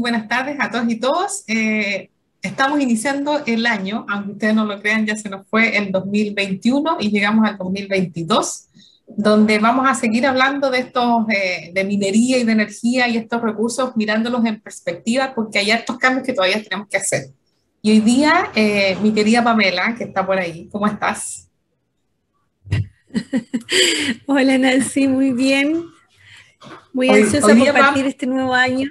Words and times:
Muy 0.00 0.12
buenas 0.12 0.28
tardes 0.28 0.56
a 0.58 0.70
todos 0.70 0.88
y 0.88 0.96
todos. 0.98 1.44
Eh, 1.46 2.08
estamos 2.40 2.80
iniciando 2.80 3.44
el 3.44 3.66
año, 3.66 4.06
aunque 4.08 4.32
ustedes 4.32 4.54
no 4.54 4.64
lo 4.64 4.80
crean, 4.80 5.04
ya 5.04 5.14
se 5.14 5.28
nos 5.28 5.46
fue 5.46 5.76
el 5.76 5.92
2021 5.92 6.96
y 7.00 7.10
llegamos 7.10 7.46
al 7.46 7.58
2022, 7.58 8.68
donde 9.06 9.58
vamos 9.58 9.86
a 9.86 9.94
seguir 9.94 10.26
hablando 10.26 10.70
de 10.70 10.78
estos 10.78 11.26
eh, 11.28 11.70
de 11.74 11.84
minería 11.84 12.38
y 12.38 12.44
de 12.44 12.52
energía 12.52 13.08
y 13.08 13.18
estos 13.18 13.42
recursos 13.42 13.94
mirándolos 13.94 14.42
en 14.46 14.62
perspectiva, 14.62 15.34
porque 15.34 15.58
hay 15.58 15.70
estos 15.70 15.98
cambios 15.98 16.26
que 16.26 16.32
todavía 16.32 16.62
tenemos 16.62 16.88
que 16.88 16.96
hacer. 16.96 17.26
Y 17.82 17.90
hoy 17.90 18.00
día, 18.00 18.50
eh, 18.54 18.96
mi 19.02 19.12
querida 19.12 19.44
Pamela, 19.44 19.94
que 19.98 20.04
está 20.04 20.24
por 20.24 20.38
ahí, 20.38 20.66
¿cómo 20.72 20.86
estás? 20.86 21.50
Hola 24.26 24.56
Nancy, 24.56 25.08
muy 25.08 25.32
bien. 25.32 25.84
Muy 26.94 27.10
ansiosa 27.10 27.54
por 27.54 27.72
partir 27.74 28.06
este 28.06 28.26
nuevo 28.26 28.54
año. 28.54 28.88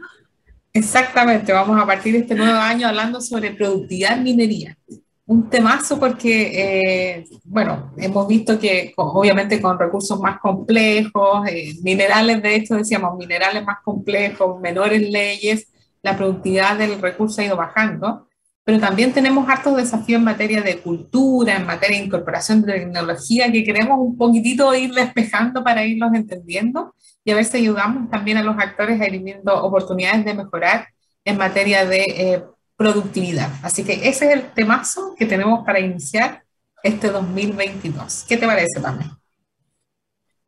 Exactamente, 0.80 1.52
vamos 1.52 1.78
a 1.82 1.86
partir 1.86 2.14
de 2.14 2.20
este 2.20 2.36
nuevo 2.36 2.58
año 2.58 2.88
hablando 2.88 3.20
sobre 3.20 3.52
productividad 3.52 4.18
en 4.18 4.24
minería. 4.24 4.78
Un 5.26 5.50
temazo 5.50 6.00
porque, 6.00 6.32
eh, 6.56 7.26
bueno, 7.44 7.92
hemos 7.98 8.26
visto 8.30 8.58
que 8.58 8.94
obviamente 8.96 9.62
con 9.62 9.78
recursos 9.78 10.18
más 10.22 10.40
complejos, 10.40 11.46
eh, 11.50 11.74
minerales, 11.84 12.42
de 12.42 12.56
hecho 12.56 12.76
decíamos, 12.76 13.18
minerales 13.18 13.66
más 13.66 13.80
complejos, 13.84 14.60
menores 14.62 15.02
leyes, 15.02 15.68
la 16.02 16.16
productividad 16.16 16.78
del 16.78 17.02
recurso 17.02 17.42
ha 17.42 17.46
ido 17.46 17.58
bajando, 17.58 18.30
pero 18.64 18.80
también 18.80 19.12
tenemos 19.12 19.50
hartos 19.50 19.76
desafíos 19.76 20.20
en 20.20 20.26
materia 20.26 20.62
de 20.62 20.78
cultura, 20.78 21.58
en 21.58 21.66
materia 21.66 22.00
de 22.00 22.06
incorporación 22.06 22.62
de 22.62 22.80
tecnología 22.80 23.52
que 23.52 23.66
queremos 23.66 24.00
un 24.00 24.16
poquitito 24.16 24.74
ir 24.74 24.94
despejando 24.94 25.62
para 25.62 25.86
irlos 25.86 26.12
entendiendo 26.14 26.96
y 27.24 27.32
a 27.32 27.36
ver 27.36 27.46
si 27.46 27.58
ayudamos 27.58 28.10
también 28.10 28.38
a 28.38 28.44
los 28.44 28.58
actores 28.58 29.00
viendo 29.22 29.54
oportunidades 29.64 30.26
de 30.26 30.34
mejorar 30.34 30.88
en 31.26 31.38
materia 31.38 31.86
de 31.86 32.04
eh, 32.04 32.44
productividad. 32.76 33.50
Así 33.62 33.84
que 33.84 33.94
ese 33.94 34.28
es 34.28 34.34
el 34.34 34.52
temazo 34.54 35.16
que 35.18 35.26
tenemos 35.26 35.66
para 35.66 35.80
iniciar 35.80 36.44
este 36.84 37.10
2022. 37.10 38.26
¿Qué 38.28 38.38
te 38.38 38.46
parece, 38.46 38.80
Pamela? 38.80 39.20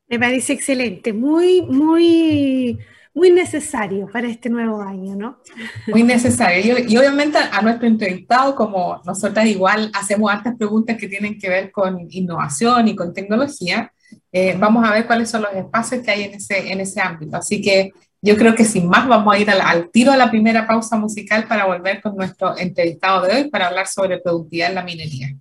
Me 0.07 0.19
parece 0.19 0.53
excelente, 0.53 1.13
muy, 1.13 1.61
muy, 1.61 2.77
muy 3.13 3.29
necesario 3.31 4.07
para 4.11 4.27
este 4.27 4.49
nuevo 4.49 4.81
año, 4.81 5.15
¿no? 5.15 5.39
Muy 5.87 6.03
necesario. 6.03 6.77
Y, 6.79 6.97
obviamente 6.97 7.37
a 7.37 7.61
nuestro 7.61 7.87
entrevistado, 7.87 8.55
como 8.55 9.01
nosotras 9.05 9.45
igual 9.45 9.89
hacemos 9.93 10.31
hartas 10.31 10.55
preguntas 10.57 10.97
que 10.97 11.07
tienen 11.07 11.39
que 11.39 11.49
ver 11.49 11.71
con 11.71 12.07
innovación 12.09 12.87
y 12.87 12.95
con 12.95 13.13
tecnología, 13.13 13.93
eh, 14.31 14.55
vamos 14.57 14.87
a 14.87 14.91
ver 14.91 15.05
cuáles 15.05 15.29
son 15.29 15.41
los 15.41 15.53
espacios 15.53 16.03
que 16.03 16.11
hay 16.11 16.23
en 16.23 16.33
ese, 16.35 16.71
en 16.71 16.79
ese 16.79 17.01
ámbito. 17.01 17.37
Así 17.37 17.61
que 17.61 17.91
yo 18.21 18.37
creo 18.37 18.53
que 18.53 18.65
sin 18.65 18.87
más 18.87 19.07
vamos 19.07 19.33
a 19.33 19.39
ir 19.39 19.49
al, 19.49 19.89
tiro 19.89 20.11
a 20.11 20.17
la 20.17 20.29
primera 20.29 20.67
pausa 20.67 20.95
musical 20.95 21.47
para 21.47 21.65
volver 21.65 22.01
con 22.01 22.15
nuestro 22.15 22.57
entrevistado 22.57 23.25
de 23.25 23.35
hoy 23.35 23.49
para 23.49 23.67
hablar 23.67 23.87
sobre 23.87 24.19
productividad 24.19 24.69
en 24.69 24.75
la 24.75 24.83
minería. 24.83 25.35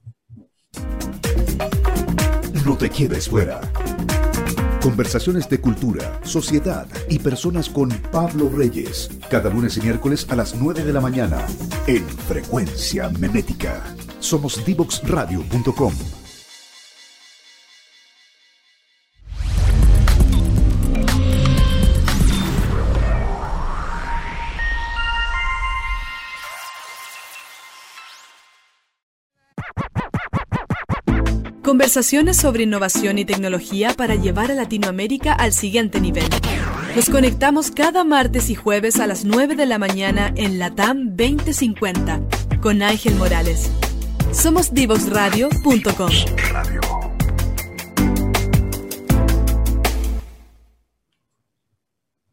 No 2.64 2.76
te 2.76 2.88
quedes 2.88 3.28
fuera. 3.28 3.60
Conversaciones 4.80 5.46
de 5.48 5.60
cultura, 5.60 6.20
sociedad 6.22 6.86
y 7.10 7.18
personas 7.18 7.68
con 7.68 7.90
Pablo 8.10 8.48
Reyes. 8.48 9.10
Cada 9.28 9.50
lunes 9.50 9.76
y 9.76 9.82
miércoles 9.82 10.26
a 10.30 10.36
las 10.36 10.54
9 10.54 10.84
de 10.84 10.92
la 10.92 11.02
mañana 11.02 11.44
en 11.86 12.08
Frecuencia 12.08 13.10
Memética. 13.10 13.82
Somos 14.20 14.64
divoxradio.com. 14.64 16.19
Conversaciones 31.80 32.36
sobre 32.36 32.64
innovación 32.64 33.16
y 33.16 33.24
tecnología 33.24 33.94
para 33.96 34.14
llevar 34.14 34.50
a 34.50 34.54
Latinoamérica 34.54 35.32
al 35.32 35.54
siguiente 35.54 35.98
nivel. 35.98 36.28
Nos 36.94 37.08
conectamos 37.08 37.70
cada 37.70 38.04
martes 38.04 38.50
y 38.50 38.54
jueves 38.54 39.00
a 39.00 39.06
las 39.06 39.24
9 39.24 39.56
de 39.56 39.64
la 39.64 39.78
mañana 39.78 40.30
en 40.36 40.58
Latam 40.58 41.16
2050 41.16 42.20
con 42.60 42.82
Ángel 42.82 43.14
Morales. 43.14 43.70
Somos 44.30 44.74
divoxradio.com. 44.74 46.10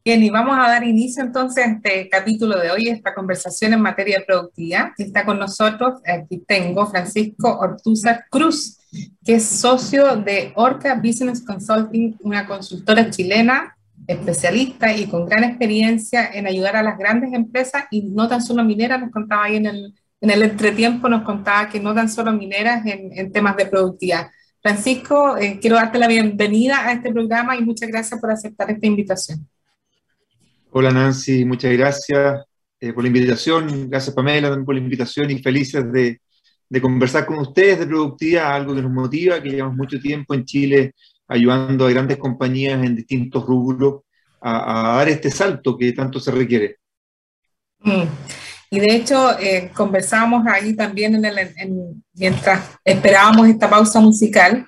Bien, 0.07 0.23
y 0.23 0.29
vamos 0.29 0.57
a 0.57 0.69
dar 0.69 0.85
inicio 0.85 1.21
entonces 1.21 1.65
a 1.65 1.69
este 1.69 2.07
capítulo 2.09 2.57
de 2.57 2.71
hoy, 2.71 2.87
esta 2.87 3.13
conversación 3.13 3.73
en 3.73 3.81
materia 3.81 4.19
de 4.19 4.25
productividad. 4.25 4.91
Está 4.97 5.25
con 5.25 5.39
nosotros, 5.39 6.01
aquí 6.05 6.43
tengo 6.47 6.85
Francisco 6.87 7.57
Ortuza 7.59 8.25
Cruz, 8.29 8.77
que 9.23 9.35
es 9.35 9.45
socio 9.45 10.15
de 10.15 10.51
Orca 10.55 10.95
Business 10.95 11.43
Consulting, 11.43 12.15
una 12.21 12.47
consultora 12.47 13.09
chilena 13.09 13.77
especialista 14.07 14.95
y 14.95 15.07
con 15.07 15.25
gran 15.25 15.43
experiencia 15.43 16.29
en 16.33 16.47
ayudar 16.47 16.77
a 16.77 16.83
las 16.83 16.97
grandes 16.97 17.33
empresas 17.33 17.85
y 17.91 18.03
no 18.03 18.27
tan 18.27 18.41
solo 18.41 18.63
mineras, 18.63 19.01
nos 19.01 19.11
contaba 19.11 19.45
ahí 19.45 19.57
en 19.57 19.65
el, 19.65 19.93
en 20.21 20.29
el 20.29 20.43
entretiempo, 20.43 21.09
nos 21.09 21.23
contaba 21.23 21.69
que 21.69 21.79
no 21.79 21.93
tan 21.93 22.09
solo 22.09 22.31
mineras 22.31 22.85
en, 22.85 23.09
en 23.11 23.31
temas 23.31 23.57
de 23.57 23.65
productividad. 23.65 24.27
Francisco, 24.61 25.37
eh, 25.37 25.59
quiero 25.61 25.75
darte 25.75 25.97
la 25.97 26.07
bienvenida 26.07 26.87
a 26.87 26.93
este 26.93 27.11
programa 27.11 27.55
y 27.55 27.63
muchas 27.63 27.89
gracias 27.89 28.19
por 28.19 28.31
aceptar 28.31 28.69
esta 28.71 28.87
invitación. 28.87 29.47
Hola 30.71 30.91
Nancy, 30.91 31.45
muchas 31.45 31.71
gracias 31.73 32.43
eh, 32.79 32.93
por 32.93 33.03
la 33.03 33.07
invitación, 33.07 33.89
gracias 33.89 34.15
Pamela 34.15 34.49
también 34.49 34.65
por 34.65 34.75
la 34.75 34.81
invitación 34.81 35.31
y 35.31 35.39
felices 35.39 35.91
de, 35.91 36.19
de, 36.69 36.81
conversar 36.81 37.25
con 37.25 37.39
ustedes 37.39 37.79
de 37.79 37.87
productividad, 37.87 38.53
algo 38.53 38.75
que 38.75 38.81
nos 38.81 38.91
motiva, 38.91 39.41
que 39.41 39.49
llevamos 39.49 39.75
mucho 39.75 39.99
tiempo 39.99 40.33
en 40.33 40.45
Chile 40.45 40.93
ayudando 41.27 41.85
a 41.85 41.89
grandes 41.89 42.17
compañías 42.17 42.83
en 42.83 42.95
distintos 42.95 43.45
rubros 43.45 44.01
a, 44.41 44.97
dar 44.97 45.09
este 45.09 45.29
salto 45.29 45.77
que 45.77 45.91
tanto 45.93 46.19
se 46.19 46.31
requiere. 46.31 46.77
Mm. 47.79 48.03
Y 48.69 48.79
de 48.79 48.95
hecho, 48.95 49.39
eh, 49.39 49.71
conversábamos 49.73 50.45
ahí 50.47 50.75
también 50.75 51.15
en 51.15 51.25
el, 51.25 52.03
mientras 52.13 52.77
esperábamos 52.83 53.47
esta 53.47 53.69
pausa 53.69 53.99
musical, 53.99 54.65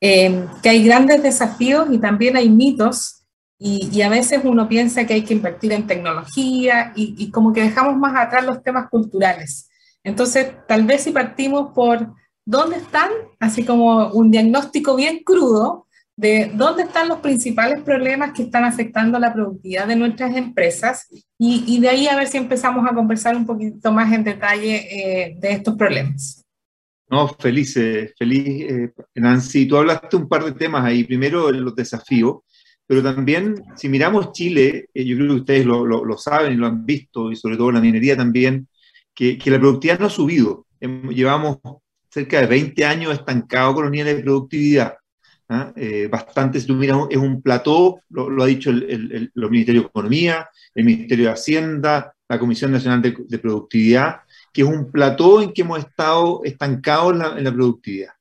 eh, 0.00 0.46
que 0.62 0.68
hay 0.68 0.84
grandes 0.84 1.22
desafíos 1.22 1.88
y 1.90 1.98
también 1.98 2.36
hay 2.36 2.48
mitos 2.48 3.20
y, 3.62 4.00
a 4.00 4.08
veces 4.08 4.40
uno 4.42 4.66
piensa 4.66 5.06
que 5.06 5.12
hay 5.12 5.22
que 5.22 5.34
invertir 5.34 5.72
en 5.72 5.86
tecnología 5.86 6.92
y, 6.96 7.30
como 7.30 7.52
que 7.52 7.60
dejamos 7.62 7.94
más 7.98 8.16
atrás 8.16 8.42
los 8.42 8.62
temas 8.62 8.88
culturales. 8.88 9.68
Entonces, 10.04 10.52
tal 10.66 10.84
vez 10.84 11.02
si 11.02 11.10
partimos 11.10 11.72
por 11.74 12.14
dónde 12.44 12.76
están, 12.76 13.10
así 13.38 13.64
como 13.64 14.08
un 14.12 14.30
diagnóstico 14.30 14.96
bien 14.96 15.22
crudo 15.24 15.86
de 16.16 16.50
dónde 16.54 16.82
están 16.82 17.08
los 17.08 17.20
principales 17.20 17.80
problemas 17.82 18.32
que 18.32 18.42
están 18.42 18.64
afectando 18.64 19.18
la 19.18 19.32
productividad 19.32 19.86
de 19.86 19.96
nuestras 19.96 20.36
empresas 20.36 21.08
y, 21.38 21.80
de 21.80 21.88
ahí 21.88 22.06
a 22.08 22.16
ver 22.16 22.28
si 22.28 22.36
empezamos 22.36 22.86
a 22.86 22.94
conversar 22.94 23.34
un 23.34 23.46
poquito 23.46 23.90
más 23.90 24.12
en 24.12 24.24
detalle 24.24 24.76
eh, 24.76 25.36
de 25.40 25.52
estos 25.52 25.76
problemas. 25.76 26.44
No, 27.08 27.26
feliz, 27.26 27.74
feliz, 28.18 28.70
eh, 28.70 28.92
Nancy. 29.14 29.66
Tú 29.66 29.78
hablaste 29.78 30.16
un 30.16 30.28
par 30.28 30.44
de 30.44 30.52
temas 30.52 30.84
ahí. 30.84 31.04
Primero, 31.04 31.50
los 31.50 31.74
desafíos 31.74 32.40
pero 32.90 33.04
también, 33.04 33.54
si 33.76 33.88
miramos 33.88 34.32
Chile, 34.32 34.88
eh, 34.92 35.04
yo 35.04 35.14
creo 35.14 35.28
que 35.28 35.40
ustedes 35.42 35.64
lo, 35.64 35.86
lo, 35.86 36.18
saben 36.18 36.54
y 36.54 36.56
lo 36.56 36.66
han 36.66 36.84
visto, 36.84 37.30
y 37.30 37.36
sobre 37.36 37.56
todo 37.56 37.70
la 37.70 37.80
minería 37.80 38.16
también, 38.16 38.66
que, 39.38 39.50
la 39.50 39.58
productividad 39.58 39.98
no 39.98 40.06
ha 40.06 40.10
subido. 40.10 40.66
Llevamos 40.80 41.58
cerca 42.08 42.40
de 42.40 42.46
20 42.46 42.84
años 42.86 43.12
estancados 43.12 43.74
con 43.74 43.84
los 43.84 43.92
niveles 43.92 44.16
de 44.16 44.22
productividad. 44.22 44.94
¿ah? 45.50 45.72
Eh, 45.76 46.08
bastante, 46.10 46.58
si 46.58 46.66
tú 46.66 46.74
miras, 46.74 46.98
es 47.10 47.18
un 47.18 47.42
plató, 47.42 48.00
lo, 48.08 48.42
ha 48.42 48.46
dicho 48.46 48.70
el, 48.70 48.82
el, 48.90 49.30
los 49.34 49.50
Ministerios 49.50 49.84
de 49.84 49.88
Economía, 49.88 50.48
el 50.74 50.84
Ministerio 50.84 51.26
de 51.26 51.32
Hacienda, 51.32 52.14
la 52.28 52.38
Comisión 52.38 52.72
Nacional 52.72 53.02
de, 53.02 53.38
Productividad, 53.38 54.20
que 54.52 54.62
es 54.62 54.68
un 54.68 54.90
plató 54.90 55.42
en 55.42 55.52
que 55.52 55.62
hemos 55.62 55.80
estado 55.80 56.40
estancados 56.44 57.12
en 57.12 57.18
la, 57.18 57.38
en 57.38 57.44
la 57.44 57.52
productividad. 57.52 58.12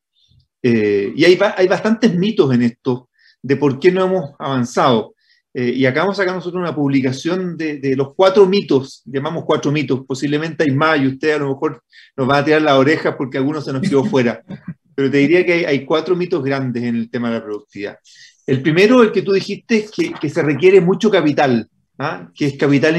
Eh, 0.61 1.13
y 1.15 1.23
hay, 1.23 1.39
hay 1.55 1.67
bastantes 1.69 2.13
mitos 2.13 2.53
en 2.53 2.63
esto 2.63 3.09
de 3.41 3.55
por 3.55 3.79
qué 3.79 3.89
no 3.91 4.03
hemos 4.03 4.31
avanzado. 4.37 5.15
Eh, 5.53 5.73
y 5.75 5.85
acabamos 5.85 6.15
de 6.15 6.21
sacar 6.21 6.35
nosotros 6.35 6.61
una 6.61 6.75
publicación 6.75 7.57
de, 7.57 7.95
los 7.95 8.13
cuatro 8.13 8.45
mitos, 8.45 9.01
llamamos 9.05 9.45
cuatro 9.45 9.71
mitos, 9.71 10.05
posiblemente 10.05 10.63
hay 10.63 10.75
más 10.75 11.01
y 11.01 11.07
usted 11.07 11.31
a 11.31 11.39
lo 11.39 11.49
mejor 11.49 11.83
nos 12.15 12.29
va 12.29 12.37
a 12.37 12.45
tirar 12.45 12.61
la 12.61 12.77
oreja 12.77 13.17
porque 13.17 13.39
algunos 13.39 13.65
se 13.65 13.73
nos 13.73 13.81
quedó 13.81 14.03
fuera. 14.05 14.43
Pero 14.95 15.09
te 15.09 15.17
diría 15.17 15.45
que 15.45 15.65
hay, 15.65 15.85
cuatro 15.85 16.15
mitos 16.15 16.43
grandes 16.43 16.83
en 16.83 16.95
el 16.95 17.09
tema 17.09 17.29
de 17.29 17.35
la 17.35 17.43
productividad. 17.43 17.97
El 18.45 18.61
primero, 18.61 19.01
el 19.01 19.11
que 19.11 19.21
tú 19.21 19.31
dijiste, 19.31 19.77
es 19.77 19.91
que, 19.91 20.29
se 20.29 20.41
requiere 20.41 20.81
mucho 20.81 21.09
capital, 21.09 21.69
¿ah? 21.97 22.29
que 22.35 22.47
es 22.47 22.57
capital 22.57 22.97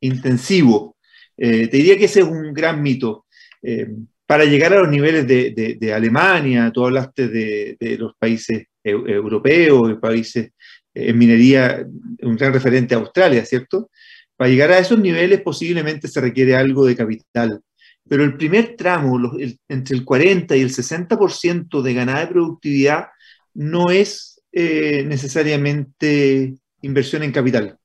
intensivo. 0.00 0.96
Eh, 1.36 1.66
te 1.66 1.76
diría 1.78 1.98
que 1.98 2.04
ese 2.04 2.20
es 2.20 2.26
un 2.26 2.54
gran 2.54 2.80
mito. 2.80 3.26
Eh, 3.60 3.88
para 4.24 4.44
llegar 4.44 4.72
a 4.72 4.80
los 4.80 4.88
niveles 4.88 5.26
de, 5.26 5.92
Alemania, 5.92 6.70
tú 6.72 6.84
hablaste 6.84 7.28
de, 7.28 7.96
los 7.98 8.12
países 8.16 8.66
europeos, 8.84 9.98
países 10.00 10.52
en 10.98 11.18
minería, 11.18 11.86
un 12.22 12.36
gran 12.36 12.52
referente 12.52 12.94
a 12.94 12.98
Australia, 12.98 13.44
¿cierto? 13.44 13.90
Para 14.36 14.50
llegar 14.50 14.72
a 14.72 14.78
esos 14.78 14.98
niveles 14.98 15.40
posiblemente 15.40 16.08
se 16.08 16.20
requiere 16.20 16.56
algo 16.56 16.86
de 16.86 16.96
capital, 16.96 17.60
pero 18.08 18.24
el 18.24 18.36
primer 18.36 18.74
tramo, 18.76 19.32
entre 19.68 19.96
el 19.96 20.04
40 20.04 20.56
y 20.56 20.60
el 20.60 20.70
60% 20.70 21.82
de 21.82 21.94
ganada 21.94 22.20
de 22.20 22.28
productividad, 22.28 23.08
no 23.54 23.90
es 23.90 24.40
eh, 24.52 25.04
necesariamente 25.06 26.54
inversión 26.82 27.22
en 27.22 27.32
capital. 27.32 27.78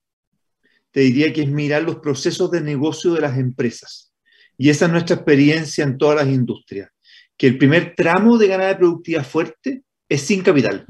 Te 0.92 1.01
diría 1.01 1.33
que 1.33 1.42
es 1.42 1.50
mirar 1.50 1.83
los 1.83 1.98
procesos 1.98 2.51
de 2.51 2.62
negocio 2.62 3.13
de 3.13 3.21
las 3.21 3.38
empresas. 3.38 4.13
Y 4.57 4.69
esa 4.69 4.86
es 4.86 4.92
nuestra 4.92 5.16
experiencia 5.16 5.83
en 5.83 5.98
todas 5.98 6.16
las 6.16 6.33
industrias, 6.33 6.89
que 7.36 7.48
el 7.48 7.57
primer 7.57 7.95
tramo 7.95 8.38
de 8.38 8.48
ganada 8.48 8.69
de 8.69 8.75
productividad 8.77 9.25
fuerte 9.25 9.83
es 10.07 10.21
sin 10.21 10.42
capital. 10.42 10.86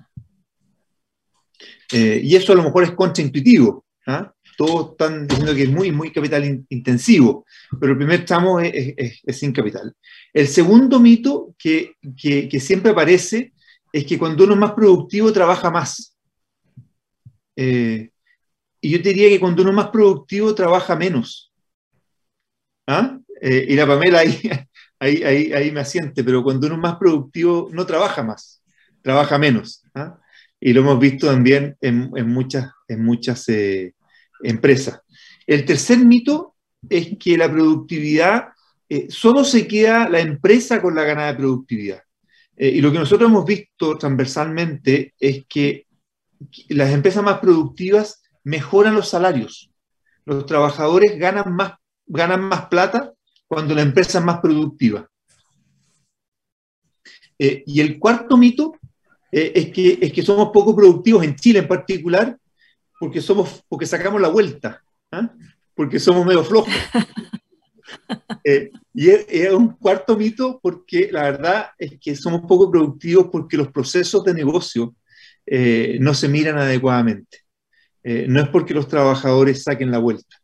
Eh, 1.94 2.22
y 2.24 2.36
eso 2.36 2.54
a 2.54 2.56
lo 2.56 2.64
mejor 2.64 2.84
es 2.84 2.92
contraintuitivo. 2.92 3.86
¿ah? 4.08 4.34
Todos 4.58 4.92
están 4.92 5.28
diciendo 5.28 5.54
que 5.54 5.64
es 5.64 5.70
muy, 5.70 5.92
muy 5.92 6.12
capital 6.12 6.66
intensivo, 6.70 7.46
pero 7.80 7.94
el 7.94 7.98
primer 7.98 8.26
tramo 8.26 8.60
es, 8.60 9.22
sin 9.28 9.54
capital. 9.54 9.94
El 10.34 10.48
segundo 10.48 11.00
mito 11.00 11.56
que, 11.58 11.96
que, 12.18 12.60
siempre 12.60 12.92
aparece 12.92 13.54
es 13.92 14.06
que 14.06 14.18
cuando 14.18 14.44
uno 14.44 14.54
es 14.54 14.60
más 14.60 14.74
productivo 14.74 15.32
trabaja 15.32 15.70
más. 15.72 16.16
Eh, 17.56 18.10
y 18.82 18.90
yo 18.90 18.98
diría 18.98 19.30
que 19.30 19.40
cuando 19.40 19.62
uno 19.62 19.72
es 19.72 19.78
más 19.78 19.90
productivo 19.90 20.54
trabaja 20.54 20.96
menos. 20.96 21.52
¿Ah? 22.88 23.18
Eh, 23.42 23.66
y 23.70 23.76
la 23.76 23.88
Pamela 23.88 24.20
ahí, 24.20 24.40
ahí, 25.00 25.24
ahí, 25.24 25.54
ahí, 25.54 25.72
me 25.72 25.82
asiente, 25.82 26.24
pero 26.24 26.44
cuando 26.44 26.68
uno 26.68 26.76
es 26.76 26.82
más 26.82 26.98
productivo 26.98 27.70
no 27.72 27.86
trabaja 27.86 28.24
más, 28.24 28.62
trabaja 29.02 29.38
menos. 29.38 29.84
¿ah? 29.96 30.20
Y 30.66 30.72
lo 30.72 30.80
hemos 30.80 30.98
visto 30.98 31.28
también 31.28 31.76
en, 31.82 32.10
muchas, 32.30 32.72
en 32.88 33.04
muchas 33.04 33.50
eh, 33.50 33.96
empresas. 34.44 35.02
El 35.46 35.66
tercer 35.66 35.98
mito 35.98 36.56
es 36.90 37.18
que 37.18 37.38
la 37.38 37.52
productividad, 37.52 38.48
eh, 38.88 39.08
solo 39.10 39.44
se 39.44 39.68
queda 39.68 40.08
la 40.08 40.22
empresa 40.22 40.82
con 40.82 40.96
la 40.96 41.04
ganada 41.04 41.34
de 41.34 41.38
productividad. 41.38 42.04
Eh, 42.56 42.70
y 42.70 42.82
lo 42.82 42.94
que 42.94 43.00
nosotros 43.00 43.30
hemos 43.30 43.44
visto 43.44 43.98
transversalmente 43.98 45.14
es 45.20 45.44
que 45.50 45.86
las 46.70 46.92
empresas 46.94 47.26
más 47.26 47.40
productivas 47.40 48.24
mejoran 48.46 48.96
los 48.96 49.10
salarios. 49.10 49.70
Los 50.24 50.46
trabajadores 50.46 51.20
ganan 51.20 51.54
más, 51.54 51.74
ganan 52.06 52.42
más 52.42 52.68
plata 52.68 53.12
cuando 53.50 53.76
la 53.76 53.82
empresa 53.82 54.20
es 54.20 54.24
más 54.24 54.40
productiva. 54.40 55.10
Eh, 57.38 57.64
y 57.68 57.82
el 57.82 58.00
cuarto 58.00 58.38
mito 58.38 58.78
es, 59.34 59.72
que, 59.72 59.98
es 60.02 60.14
que 60.14 60.22
somos 60.22 60.50
poco 60.52 60.76
productivos 60.76 61.24
en 61.24 61.36
Chile 61.36 61.60
en 61.60 61.68
particular 61.68 62.38
porque, 63.00 63.22
somos, 63.22 63.64
porque 63.68 63.86
sacamos 63.86 64.22
la 64.22 64.30
vuelta, 64.30 64.82
¿ah? 65.12 65.30
porque 65.76 66.00
somos 66.00 66.26
medio 66.26 66.44
flojos. 66.44 66.74
Eh, 68.46 68.72
y 68.94 69.10
es, 69.10 69.52
un 69.54 69.76
cuarto 69.76 70.18
mito 70.18 70.60
porque 70.62 71.10
la 71.12 71.24
verdad 71.24 71.68
es 71.78 71.98
que 72.00 72.16
somos 72.16 72.42
poco 72.42 72.70
productivos 72.72 73.28
porque 73.32 73.56
los 73.56 73.72
procesos 73.72 74.24
de 74.24 74.34
negocio 74.34 74.96
eh, 75.46 75.98
no 76.00 76.14
se 76.14 76.28
miran 76.28 76.58
adecuadamente. 76.58 77.40
Eh, 78.04 78.26
no 78.28 78.42
es 78.42 78.50
porque 78.50 78.74
los 78.74 78.88
trabajadores 78.88 79.64
saquen 79.64 79.92
la 79.92 80.00
vuelta. 80.00 80.38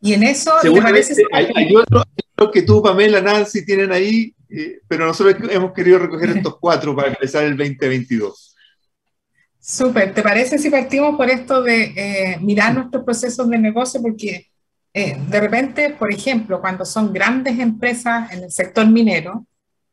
Y 0.00 0.12
en 0.12 0.22
eso, 0.22 0.52
hay, 0.62 1.72
que 2.52 2.62
tú, 2.62 2.82
Pamela, 2.82 3.20
Nancy, 3.20 3.64
tienen 3.64 3.90
ahí, 3.90 4.32
pero 4.86 5.06
nosotros 5.06 5.36
hemos 5.50 5.72
querido 5.72 5.98
recoger 5.98 6.30
estos 6.30 6.56
cuatro 6.60 6.94
para 6.94 7.08
empezar 7.08 7.44
el 7.44 7.56
2022. 7.56 8.56
Súper, 9.60 10.14
¿te 10.14 10.22
parece 10.22 10.56
si 10.58 10.70
partimos 10.70 11.16
por 11.16 11.28
esto 11.28 11.62
de 11.62 11.92
eh, 11.96 12.38
mirar 12.40 12.74
nuestros 12.74 13.04
procesos 13.04 13.50
de 13.50 13.58
negocio? 13.58 14.00
Porque 14.00 14.46
eh, 14.94 15.16
de 15.28 15.40
repente, 15.40 15.90
por 15.90 16.12
ejemplo, 16.12 16.60
cuando 16.60 16.84
son 16.84 17.12
grandes 17.12 17.58
empresas 17.58 18.32
en 18.32 18.44
el 18.44 18.50
sector 18.50 18.86
minero, 18.88 19.46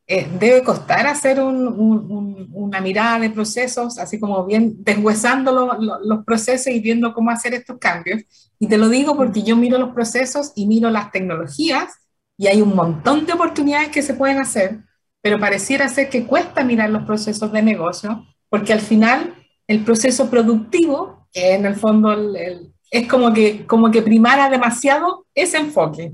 eh, 0.07 0.27
debe 0.39 0.63
costar 0.63 1.07
hacer 1.07 1.41
una 1.41 2.79
mirada 2.79 3.19
de 3.19 3.31
procesos, 3.31 3.97
así 3.97 4.19
como 4.19 4.45
bien 4.45 4.75
deshuesando 4.83 5.77
los 6.03 6.23
procesos 6.23 6.67
y 6.67 6.79
viendo 6.79 7.13
cómo 7.13 7.31
hacer 7.31 7.53
estos 7.55 7.79
cambios. 7.79 8.23
Y 8.59 8.67
te 8.67 8.77
lo 8.77 8.89
digo 8.89 9.15
porque 9.15 9.41
yo 9.41 9.55
miro 9.55 9.77
los 9.79 9.93
procesos 9.93 10.51
y 10.55 10.67
miro 10.67 10.91
las 10.91 11.11
tecnologías 11.11 11.93
y 12.37 12.47
hay 12.47 12.61
un 12.61 12.75
montón 12.75 13.25
de 13.25 13.33
oportunidades 13.33 13.89
que 13.89 14.01
se 14.03 14.13
pueden 14.13 14.37
hacer, 14.39 14.79
pero 15.21 15.39
pareciera 15.39 15.89
ser 15.89 16.09
que 16.09 16.25
cuesta 16.25 16.63
mirar 16.63 16.89
los 16.91 17.03
procesos 17.03 17.51
de 17.51 17.63
negocio 17.63 18.25
porque 18.49 18.73
al 18.73 18.81
final 18.81 19.33
el 19.67 19.83
proceso 19.83 20.29
productivo, 20.29 21.27
que 21.31 21.55
en 21.55 21.65
el 21.65 21.75
fondo 21.75 22.15
es 22.91 23.07
como 23.07 23.33
que, 23.33 23.65
como 23.65 23.89
que 23.89 24.01
primara 24.01 24.49
demasiado 24.49 25.25
ese 25.33 25.57
enfoque. 25.57 26.13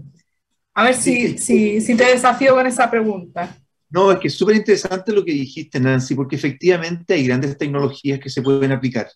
A 0.74 0.86
ver 0.86 0.96
si, 0.96 1.38
si, 1.38 1.82
si 1.82 1.96
te 1.96 2.06
desafío 2.06 2.56
con 2.56 2.66
esa 2.66 2.90
pregunta. 2.90 3.61
No, 3.92 4.12
es 4.12 4.20
que 4.20 4.30
es 4.30 4.34
súper 4.34 4.56
interesante 4.56 5.12
lo 5.12 5.24
que 5.24 5.34
dijiste, 5.34 5.80
Nancy, 5.80 6.16
porque 6.16 6.38
efectivamente 6.38 7.14
hay 7.14 7.28
grandes 7.28 7.58
tecnologías 7.58 8.20
que 8.20 8.30
se 8.30 8.42
pueden 8.42 8.72
aplicar. 8.72 9.10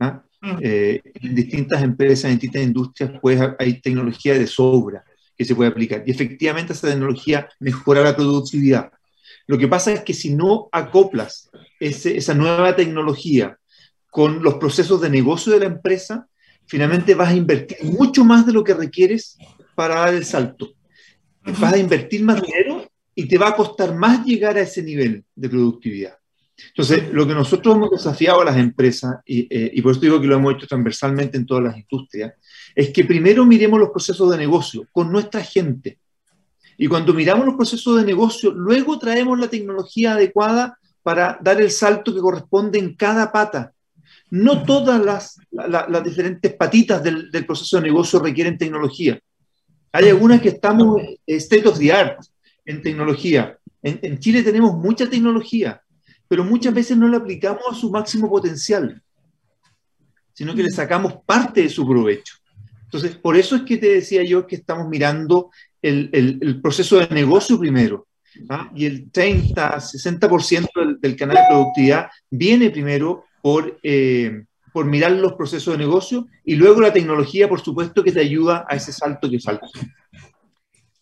¿ah? 0.00 0.22
Mm. 0.40 0.58
Eh, 0.60 1.00
en 1.14 1.34
distintas 1.34 1.82
empresas, 1.82 2.26
en 2.26 2.38
distintas 2.38 2.62
industrias, 2.62 3.12
pues 3.22 3.40
hay 3.58 3.80
tecnología 3.80 4.34
de 4.34 4.46
sobra 4.46 5.02
que 5.36 5.44
se 5.44 5.54
puede 5.54 5.70
aplicar. 5.70 6.02
Y 6.06 6.10
efectivamente 6.10 6.74
esa 6.74 6.88
tecnología 6.88 7.48
mejora 7.58 8.02
la 8.02 8.14
productividad. 8.14 8.90
Lo 9.46 9.56
que 9.56 9.66
pasa 9.66 9.92
es 9.92 10.02
que 10.02 10.12
si 10.12 10.34
no 10.34 10.68
acoplas 10.72 11.50
esa 11.80 12.34
nueva 12.34 12.76
tecnología 12.76 13.58
con 14.10 14.42
los 14.42 14.54
procesos 14.54 15.00
de 15.00 15.08
negocio 15.08 15.52
de 15.54 15.60
la 15.60 15.66
empresa, 15.66 16.28
finalmente 16.66 17.14
vas 17.14 17.30
a 17.30 17.36
invertir 17.36 17.78
mucho 17.84 18.24
más 18.24 18.44
de 18.44 18.52
lo 18.52 18.62
que 18.62 18.74
requieres 18.74 19.38
para 19.74 20.00
dar 20.00 20.14
el 20.14 20.26
salto. 20.26 20.74
Vas 21.44 21.72
a 21.72 21.78
invertir 21.78 22.22
más 22.24 22.42
dinero 22.42 22.77
y 23.18 23.26
te 23.26 23.36
va 23.36 23.48
a 23.48 23.56
costar 23.56 23.96
más 23.96 24.24
llegar 24.24 24.56
a 24.56 24.60
ese 24.60 24.80
nivel 24.80 25.24
de 25.34 25.48
productividad. 25.48 26.16
Entonces, 26.68 27.12
lo 27.12 27.26
que 27.26 27.34
nosotros 27.34 27.74
hemos 27.74 27.90
desafiado 27.90 28.42
a 28.42 28.44
las 28.44 28.56
empresas, 28.56 29.16
y, 29.26 29.40
eh, 29.50 29.72
y 29.74 29.82
por 29.82 29.90
eso 29.90 30.00
digo 30.02 30.20
que 30.20 30.28
lo 30.28 30.36
hemos 30.36 30.54
hecho 30.54 30.68
transversalmente 30.68 31.36
en 31.36 31.44
todas 31.44 31.64
las 31.64 31.76
industrias, 31.76 32.34
es 32.76 32.90
que 32.90 33.04
primero 33.04 33.44
miremos 33.44 33.80
los 33.80 33.90
procesos 33.90 34.30
de 34.30 34.36
negocio 34.36 34.86
con 34.92 35.10
nuestra 35.10 35.42
gente. 35.42 35.98
Y 36.76 36.86
cuando 36.86 37.12
miramos 37.12 37.44
los 37.44 37.56
procesos 37.56 37.96
de 37.96 38.04
negocio, 38.04 38.52
luego 38.52 39.00
traemos 39.00 39.36
la 39.36 39.48
tecnología 39.48 40.12
adecuada 40.12 40.78
para 41.02 41.40
dar 41.42 41.60
el 41.60 41.72
salto 41.72 42.14
que 42.14 42.20
corresponde 42.20 42.78
en 42.78 42.94
cada 42.94 43.32
pata 43.32 43.72
no 44.30 44.62
todas 44.62 45.04
las, 45.04 45.40
las 45.50 46.04
diferentes 46.04 46.54
patitas 46.54 47.02
del, 47.02 47.32
del, 47.32 47.46
proceso 47.46 47.78
de 47.78 47.82
negocio 47.82 48.20
requieren 48.20 48.58
tecnología. 48.58 49.18
Hay 49.90 50.08
algunas 50.08 50.40
que 50.42 50.50
estamos 50.50 51.00
state 51.26 51.66
of 51.66 51.78
the 51.78 51.90
art 51.90 52.20
en 52.68 52.82
tecnología. 52.82 53.58
En, 53.82 54.18
Chile 54.18 54.42
tenemos 54.42 54.76
mucha 54.76 55.08
tecnología, 55.08 55.82
pero 56.28 56.44
muchas 56.44 56.74
veces 56.74 56.96
no 56.96 57.08
la 57.08 57.16
aplicamos 57.16 57.62
a 57.70 57.74
su 57.74 57.90
máximo 57.90 58.28
potencial, 58.28 59.02
sino 60.34 60.54
que 60.54 60.62
le 60.62 60.70
sacamos 60.70 61.14
parte 61.24 61.62
de 61.62 61.70
su 61.70 61.88
provecho. 61.88 62.36
Entonces, 62.84 63.16
por 63.16 63.36
eso 63.36 63.56
es 63.56 63.62
que 63.62 63.78
te 63.78 63.88
decía 63.88 64.22
yo 64.22 64.46
que 64.46 64.56
estamos 64.56 64.86
mirando 64.88 65.50
el, 65.80 66.60
proceso 66.62 66.98
de 66.98 67.08
negocio 67.08 67.58
primero. 67.58 68.06
¿ah? 68.50 68.70
Y 68.74 68.84
el 68.84 69.10
30, 69.10 69.76
60% 69.78 70.68
del, 70.74 71.00
del 71.00 71.16
canal 71.16 71.36
de 71.36 71.42
productividad 71.48 72.08
viene 72.30 72.70
primero 72.70 73.24
por, 73.40 73.78
eh, 73.82 74.44
por 74.74 74.84
mirar 74.84 75.12
los 75.12 75.32
procesos 75.34 75.72
de 75.72 75.78
negocio 75.78 76.26
y 76.44 76.56
luego 76.56 76.82
la 76.82 76.92
tecnología, 76.92 77.48
por 77.48 77.60
supuesto, 77.60 78.04
que 78.04 78.12
te 78.12 78.20
ayuda 78.20 78.66
a 78.68 78.76
ese 78.76 78.92
salto 78.92 79.30
que 79.30 79.40
falta. 79.40 79.66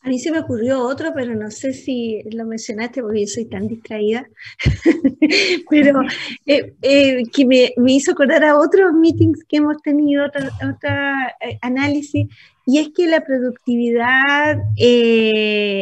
A 0.07 0.09
mí 0.09 0.21
se 0.21 0.31
me 0.31 0.39
ocurrió 0.39 0.83
otro, 0.83 1.13
pero 1.13 1.35
no 1.35 1.51
sé 1.51 1.73
si 1.73 2.23
lo 2.31 2.45
mencionaste 2.45 3.03
porque 3.03 3.23
yo 3.23 3.27
soy 3.27 3.47
tan 3.47 3.67
distraída, 3.67 4.25
pero 5.69 6.01
eh, 6.47 6.75
eh, 6.81 7.25
que 7.33 7.45
me, 7.45 7.73
hizo 7.89 8.13
acordar 8.13 8.45
a 8.45 8.57
otros 8.57 8.93
meetings 8.93 9.43
que 9.49 9.57
hemos 9.57 9.83
tenido, 9.83 10.27
otro, 10.27 10.43
análisis, 11.61 12.29
y 12.67 12.79
es 12.79 12.91
que 12.95 13.09
la 13.09 13.25
productividad 13.25 14.59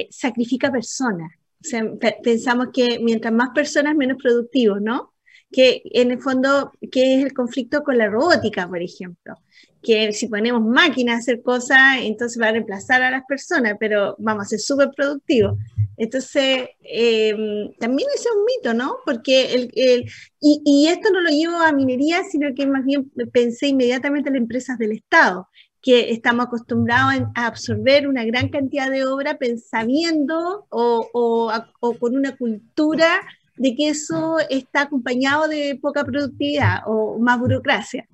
sacrifica 0.08 0.72
personas. 0.72 1.30
O 1.60 1.68
sea, 1.68 1.84
pensamos 2.22 2.68
que 2.72 3.00
mientras 3.00 3.34
más 3.34 3.50
personas, 3.54 3.94
menos 3.94 4.16
productivos, 4.22 4.80
¿no? 4.80 5.12
que 5.52 5.82
en 5.84 6.10
el 6.10 6.20
fondo, 6.20 6.72
¿qué 6.90 7.16
es 7.16 7.24
el 7.24 7.32
conflicto 7.32 7.84
con 7.84 7.98
la 7.98 8.08
robótica, 8.08 8.66
por 8.66 8.82
ejemplo? 8.82 9.36
Que 9.84 10.12
si 10.12 10.28
ponemos 10.28 10.62
máquinas 10.62 11.16
a 11.16 11.18
hacer 11.18 11.42
cosas, 11.42 11.98
entonces 12.00 12.40
va 12.40 12.48
a 12.48 12.52
reemplazar 12.52 13.02
a 13.02 13.10
las 13.10 13.24
personas, 13.26 13.74
pero 13.78 14.16
vamos 14.18 14.46
a 14.46 14.48
ser 14.48 14.60
súper 14.60 14.90
productivos. 14.96 15.58
Entonces, 15.96 16.68
em, 16.82 17.72
también 17.78 18.08
es 18.14 18.26
un 18.26 18.44
mito, 18.44 18.74
¿no? 18.74 18.96
Porque 19.04 19.54
el, 19.54 19.70
el 19.74 20.10
y, 20.40 20.60
y, 20.64 20.88
esto 20.88 21.10
no 21.10 21.20
lo 21.20 21.30
llevo 21.30 21.56
a 21.58 21.72
minería, 21.72 22.24
sino 22.24 22.52
que 22.54 22.66
más 22.66 22.84
bien 22.84 23.10
pensé 23.32 23.68
inmediatamente 23.68 24.28
en 24.28 24.34
las 24.34 24.42
empresas 24.42 24.78
del 24.78 24.92
Estado, 24.92 25.48
que 25.80 26.10
estamos 26.10 26.46
acostumbrados 26.46 27.28
a 27.34 27.46
absorber 27.46 28.08
una 28.08 28.24
gran 28.24 28.48
cantidad 28.48 28.90
de 28.90 29.04
obra 29.04 29.38
pensando 29.38 30.66
o, 30.70 31.08
o, 31.12 31.52
o 31.80 31.98
con 31.98 32.16
una 32.16 32.36
cultura 32.36 33.20
de 33.56 33.76
que 33.76 33.88
eso 33.88 34.38
está 34.50 34.82
acompañado 34.82 35.46
de 35.46 35.78
poca 35.80 36.04
productividad 36.04 36.80
o 36.86 37.18
más 37.18 37.38
burocracia. 37.38 38.08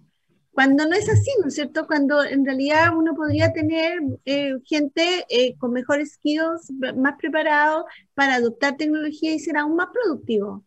Cuando 0.52 0.87
no 0.87 0.95
es 0.95 1.09
así, 1.09 1.30
¿no 1.40 1.49
es 1.49 1.54
cierto? 1.54 1.87
Cuando 1.87 2.25
en 2.25 2.45
realidad 2.45 2.97
uno 2.97 3.14
podría 3.14 3.52
tener 3.52 4.00
eh, 4.25 4.54
gente 4.64 5.25
eh, 5.28 5.57
con 5.59 5.73
mejores 5.73 6.14
skills, 6.14 6.73
más 6.97 7.14
preparado 7.19 7.87
para 8.14 8.35
adoptar 8.35 8.76
tecnología 8.76 9.33
y 9.33 9.38
ser 9.38 9.57
aún 9.57 9.76
más 9.76 9.88
productivo. 9.92 10.64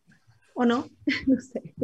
¿O 0.54 0.64
no? 0.64 0.88
no 1.26 1.40
sé. 1.40 1.74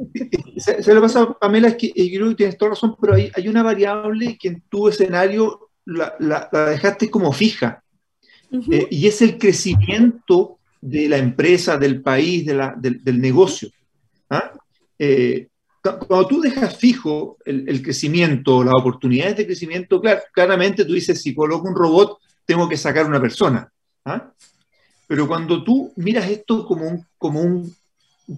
Se, 0.57 0.83
se, 0.83 0.95
lo 0.95 1.01
pasa 1.01 1.23
a 1.23 1.39
Pamela, 1.39 1.69
es 1.69 1.77
que 1.77 1.89
yo 1.89 2.19
creo 2.19 2.29
que 2.31 2.37
tienes 2.37 2.57
toda 2.57 2.71
razón, 2.71 2.97
pero 3.01 3.15
hay, 3.15 3.31
hay 3.35 3.49
una 3.49 3.63
variable 3.63 4.39
que 4.41 4.49
en 4.49 4.63
tu 4.69 4.89
escenario 4.89 5.71
la, 5.85 6.15
la, 6.21 6.49
la 6.53 6.67
dejaste 6.71 7.11
como 7.11 7.33
fija, 7.33 7.83
uh 8.51 8.59
-huh. 8.59 8.75
eh, 8.75 8.89
y 8.91 9.09
es 9.09 9.21
el 9.23 9.39
crecimiento 9.39 10.59
de 10.81 11.09
la 11.09 11.19
empresa, 11.19 11.77
del 11.77 12.01
país, 12.01 12.47
de 12.47 12.55
la, 12.55 12.75
del, 12.77 13.03
del, 13.03 13.21
negocio. 13.21 13.71
¿ah? 14.31 14.53
Eh, 14.99 15.49
cuando 15.83 16.27
tú 16.27 16.41
dejas 16.41 16.77
fijo 16.77 17.39
el, 17.45 17.69
el, 17.69 17.83
crecimiento, 17.83 18.63
las 18.63 18.75
oportunidades 18.75 19.37
de 19.37 19.47
crecimiento, 19.47 20.01
clar, 20.01 20.23
claramente 20.33 20.85
tú 20.85 20.93
dices, 20.93 21.21
si 21.23 21.35
coloco 21.35 21.69
un 21.69 21.75
robot, 21.75 22.19
tengo 22.45 22.69
que 22.69 22.77
sacar 22.77 23.07
una 23.07 23.21
persona. 23.21 23.71
¿ah? 24.05 24.31
Pero 25.07 25.27
cuando 25.27 25.65
tú 25.65 25.93
miras 25.97 26.29
esto 26.29 26.67
como 26.67 26.87
un, 26.87 27.07
como 27.17 27.41
un 27.41 27.75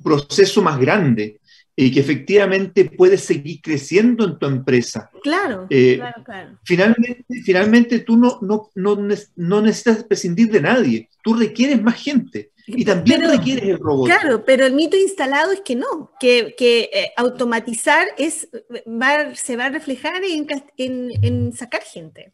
proceso 0.02 0.62
más 0.62 0.78
grande 0.78 1.40
y 1.74 1.90
que 1.90 2.00
efectivamente 2.00 2.84
puedes 2.84 3.22
seguir 3.22 3.60
creciendo 3.60 4.24
en 4.24 4.38
tu 4.38 4.46
empresa. 4.46 5.10
Claro, 5.22 5.66
eh, 5.70 5.96
claro, 5.96 6.22
claro. 6.24 6.58
Finalmente, 6.64 7.24
finalmente 7.44 7.98
tú 8.00 8.16
no, 8.16 8.38
no, 8.42 8.70
no, 8.74 8.96
no 9.36 9.60
necesitas 9.62 10.04
prescindir 10.04 10.50
de 10.50 10.60
nadie, 10.60 11.08
tú 11.22 11.34
requieres 11.34 11.82
más 11.82 12.00
gente. 12.00 12.51
Y 12.66 12.84
también 12.84 13.20
pero, 13.20 13.32
requieres 13.32 13.64
el 13.64 13.78
robot. 13.78 14.06
Claro, 14.06 14.44
pero 14.44 14.66
el 14.66 14.74
mito 14.74 14.96
instalado 14.96 15.52
es 15.52 15.60
que 15.60 15.74
no, 15.74 16.12
que, 16.20 16.54
que 16.56 16.90
eh, 16.92 17.12
automatizar 17.16 18.06
es, 18.18 18.48
va, 18.86 19.34
se 19.34 19.56
va 19.56 19.66
a 19.66 19.70
reflejar 19.70 20.22
en, 20.24 20.46
en, 20.76 21.10
en, 21.22 21.52
sacar 21.52 21.82
gente. 21.82 22.32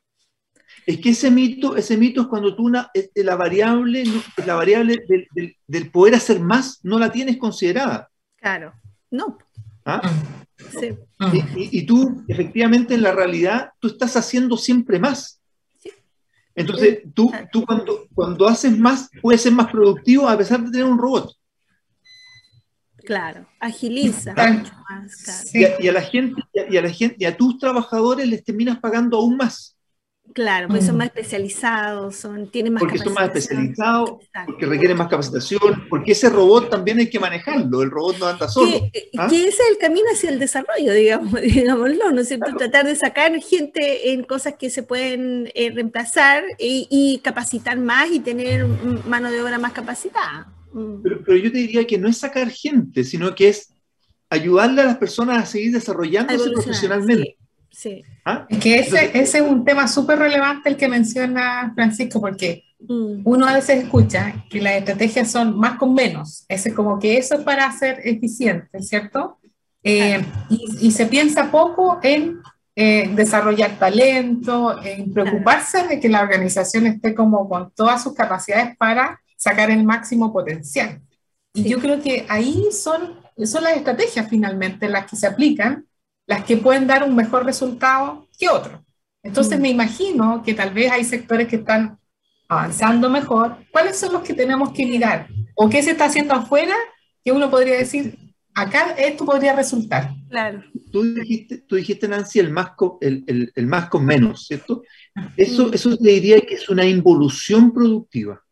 Es 0.87 1.00
que 1.00 1.11
ese 1.11 1.30
mito, 1.30 1.76
ese 1.76 1.97
mito 1.97 2.23
es 2.23 2.26
cuando 2.28 2.54
tú 2.54 2.64
una, 2.64 2.90
la 3.14 3.37
variable, 3.37 4.04
la 4.44 4.54
variable 4.54 4.99
del, 5.08 5.26
del, 5.35 5.56
del 5.66 5.90
poder 5.90 6.14
hacer 6.14 6.40
más 6.40 6.80
no 6.82 6.99
la 6.99 7.11
tienes 7.11 7.37
considerada. 7.37 8.11
Claro, 8.37 8.75
no. 9.11 9.38
¿Ah? 9.85 10.00
Sí. 10.78 10.97
Y, 11.32 11.38
y, 11.38 11.68
y, 11.78 11.87
tú, 11.87 12.25
efectivamente, 12.28 12.94
en 12.94 13.02
la 13.02 13.12
realidad, 13.12 13.70
tú 13.78 13.88
estás 13.88 14.16
haciendo 14.16 14.56
siempre 14.56 14.99
más. 14.99 15.38
Entonces, 16.58 16.98
tú, 17.14 17.32
tú 17.52 17.64
cuando, 17.64 18.06
cuando 18.14 18.48
haces 18.48 18.76
más, 18.76 19.08
puedes 19.22 19.42
ser 19.42 19.52
más 19.52 19.70
productivo 19.70 20.28
a 20.28 20.36
pesar 20.36 20.60
de 20.62 20.70
tener 20.70 20.86
un 20.86 20.98
robot. 20.98 21.32
Claro, 23.04 23.46
agiliza 23.60 24.34
¿Ah? 24.36 24.50
mucho 24.50 24.72
más. 24.90 25.16
Claro. 25.22 25.48
Y, 25.54 25.64
a, 25.64 25.82
y, 25.82 25.88
a, 25.88 25.92
la 25.92 26.02
gente, 26.02 26.42
y 26.52 26.76
a 26.76 26.82
la 26.82 26.90
gente, 26.90 27.16
y 27.18 27.24
a 27.24 27.36
tus 27.36 27.58
trabajadores 27.58 28.28
les 28.28 28.44
terminas 28.44 28.78
pagando 28.80 29.16
aún 29.16 29.36
más. 29.36 29.77
Claro, 30.35 30.68
porque 30.68 30.85
son 30.85 30.97
más 30.97 31.08
especializados, 31.08 32.16
son, 32.16 32.50
tienen 32.50 32.73
más 32.73 32.80
Porque 32.80 32.99
son 32.99 33.12
más 33.14 33.26
especializados, 33.26 34.11
porque 34.47 34.66
requieren 34.66 34.97
más 34.97 35.08
capacitación, 35.08 35.87
porque 35.88 36.12
ese 36.12 36.28
robot 36.28 36.70
también 36.70 36.99
hay 36.99 37.08
que 37.08 37.18
manejarlo, 37.18 37.82
el 37.82 37.90
robot 37.90 38.18
no 38.18 38.26
anda 38.26 38.49
solo. 38.49 38.90
Que, 38.92 39.11
¿ah? 39.16 39.26
que 39.28 39.49
ese 39.49 39.62
es 39.62 39.70
el 39.70 39.78
camino 39.78 40.06
hacia 40.12 40.30
el 40.30 40.38
desarrollo, 40.38 40.92
digamos, 40.92 41.32
digámoslo, 41.42 42.12
¿no 42.12 42.20
es 42.20 42.28
cierto? 42.28 42.47
Claro. 42.47 42.58
Tratar 42.58 42.87
de 42.87 42.97
sacar 42.97 43.40
gente 43.40 44.12
en 44.12 44.23
cosas 44.25 44.54
que 44.58 44.70
se 44.70 44.82
pueden 44.82 45.50
eh, 45.54 45.70
reemplazar 45.70 46.44
y, 46.58 46.87
y, 46.90 47.18
capacitar 47.18 47.78
más 47.78 48.11
y 48.11 48.20
tener 48.20 48.66
mano 49.06 49.30
de 49.30 49.42
obra 49.42 49.58
más 49.58 49.73
capacitada. 49.73 50.52
Mm. 50.73 51.02
Pero, 51.02 51.23
pero 51.25 51.37
yo 51.37 51.50
te 51.50 51.58
diría 51.58 51.87
que 51.87 51.99
no 51.99 52.08
es 52.08 52.18
sacar 52.18 52.50
gente, 52.50 53.04
sino 53.04 53.35
que 53.35 53.49
es 53.49 53.75
ayudarle 54.30 54.82
a 54.82 54.87
las 54.87 54.99
personas 54.99 55.42
a 55.42 55.47
seguir 55.47 55.73
desarrollándose 55.73 56.50
profesionalmente. 56.50 57.37
Sí. 57.38 57.49
Sí. 57.70 58.04
¿Ah? 58.28 58.47
Es 58.50 58.58
que 58.58 58.78
ese, 58.78 59.18
ese, 59.18 59.38
es 59.38 59.44
un 59.44 59.64
tema 59.64 59.88
súper 59.88 60.18
relevante 60.18 60.68
el 60.68 60.76
que 60.76 60.87
menciona 60.87 61.73
Francisco, 61.75 62.20
porque 62.20 62.64
mm. 62.80 63.23
uno 63.25 63.47
a 63.47 63.54
veces 63.54 63.85
escucha 63.85 64.44
que 64.50 64.61
las 64.61 64.75
estrategias 64.75 65.30
son 65.30 65.58
más 65.58 65.78
con 65.78 65.94
menos. 65.94 66.44
Ese 66.47 66.75
como 66.75 66.99
que 66.99 67.16
eso 67.16 67.37
es 67.37 67.40
para 67.40 67.73
ser 67.73 68.02
eficiente, 68.04 68.82
¿cierto? 68.82 69.38
Eh, 69.82 70.23
y, 70.50 70.88
y, 70.88 70.90
se 70.90 71.06
piensa 71.06 71.50
poco 71.50 72.00
en 72.02 72.40
eh, 72.76 73.11
desarrollar 73.14 73.78
talento, 73.78 74.78
en 74.85 75.11
preocuparse 75.11 75.87
de 75.88 75.99
que 75.99 76.11
la 76.11 76.20
organización 76.20 76.87
esté 76.87 77.14
como 77.14 77.49
con 77.49 77.70
todas 77.70 78.02
sus 78.02 78.12
capacidades 78.12 78.76
para 78.76 79.23
sacar 79.38 79.70
el 79.70 79.85
máximo 79.85 80.35
potencial. 80.35 81.00
Y 81.54 81.62
sí. 81.62 81.68
yo 81.70 81.78
creo 81.78 82.02
que 82.02 82.26
ahí 82.28 82.66
son, 82.73 83.14
son 83.47 83.64
las 83.64 83.76
estrategias 83.76 84.28
finalmente 84.28 84.90
las 84.90 85.06
que 85.06 85.16
se 85.16 85.26
aplican 85.26 85.87
las 86.28 86.44
que 86.44 86.58
pueden 86.58 86.87
dar 86.87 87.02
un 87.02 87.16
mejor 87.16 87.44
resultado 87.44 88.28
que 88.38 88.49
otros. 88.49 88.80
Entonces 89.23 89.58
mm. 89.58 89.62
me 89.62 89.70
imagino 89.70 90.42
que 90.44 90.54
tal 90.54 90.73
vez 90.73 90.92
hay 90.92 91.02
sectores 91.02 91.49
que 91.49 91.56
están 91.56 91.99
avanzando 92.49 93.11
mejor. 93.11 93.56
¿Cuáles 93.73 93.97
son 93.99 94.12
los 94.12 94.23
que 94.23 94.35
tenemos 94.35 94.73
que 94.73 94.87
mirar? 94.87 95.26
¿O 95.54 95.68
qué 95.68 95.82
se 95.82 95.92
está 95.92 96.04
haciendo 96.04 96.35
afuera 96.35 96.75
que 97.25 97.32
uno 97.32 97.50
podría 97.50 97.78
decir, 97.78 98.16
acá 98.54 98.94
esto 98.99 99.25
podría 99.25 99.56
resultar? 99.56 100.11
Claro. 100.28 100.62
Tú 100.92 101.14
dijiste, 101.14 101.58
tú 101.66 101.76
dijiste 101.76 102.06
Nancy, 102.06 102.38
el 102.40 102.50
más, 102.50 102.73
con, 102.76 102.99
el, 103.00 103.25
el, 103.26 103.50
el, 103.54 103.66
más 103.66 103.88
con 103.88 104.04
menos, 104.04 104.47
¿cierto? 104.47 104.82
Eso, 105.35 105.68
mm. 105.68 105.75
eso 105.75 105.97
te 105.97 106.11
diría 106.11 106.40
que 106.42 106.54
es 106.54 106.68
una 106.68 106.85
involución 106.85 107.73
productiva. 107.73 108.42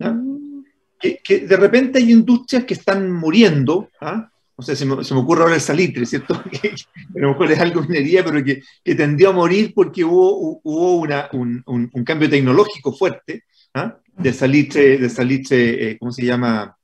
Mm. 0.00 0.62
Que, 0.98 1.18
que, 1.22 1.38
de 1.46 1.56
repente 1.56 1.98
hay 1.98 2.10
industrias 2.10 2.64
que 2.64 2.74
están 2.74 3.12
muriendo, 3.12 3.88
¿ah? 4.00 4.31
No 4.56 4.64
sé, 4.64 4.76
se 4.76 4.84
me, 4.84 5.02
se 5.02 5.14
me, 5.14 5.20
ocurre 5.20 5.42
ahora 5.42 5.54
el 5.54 5.60
salitre, 5.60 6.06
¿cierto? 6.06 6.42
Que, 6.50 6.68
a 6.68 7.20
lo 7.20 7.30
mejor 7.30 7.52
es 7.52 7.60
algo 7.60 7.82
minería, 7.82 8.24
pero 8.24 8.44
que, 8.44 8.62
que, 8.84 8.94
tendió 8.94 9.30
a 9.30 9.32
morir 9.32 9.72
porque 9.74 10.04
hubo, 10.04 10.60
hubo 10.62 10.96
una, 10.96 11.28
un, 11.32 11.62
un, 11.66 11.90
un, 11.92 12.04
cambio 12.04 12.28
tecnológico 12.28 12.92
fuerte 12.92 13.44
¿ah? 13.74 13.96
de 14.16 14.32
salitre, 14.32 14.98
de 14.98 15.08
salitre 15.08 15.90
eh, 15.90 15.98
¿cómo 15.98 16.12
se 16.12 16.24
llama? 16.24 16.76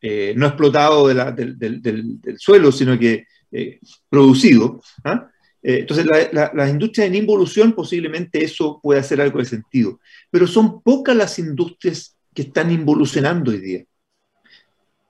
Eh, 0.00 0.34
no 0.36 0.46
explotado 0.46 1.08
de 1.08 1.14
la, 1.14 1.32
del, 1.32 1.58
del, 1.58 1.82
del, 1.82 2.20
del, 2.20 2.38
suelo, 2.38 2.70
sino 2.70 2.98
que 2.98 3.26
eh, 3.50 3.80
producido. 4.08 4.80
¿ah? 5.04 5.28
Eh, 5.62 5.80
entonces, 5.80 6.06
la, 6.06 6.28
la, 6.32 6.52
las 6.54 6.70
industrias 6.70 7.08
en 7.08 7.16
involución, 7.16 7.72
posiblemente 7.72 8.44
eso 8.44 8.78
puede 8.82 9.00
hacer 9.00 9.20
algo 9.20 9.38
de 9.38 9.46
sentido, 9.46 9.98
pero 10.30 10.46
son 10.46 10.80
pocas 10.82 11.16
las 11.16 11.38
industrias 11.38 12.16
que 12.32 12.42
están 12.42 12.70
involucionando 12.70 13.50
hoy 13.50 13.60
día 13.60 13.84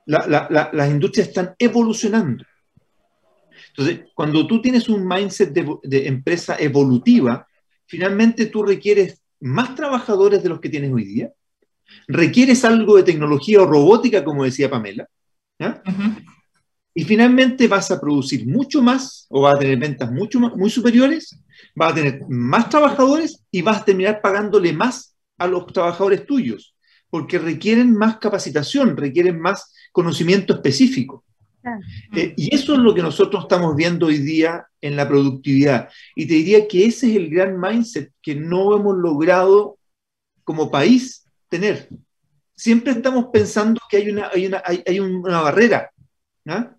la, 0.07 0.49
la, 0.51 0.71
las 0.73 0.91
industrias 0.91 1.29
están 1.29 1.55
evolucionando. 1.59 2.45
Entonces, 3.69 4.07
cuando 4.15 4.47
tú 4.47 4.63
tienes 4.63 4.89
un 4.89 5.07
mindset 5.07 5.53
de, 5.53 5.77
de, 5.83 6.09
empresa 6.09 6.57
evolutiva, 6.59 7.47
finalmente 7.87 8.47
tú 8.47 8.63
requieres 8.63 9.21
más 9.41 9.75
trabajadores 9.75 10.43
de 10.43 10.49
los 10.49 10.61
que 10.61 10.71
tienes 10.71 10.93
hoy 10.93 11.05
día, 11.05 11.33
requieres 12.09 12.65
algo 12.65 12.97
de 12.97 13.03
tecnología 13.03 13.61
o 13.61 13.67
robótica, 13.67 14.25
como 14.25 14.45
decía 14.45 14.71
Pamela, 14.71 15.07
uh 15.61 15.65
-huh. 15.65 16.25
y 16.95 17.05
finalmente 17.05 17.69
vas 17.69 17.91
a 17.91 18.01
producir 18.01 18.47
mucho 18.47 18.83
más 18.83 19.27
o 19.29 19.43
vas 19.43 19.57
a 19.57 19.59
tener 19.59 19.79
ventas 19.79 20.11
mucho 20.11 20.41
más, 20.41 20.57
muy 20.57 20.71
superiores, 20.71 21.39
vas 21.75 21.93
a 21.93 21.95
tener 21.95 22.21
más 22.29 22.71
trabajadores 22.71 23.45
y 23.51 23.61
vas 23.63 23.83
a 23.83 23.85
terminar 23.85 24.21
pagándole 24.23 24.73
más 24.73 25.17
a 25.39 25.47
los 25.47 25.67
trabajadores 25.67 26.25
tuyos, 26.25 26.76
porque 27.17 27.39
requieren 27.39 27.95
más 27.95 28.19
capacitación, 28.19 28.95
requieren 28.95 29.41
más 29.41 29.73
conocimiento 29.91 30.53
específico. 30.53 31.25
Eh, 32.15 32.35
y 32.37 32.55
eso 32.55 32.75
es 32.75 32.79
lo 32.81 32.95
que 32.95 33.01
nosotros 33.01 33.45
estamos 33.45 33.75
viendo 33.75 34.05
hoy 34.05 34.19
día 34.19 34.67
en 34.83 34.97
la 34.97 35.09
productividad. 35.09 35.89
Y 36.15 36.27
te 36.27 36.35
diría 36.35 36.69
que 36.69 36.85
ese 36.85 37.09
es 37.09 37.17
el 37.17 37.31
gran 37.31 37.59
mindset 37.59 38.13
que 38.21 38.35
no 38.35 38.77
hemos 38.77 38.99
logrado 38.99 39.79
como 40.45 40.71
país 40.71 41.27
tener. 41.49 41.89
Siempre 42.55 42.93
estamos 42.93 43.29
pensando 43.33 43.81
que 43.89 43.97
hay 43.97 44.11
una, 44.11 44.29
hay 44.31 44.47
una, 44.47 44.63
hay, 44.63 44.83
hay 44.87 45.01
una 45.01 45.41
barrera. 45.41 45.91
¿no? 46.45 46.77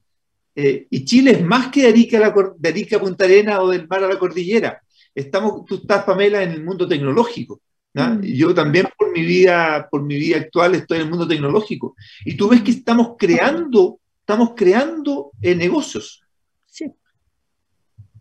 Eh, 0.53 0.85
y 0.91 1.03
Chile 1.03 1.31
es 1.31 1.43
más 1.43 1.71
que 1.71 1.81
de 1.81 1.87
Arica, 1.87 2.17
a 2.17 2.21
la, 2.21 2.53
de 2.55 2.69
Arica 2.69 2.97
a 2.97 2.99
Punta 2.99 3.25
Arena 3.25 3.59
o 3.59 3.69
del 3.69 3.87
mar 3.87 4.03
a 4.03 4.07
la 4.07 4.19
cordillera. 4.19 4.83
Estamos, 5.15 5.65
tú 5.65 5.77
estás, 5.77 6.03
Pamela, 6.03 6.43
en 6.43 6.51
el 6.51 6.63
mundo 6.63 6.87
tecnológico. 6.87 7.59
¿No? 7.97 8.21
Yo 8.21 8.53
también 8.53 8.87
por 8.97 9.11
mi, 9.11 9.23
vida, 9.23 9.87
por 9.89 10.03
mi 10.03 10.15
vida 10.15 10.37
actual 10.37 10.75
estoy 10.75 10.97
en 10.97 11.03
el 11.05 11.09
mundo 11.09 11.27
tecnológico. 11.27 11.95
Y 12.23 12.35
tú 12.35 12.49
ves 12.49 12.61
que 12.61 12.71
estamos 12.71 13.15
creando, 13.17 13.99
estamos 14.19 14.51
creando 14.55 15.31
eh, 15.41 15.55
negocios. 15.55 16.21
Sí. 16.67 16.91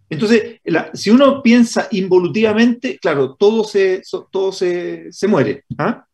Entonces, 0.08 0.60
la, 0.64 0.90
si 0.94 1.10
uno 1.10 1.42
piensa 1.42 1.88
involutivamente, 1.90 2.98
claro, 2.98 3.34
todo 3.34 3.64
se, 3.64 4.02
todo 4.30 4.50
se, 4.52 5.12
se 5.12 5.28
muere. 5.28 5.64
¿ah? 5.76 6.05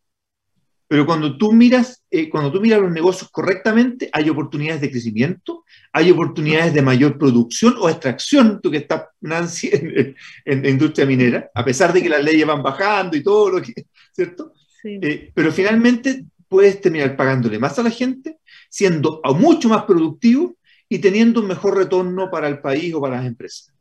Pero 0.87 1.05
cuando 1.05 1.37
tú 1.37 1.51
miras, 1.51 2.03
eh, 2.11 2.29
cuando 2.29 2.51
tú 2.51 2.61
miras 2.61 2.81
los 2.81 2.91
negocios 2.91 3.29
correctamente, 3.31 4.09
hay 4.11 4.29
oportunidades 4.29 4.81
de 4.81 4.91
crecimiento, 4.91 5.63
hay 5.91 6.11
oportunidades 6.11 6.73
de 6.73 6.81
mayor 6.81 7.17
producción 7.17 7.75
o 7.79 7.89
extracción, 7.89 8.59
tú 8.61 8.69
que 8.69 8.77
estás, 8.77 9.05
Nancy, 9.21 9.69
en, 9.73 9.97
en, 9.97 10.15
en 10.45 10.65
industria 10.65 11.05
minera, 11.05 11.49
a 11.53 11.65
pesar 11.65 11.93
de 11.93 12.01
que 12.01 12.09
las 12.09 12.23
leyes 12.23 12.45
van 12.45 12.61
bajando 12.61 13.17
y 13.17 13.23
todo 13.23 13.49
lo 13.49 13.61
que, 13.61 13.73
¿cierto? 14.11 14.53
Sí. 14.81 14.99
Eh, 15.01 15.31
pero 15.33 15.51
finalmente 15.51 16.25
puedes 16.47 16.79
terminar 16.81 17.15
pagándole 17.15 17.57
más 17.57 17.79
a 17.79 17.83
la 17.83 17.89
gente, 17.89 18.37
siendo 18.69 19.21
mucho 19.35 19.69
más 19.69 19.85
productivo 19.85 20.55
y 20.87 20.99
teniendo 20.99 21.41
un 21.41 21.47
mejor 21.47 21.77
retorno 21.77 22.29
para 22.29 22.47
el 22.47 22.59
país 22.59 22.93
o 22.93 23.01
para 23.01 23.17
las 23.17 23.25
empresas. 23.25 23.73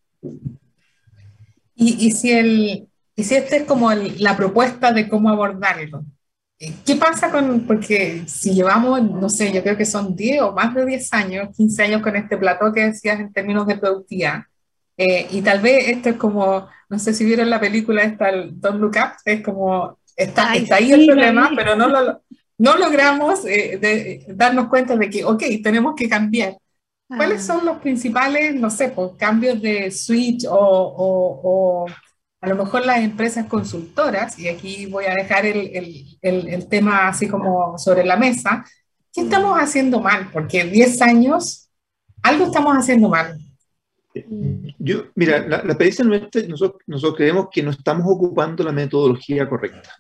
Y, 1.74 2.06
y 2.06 2.10
si 2.12 2.30
el, 2.30 2.88
y 3.14 3.24
si 3.24 3.34
esta 3.34 3.56
es 3.56 3.64
como 3.64 3.92
la 3.92 4.36
propuesta 4.36 4.92
de 4.92 5.08
cómo 5.08 5.28
abordarlo, 5.28 6.04
¿qué 6.58 6.96
pasa 6.96 7.30
con, 7.30 7.60
porque 7.66 8.22
si 8.26 8.54
llevamos, 8.54 9.02
no 9.02 9.28
sé, 9.28 9.52
yo 9.52 9.62
creo 9.62 9.76
que 9.76 9.84
son 9.84 10.14
10 10.14 10.42
o 10.42 10.52
más 10.52 10.74
de 10.74 10.86
10 10.86 11.12
años, 11.12 11.56
15 11.56 11.82
años 11.82 12.02
con 12.02 12.16
este 12.16 12.36
plató 12.36 12.72
que 12.72 12.86
decías 12.86 13.20
en 13.20 13.32
términos 13.32 13.66
de 13.66 13.76
productividad, 13.76 14.44
eh, 14.96 15.26
y 15.30 15.42
tal 15.42 15.60
vez 15.60 15.88
esto 15.88 16.10
es 16.10 16.16
como, 16.16 16.68
no 16.88 16.98
sé 16.98 17.14
si 17.14 17.24
vieron 17.24 17.50
la 17.50 17.60
película 17.60 18.02
esta, 18.02 18.28
el 18.28 18.60
Don't 18.60 18.80
Look 18.80 18.96
Up, 18.96 19.16
es 19.24 19.42
como, 19.42 19.98
está, 20.16 20.54
está 20.54 20.76
ahí 20.76 20.92
el 20.92 21.06
problema, 21.06 21.50
pero 21.56 21.74
no, 21.74 21.88
lo, 21.88 22.22
no 22.58 22.76
logramos 22.76 23.44
eh, 23.46 24.24
darnos 24.28 24.68
cuenta 24.68 24.96
de 24.96 25.10
que, 25.10 25.24
ok, 25.24 25.42
tenemos 25.62 25.94
que 25.96 26.08
cambiar. 26.08 26.56
¿Cuáles 27.16 27.42
ah. 27.42 27.54
son 27.54 27.66
los 27.66 27.78
principales, 27.78 28.54
no 28.54 28.70
sé, 28.70 28.94
cambios 29.18 29.60
de 29.60 29.90
switch 29.90 30.46
o, 30.48 30.54
o, 30.56 31.86
a 32.42 32.48
lo 32.48 32.56
mejor 32.56 32.84
las 32.84 32.98
empresas 32.98 33.46
consultoras, 33.46 34.36
y 34.36 34.48
aquí 34.48 34.86
voy 34.86 35.04
a 35.04 35.14
dejar 35.14 35.46
el, 35.46 36.16
el, 36.20 36.48
el, 36.48 36.68
tema 36.68 37.06
así 37.06 37.28
como 37.28 37.78
sobre 37.78 38.04
la 38.04 38.16
mesa, 38.16 38.64
¿qué 39.12 39.20
estamos 39.20 39.56
haciendo 39.56 40.00
mal? 40.00 40.28
Porque 40.32 40.64
10 40.64 41.02
años, 41.02 41.70
algo 42.20 42.46
estamos 42.46 42.76
haciendo 42.76 43.08
mal. 43.08 43.38
Yo, 44.76 45.04
mira, 45.14 45.38
la, 45.46 45.62
la 45.62 45.72
experiencia 45.72 46.04
nuestra, 46.04 46.42
nosotros, 46.48 46.82
nosotros, 46.88 47.16
creemos 47.16 47.46
que 47.50 47.62
no 47.62 47.70
estamos 47.70 48.04
ocupando 48.08 48.64
la 48.64 48.72
metodología 48.72 49.48
correcta 49.48 49.94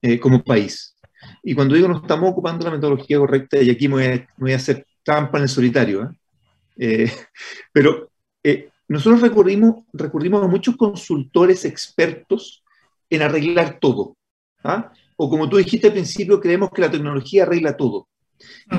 eh, 0.00 0.20
como 0.20 0.44
país. 0.44 0.96
Y 1.42 1.56
cuando 1.56 1.74
digo 1.74 1.88
no 1.88 1.96
estamos 1.96 2.30
ocupando 2.30 2.64
la 2.66 2.76
metodología 2.76 3.18
correcta, 3.18 3.60
y 3.60 3.68
aquí 3.68 3.88
me 3.88 3.94
voy 3.94 4.04
a, 4.04 4.28
voy 4.36 4.52
a 4.52 4.56
hacer 4.56 4.86
trampa 5.02 5.38
en 5.38 5.42
el 5.42 5.48
solitario, 5.48 6.04
¿eh? 6.04 6.08
Eh, 6.76 7.12
pero 7.72 8.12
nosotros 8.92 9.22
recurrimos, 9.22 9.84
recurrimos 9.94 10.44
a 10.44 10.48
muchos 10.48 10.76
consultores 10.76 11.64
expertos 11.64 12.62
en 13.08 13.22
arreglar 13.22 13.78
todo. 13.80 14.18
¿ah? 14.62 14.92
O 15.16 15.30
como 15.30 15.48
tú 15.48 15.56
dijiste 15.56 15.86
al 15.86 15.94
principio, 15.94 16.38
creemos 16.38 16.68
que 16.70 16.82
la 16.82 16.90
tecnología 16.90 17.44
arregla 17.44 17.74
todo. 17.74 18.08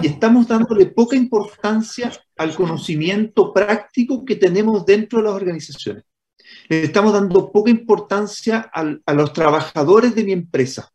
Y 0.04 0.06
estamos 0.06 0.48
dándole 0.48 0.86
poca 0.86 1.16
importancia 1.16 2.12
al 2.38 2.54
conocimiento 2.54 3.52
práctico 3.52 4.24
que 4.24 4.36
tenemos 4.36 4.86
dentro 4.86 5.18
de 5.18 5.26
las 5.26 5.34
organizaciones. 5.34 6.04
Le 6.70 6.84
estamos 6.84 7.12
dando 7.12 7.52
poca 7.52 7.72
importancia 7.72 8.70
a 8.72 9.14
los 9.16 9.34
trabajadores 9.34 10.14
de 10.14 10.26
mi 10.26 10.32
empresa. 10.34 10.92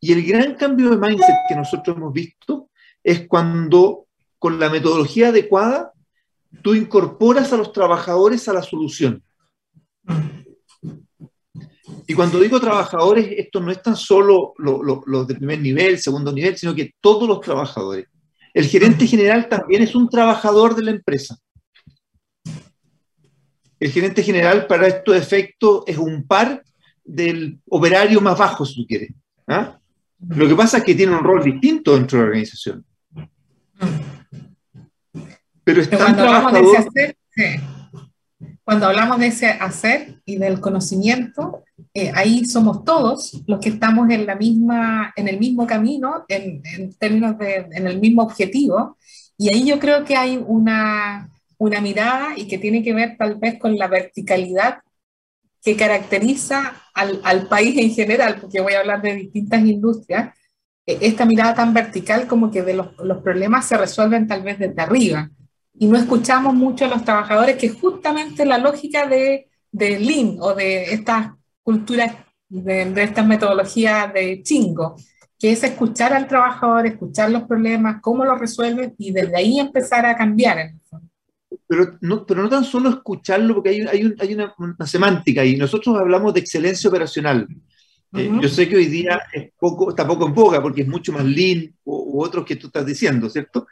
Y 0.00 0.12
el 0.12 0.24
gran 0.24 0.54
cambio 0.54 0.88
de 0.88 0.96
mindset 0.96 1.36
que 1.46 1.56
nosotros 1.56 1.94
hemos 1.94 2.14
visto 2.14 2.70
es 3.04 3.28
cuando 3.28 4.06
con 4.38 4.58
la 4.58 4.70
metodología 4.70 5.28
adecuada 5.28 5.92
tú 6.60 6.74
incorporas 6.74 7.52
a 7.52 7.56
los 7.56 7.72
trabajadores 7.72 8.48
a 8.48 8.52
la 8.52 8.62
solución. 8.62 9.22
Y 12.06 12.14
cuando 12.14 12.40
digo 12.40 12.60
trabajadores, 12.60 13.28
esto 13.36 13.60
no 13.60 13.70
es 13.70 13.80
tan 13.80 13.96
solo 13.96 14.54
los 14.58 15.26
de 15.26 15.34
primer 15.34 15.60
nivel, 15.60 15.98
segundo 15.98 16.32
nivel, 16.32 16.56
sino 16.58 16.74
que 16.74 16.94
todos 17.00 17.28
los 17.28 17.40
trabajadores. 17.40 18.06
El 18.52 18.66
gerente 18.66 19.06
general 19.06 19.48
también 19.48 19.82
es 19.82 19.94
un 19.94 20.08
trabajador 20.08 20.74
de 20.74 20.82
la 20.82 20.90
empresa. 20.90 21.38
El 23.80 23.90
gerente 23.90 24.22
general, 24.22 24.66
para 24.66 24.88
estos 24.88 25.16
efectos, 25.16 25.84
es 25.86 25.96
un 25.96 26.26
par 26.26 26.62
del 27.04 27.58
operario 27.68 28.20
más 28.20 28.38
bajo, 28.38 28.64
si 28.64 28.82
tú 28.82 28.86
quieres. 28.86 29.10
¿ah? 29.48 29.78
Lo 30.28 30.46
que 30.46 30.54
pasa 30.54 30.78
es 30.78 30.84
que 30.84 30.94
tiene 30.94 31.16
un 31.16 31.24
rol 31.24 31.42
distinto 31.42 31.94
dentro 31.94 32.18
de 32.18 32.24
la 32.24 32.28
organización. 32.28 32.84
Pero 35.64 35.80
están 35.80 36.16
trabajadores 36.16 36.86
cuando 38.64 38.86
hablamos 38.86 39.18
de 39.18 39.26
ese 39.26 39.48
hacer 39.48 40.20
y 40.24 40.36
del 40.36 40.60
conocimiento, 40.60 41.64
eh, 41.94 42.12
ahí 42.14 42.44
somos 42.44 42.84
todos 42.84 43.42
los 43.46 43.58
que 43.58 43.70
estamos 43.70 44.08
en, 44.10 44.24
la 44.24 44.36
misma, 44.36 45.12
en 45.16 45.28
el 45.28 45.38
mismo 45.38 45.66
camino, 45.66 46.24
en, 46.28 46.62
en, 46.64 46.94
términos 46.94 47.36
de, 47.38 47.66
en 47.72 47.86
el 47.86 47.98
mismo 47.98 48.22
objetivo, 48.22 48.96
y 49.36 49.52
ahí 49.52 49.66
yo 49.66 49.80
creo 49.80 50.04
que 50.04 50.16
hay 50.16 50.36
una, 50.36 51.28
una 51.58 51.80
mirada 51.80 52.34
y 52.36 52.46
que 52.46 52.58
tiene 52.58 52.84
que 52.84 52.94
ver 52.94 53.16
tal 53.18 53.36
vez 53.36 53.58
con 53.58 53.76
la 53.76 53.88
verticalidad 53.88 54.78
que 55.64 55.76
caracteriza 55.76 56.82
al, 56.94 57.20
al 57.24 57.48
país 57.48 57.76
en 57.78 57.90
general, 57.90 58.38
porque 58.40 58.60
voy 58.60 58.74
a 58.74 58.80
hablar 58.80 59.02
de 59.02 59.16
distintas 59.16 59.64
industrias, 59.64 60.36
eh, 60.86 60.98
esta 61.00 61.24
mirada 61.24 61.54
tan 61.54 61.74
vertical 61.74 62.28
como 62.28 62.50
que 62.52 62.62
de 62.62 62.74
los, 62.74 62.96
los 62.98 63.22
problemas 63.22 63.66
se 63.66 63.76
resuelven 63.76 64.28
tal 64.28 64.42
vez 64.42 64.58
desde 64.60 64.80
arriba 64.80 65.30
y 65.74 65.86
no 65.86 65.96
escuchamos 65.96 66.54
mucho 66.54 66.84
a 66.84 66.88
los 66.88 67.04
trabajadores, 67.04 67.56
que 67.56 67.66
es 67.66 67.74
justamente 67.74 68.44
la 68.44 68.58
lógica 68.58 69.06
de, 69.06 69.48
de 69.70 69.98
Lean 69.98 70.36
o 70.40 70.54
de 70.54 70.92
estas 70.92 71.32
culturas, 71.62 72.14
de, 72.48 72.84
de 72.86 73.02
estas 73.02 73.26
metodologías 73.26 74.12
de 74.12 74.42
chingo, 74.42 74.96
que 75.38 75.52
es 75.52 75.64
escuchar 75.64 76.12
al 76.12 76.28
trabajador, 76.28 76.86
escuchar 76.86 77.30
los 77.30 77.42
problemas, 77.44 78.00
cómo 78.00 78.24
los 78.24 78.38
resuelve 78.38 78.94
y 78.98 79.12
desde 79.12 79.36
ahí 79.36 79.58
empezar 79.58 80.06
a 80.06 80.16
cambiar. 80.16 80.72
Pero 81.66 81.96
no, 82.00 82.26
pero 82.26 82.42
no 82.42 82.48
tan 82.48 82.64
solo 82.64 82.90
escucharlo, 82.90 83.54
porque 83.54 83.70
hay, 83.70 83.80
hay, 83.80 84.14
hay 84.18 84.34
una, 84.34 84.54
una, 84.58 84.86
semántica 84.86 85.44
y 85.44 85.56
nosotros 85.56 85.98
hablamos 85.98 86.34
de 86.34 86.40
excelencia 86.40 86.88
operacional. 86.88 87.48
Eh, 88.14 88.30
yo 88.42 88.48
sé 88.48 88.68
que 88.68 88.76
hoy 88.76 88.86
día 88.86 89.22
es 89.32 89.50
poco, 89.58 89.88
está 89.88 90.06
poco 90.06 90.26
en 90.26 90.34
boga 90.34 90.60
porque 90.60 90.82
es 90.82 90.88
mucho 90.88 91.12
más 91.12 91.24
lean 91.24 91.74
u, 91.84 92.22
otros 92.22 92.44
que 92.44 92.56
tú 92.56 92.66
estás 92.66 92.84
diciendo, 92.84 93.30
¿cierto? 93.30 93.66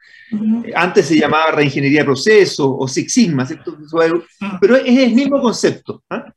Eh, 0.65 0.73
antes 0.75 1.07
se 1.07 1.19
llamaba 1.19 1.51
reingeniería 1.53 2.01
de 2.01 2.07
proceso 2.07 2.75
o 2.77 2.89
Six 2.89 3.13
Sigma, 3.13 3.45
¿cierto? 3.45 3.77
Pero 4.61 4.77
es 4.77 4.99
el 4.99 5.15
mismo 5.15 5.41
concepto. 5.43 6.03
¿ah? 6.09 6.33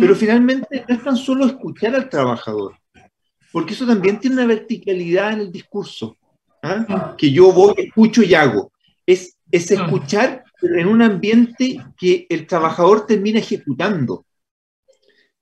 Pero 0.00 0.14
finalmente 0.14 0.84
no 0.88 0.94
es 0.94 1.02
tan 1.02 1.16
solo 1.16 1.44
escuchar 1.44 1.94
al 1.94 2.08
trabajador, 2.08 2.74
porque 3.52 3.74
eso 3.74 3.86
también 3.86 4.18
tiene 4.18 4.36
una 4.36 4.46
verticalidad 4.46 5.34
en 5.34 5.40
el 5.40 5.52
discurso, 5.52 6.16
¿ah? 6.62 7.14
que 7.18 7.30
yo 7.30 7.52
voy, 7.52 7.74
escucho 7.76 8.22
y 8.22 8.34
hago. 8.34 8.72
Es, 9.04 9.36
es 9.50 9.70
escuchar 9.70 10.44
en 10.62 10.86
un 10.86 11.02
ambiente 11.02 11.84
que 11.98 12.26
el 12.30 12.46
trabajador 12.46 13.04
termina 13.04 13.40
ejecutando. 13.40 14.24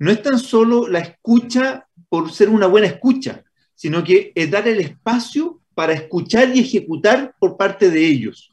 No 0.01 0.11
es 0.11 0.23
tan 0.23 0.39
solo 0.39 0.89
la 0.89 1.01
escucha 1.01 1.87
por 2.11 2.31
ser 2.31 2.51
una 2.51 2.67
buena 2.67 2.89
escucha, 2.89 3.43
sino 3.75 4.05
que 4.05 4.33
es 4.35 4.51
dar 4.51 4.69
el 4.69 4.81
espacio 4.81 5.61
para 5.75 5.95
escuchar 5.95 6.55
y 6.55 6.61
ejecutar 6.61 7.35
por 7.39 7.57
parte 7.57 7.89
de 7.89 8.05
ellos. 8.05 8.53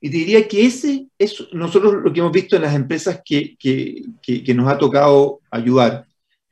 Y 0.00 0.10
te 0.10 0.18
diría 0.18 0.46
que 0.46 0.66
ese 0.66 1.06
es 1.18 1.46
nosotros 1.52 1.94
lo 2.04 2.12
que 2.12 2.20
hemos 2.20 2.32
visto 2.32 2.56
en 2.56 2.62
las 2.62 2.74
empresas 2.74 3.22
que, 3.24 3.56
que, 3.58 4.04
que, 4.22 4.54
nos 4.54 4.68
ha 4.68 4.76
tocado 4.76 5.40
ayudar. 5.50 6.04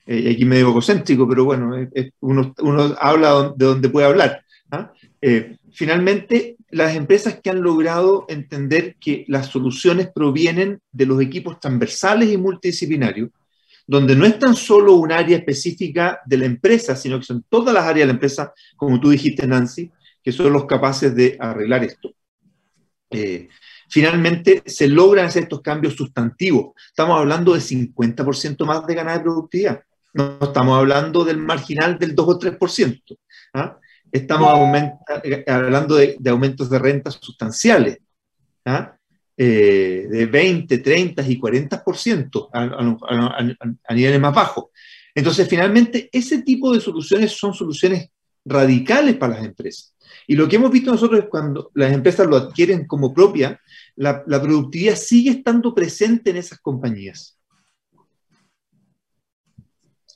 Eh, 0.07 0.33
aquí 0.33 0.44
medio 0.44 0.70
egocéntrico, 0.70 1.29
pero 1.29 1.44
bueno, 1.44 1.77
uno, 2.20 2.55
uno, 2.61 2.94
habla 2.98 3.53
de 3.57 3.66
donde 3.66 3.88
puede 3.90 4.07
hablar. 4.07 4.42
¿ah? 4.70 4.92
Eh, 5.20 5.57
finalmente, 5.72 6.57
las 6.70 6.94
empresas 6.94 7.40
que 7.42 7.50
han 7.50 7.61
logrado 7.61 8.24
entender 8.29 8.96
que 8.98 9.24
las 9.29 9.48
soluciones 9.48 10.09
provienen 10.09 10.81
de 10.92 11.07
los 11.07 11.20
equipos 11.20 11.61
transversales 11.61 12.31
y 12.31 12.37
multidisciplinarios, 12.37 13.31
donde 13.87 14.16
no 14.16 14.25
es 14.25 14.38
tan 14.38 14.55
solo 14.55 14.94
un 14.94 15.12
área 15.12 15.37
específica 15.37 16.20
de 16.25 16.38
la 16.38 16.47
empresa, 16.47 16.97
sino 16.97 17.18
que 17.18 17.27
son 17.27 17.44
todas 17.49 17.75
las 17.75 17.85
áreas 17.85 18.05
de 18.05 18.07
la 18.07 18.12
empresa, 18.12 18.53
como 18.77 18.99
tú 18.99 19.11
dijiste, 19.11 19.47
Nancy, 19.47 19.90
que 20.23 20.33
son 20.33 20.53
los 20.53 20.64
capaces 20.64 21.14
de 21.14 21.37
arreglar 21.38 21.85
esto. 21.85 22.11
Eh, 23.11 23.49
finalmente, 23.88 24.62
se 24.64 24.88
logran 24.88 25.27
hacer 25.27 25.44
estos 25.44 25.61
cambios 25.61 25.94
sustantivos. 25.94 26.73
Estamos 26.88 27.18
hablando 27.18 27.53
de 27.53 27.61
50% 27.61 28.64
más 28.64 28.87
de 28.87 28.94
ganar 28.94 29.18
de 29.18 29.25
productividad. 29.25 29.83
No 30.14 30.38
estamos 30.40 30.79
hablando 30.79 31.25
del 31.25 31.38
marginal 31.38 31.99
del 31.99 32.14
2 32.14 32.29
o 32.29 32.38
3%. 32.38 33.18
¿ah? 33.55 33.79
Estamos 34.11 34.49
hablando 35.47 35.97
de, 35.97 36.16
de, 36.18 36.31
aumentos 36.31 36.70
de 36.70 36.79
rentas 36.79 37.18
sustanciales. 37.20 37.99
¿ah? 38.64 38.93
Eh, 39.37 40.07
de 40.09 40.27
20, 40.27 40.79
30 40.79 41.23
y 41.29 41.40
40% 41.40 42.51
a, 42.53 42.62
a, 42.62 43.38
a, 43.88 43.94
niveles 43.94 44.20
más 44.20 44.33
bajos. 44.33 44.66
Entonces, 45.12 45.49
finalmente, 45.49 46.09
ese 46.12 46.42
tipo 46.42 46.73
de 46.73 46.81
soluciones 46.81 47.33
son 47.33 47.53
soluciones 47.53 48.11
radicales 48.44 49.16
para 49.16 49.35
las 49.35 49.44
empresas. 49.44 49.97
Y 50.29 50.37
lo 50.37 50.49
que 50.49 50.55
hemos 50.55 50.70
visto 50.70 50.92
nosotros 50.92 51.18
es 51.18 51.29
cuando 51.29 51.73
las 51.75 51.92
empresas 51.92 52.29
lo 52.29 52.37
adquieren 52.37 52.87
como 52.87 53.12
propia, 53.12 53.61
la, 53.97 54.23
la 54.29 54.40
productividad 54.40 54.94
sigue 54.94 55.31
estando 55.31 55.75
presente 55.75 56.31
en 56.31 56.37
esas 56.37 56.61
compañías. 56.61 57.37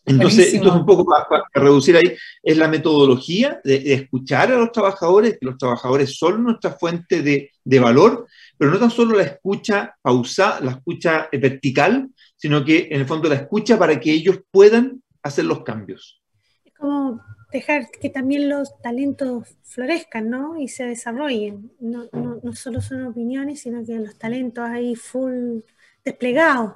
Entonces, 0.05 0.55
esto 0.55 0.69
es 0.69 0.75
un 0.75 0.87
poco 0.87 1.05
para, 1.05 1.29
para, 1.29 1.45
reducir 1.55 1.97
ahí, 1.97 2.17
es 2.43 2.57
la 2.57 2.69
metodología 2.69 3.61
de, 3.63 3.81
de, 3.81 3.95
escuchar 3.95 4.51
a 4.53 4.57
los 4.57 4.73
trabajadores, 4.73 5.39
que 5.39 5.45
los 5.45 5.59
trabajadores 5.59 6.17
son 6.17 6.45
nuestra 6.45 6.73
fuente 6.73 7.21
de, 7.21 7.51
de 7.63 7.79
valor, 7.79 8.27
pero 8.59 8.73
no 8.73 8.79
tan 8.79 8.91
solo 8.91 9.17
la 9.17 9.23
escucha 9.23 9.97
pausa, 10.03 10.59
la 10.61 10.73
escucha 10.73 11.29
vertical, 11.33 12.11
sino 12.37 12.65
que 12.65 12.89
en 12.91 13.01
el 13.01 13.07
fondo 13.07 13.29
la 13.29 13.37
escucha 13.37 13.79
para 13.79 13.99
que 13.99 14.13
ellos 14.13 14.41
puedan 14.51 15.03
hacer 15.23 15.45
los 15.45 15.63
cambios. 15.63 16.21
Es 16.65 16.75
como 16.75 17.21
dejar 17.53 17.89
que 17.91 18.11
también 18.11 18.49
los 18.49 18.79
talentos 18.83 19.49
florezcan, 19.63 20.29
¿no? 20.29 20.61
Y 20.61 20.69
se 20.69 20.85
desarrollen. 20.85 21.71
No, 21.81 22.09
no, 22.13 22.41
no 22.43 22.53
solo 22.53 22.81
son 22.81 23.07
opiniones, 23.07 23.61
sino 23.61 23.85
que 23.85 23.95
los 23.95 24.19
talentos 24.19 24.65
ahí 24.65 24.97
full 24.97 25.61
desplegados 26.05 26.73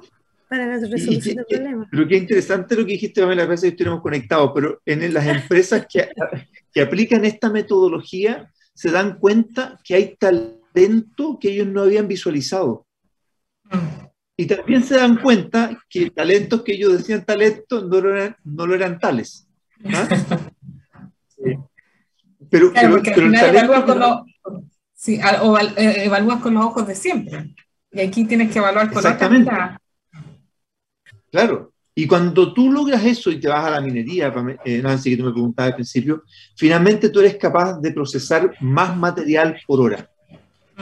para 0.49 0.67
la 0.67 0.79
resolución 0.87 1.37
del 1.37 1.47
problema. 1.47 1.89
Lo 1.91 2.07
que 2.07 2.17
es 2.17 2.23
interesante 2.23 2.77
lo 2.77 2.85
que 2.85 2.93
dijiste, 2.93 3.23
Pamela, 3.23 3.45
a 3.45 3.47
veces 3.47 3.71
estuviéramos 3.71 4.03
conectados, 4.03 4.53
pero 4.55 4.81
en 4.85 5.13
las 5.13 5.27
empresas 5.27 5.87
que, 5.91 6.09
que 6.73 6.83
aplican 6.83 7.25
esta 7.25 7.51
metodología 7.51 8.53
se 8.75 8.91
dan 8.91 9.19
cuenta 9.19 9.79
que 9.83 9.95
hay 9.95 10.17
talento 10.73 11.39
que 11.41 11.51
ellos 11.51 11.67
no 11.67 11.83
habían 11.83 12.09
visualizado. 12.09 12.87
Y 14.37 14.47
también 14.47 14.83
se 14.83 14.97
dan 14.97 15.17
cuenta 15.19 15.79
que 15.89 16.11
talentos 16.11 16.63
que 16.63 16.73
ellos 16.73 16.93
decían 16.93 17.25
talentos 17.25 17.87
no 17.87 18.01
lo 18.01 18.17
eran, 18.17 18.37
no 18.45 18.67
lo 18.67 18.75
eran 18.75 18.99
tales. 18.99 19.47
¿ah? 19.95 20.09
Pero, 22.51 22.73
claro, 22.73 22.91
porque 22.91 23.11
al 23.11 23.17
final 23.17 23.57
evalúas 23.57 23.85
con, 23.85 23.99
los, 23.99 24.17
sí, 24.93 25.21
o, 25.41 25.59
eh, 25.59 26.05
evalúas 26.05 26.43
con 26.43 26.55
los 26.55 26.65
ojos 26.67 26.87
de 26.87 26.95
siempre. 26.95 27.55
Y 27.91 28.01
aquí 28.01 28.25
tienes 28.25 28.53
que 28.53 28.59
evaluar 28.59 28.89
con 28.89 28.99
Exactamente. 28.99 29.51
Claro. 31.31 31.73
Y 31.95 32.07
cuando 32.07 32.53
tú 32.55 32.71
logras 32.71 33.05
eso 33.05 33.31
y 33.31 33.39
te 33.39 33.49
vas 33.49 33.65
a 33.65 33.71
la 33.71 33.81
minería, 33.81 34.33
eh, 34.65 34.81
Nancy, 34.83 35.11
que 35.11 35.17
tú 35.17 35.25
me 35.25 35.33
preguntabas 35.33 35.73
al 35.73 35.77
principio, 35.77 36.23
finalmente 36.57 37.11
tú 37.11 37.21
eres 37.21 37.37
capaz 37.37 37.79
de 37.81 37.93
procesar 37.93 38.55
más 38.61 38.97
material 38.97 39.61
por 39.67 39.81
hora. 39.81 40.12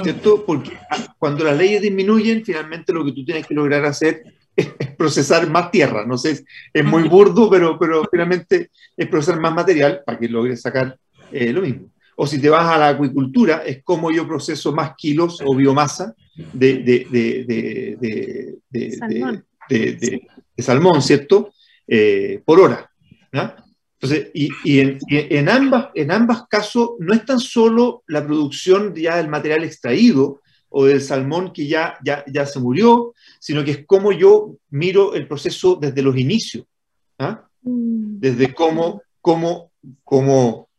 ¿Cierto? 0.02 0.44
Porque 0.44 0.76
ah, 0.90 1.14
cuando 1.18 1.44
las 1.44 1.56
leyes 1.56 1.82
disminuyen, 1.82 2.44
finalmente 2.44 2.92
lo 2.92 3.04
que 3.04 3.12
tú 3.12 3.24
tienes 3.24 3.46
que 3.46 3.54
lograr 3.54 3.84
hacer 3.84 4.22
es, 4.56 4.68
procesar 4.96 5.48
más 5.48 5.70
tierra. 5.70 6.04
No 6.06 6.18
sé, 6.18 6.44
es 6.72 6.84
muy 6.84 7.08
burdo, 7.08 7.48
pero, 7.50 7.78
pero 7.78 8.04
finalmente 8.10 8.70
es 8.96 9.08
procesar 9.08 9.40
más 9.40 9.54
material 9.54 10.02
para 10.04 10.18
que 10.18 10.28
logres 10.28 10.60
sacar 10.60 10.96
eh, 11.32 11.52
lo 11.52 11.62
mismo. 11.62 11.90
O 12.16 12.26
si 12.26 12.40
te 12.40 12.50
vas 12.50 12.66
a 12.66 12.78
la 12.78 12.88
acuicultura, 12.88 13.62
es 13.64 13.82
como 13.82 14.10
yo 14.10 14.28
proceso 14.28 14.72
más 14.72 14.94
kilos 14.96 15.40
o 15.44 15.54
biomasa 15.54 16.14
de, 16.52 16.78
de, 16.78 17.06
de, 18.70 18.90
salmón. 18.92 19.44
de, 19.68 20.28
salmón, 20.58 21.00
¿cierto? 21.00 21.54
Eh, 21.86 22.42
por 22.44 22.60
hora. 22.60 22.90
Entonces, 24.00 24.30
y, 24.32 24.48
y, 24.64 24.80
en, 24.80 24.98
en, 25.08 25.48
ambas, 25.48 25.88
en 25.94 26.10
ambas 26.10 26.46
casos 26.48 26.92
no 27.00 27.12
es 27.12 27.24
tan 27.24 27.38
solo 27.38 28.02
la 28.06 28.24
producción 28.24 28.94
ya 28.94 29.16
del 29.16 29.28
material 29.28 29.62
extraído 29.62 30.40
o 30.70 30.86
del 30.86 31.02
salmón 31.02 31.52
que 31.52 31.66
ya, 31.66 31.98
ya, 32.02 32.24
ya 32.26 32.46
se 32.46 32.60
murió, 32.60 33.12
sino 33.38 33.62
que 33.62 33.72
es 33.72 33.86
como 33.86 34.12
yo 34.12 34.56
miro 34.70 35.14
el 35.14 35.28
proceso 35.28 35.76
desde 35.76 36.00
los 36.00 36.16
inicios. 36.16 36.64
¿ah? 37.18 37.46
Mm. 37.62 38.20
Desde 38.20 38.54
cómo, 38.54 39.02
cómo, 39.20 39.70
cómo 40.02 40.70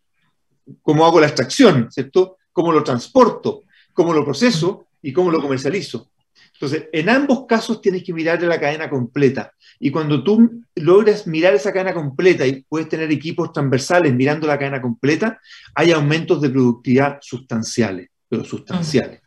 cómo 0.81 1.05
hago 1.05 1.19
la 1.19 1.27
extracción, 1.27 1.91
¿cierto? 1.91 2.37
Cómo 2.51 2.71
lo 2.71 2.83
transporto, 2.83 3.63
cómo 3.93 4.13
lo 4.13 4.23
proceso 4.23 4.87
y 5.01 5.13
cómo 5.13 5.31
lo 5.31 5.41
comercializo. 5.41 6.11
Entonces, 6.53 6.89
en 6.91 7.09
ambos 7.09 7.45
casos 7.47 7.81
tienes 7.81 8.03
que 8.03 8.13
mirar 8.13 8.41
la 8.43 8.59
cadena 8.59 8.89
completa. 8.89 9.53
Y 9.83 9.89
cuando 9.89 10.23
tú 10.23 10.63
logras 10.75 11.25
mirar 11.25 11.55
esa 11.55 11.73
cadena 11.73 11.93
completa 11.93 12.45
y 12.45 12.61
puedes 12.69 12.87
tener 12.87 13.11
equipos 13.11 13.51
transversales 13.51 14.13
mirando 14.13 14.45
la 14.45 14.59
cadena 14.59 14.79
completa, 14.79 15.39
hay 15.73 15.91
aumentos 15.91 16.39
de 16.39 16.51
productividad 16.51 17.17
sustanciales, 17.19 18.09
pero 18.29 18.45
sustanciales. 18.45 19.21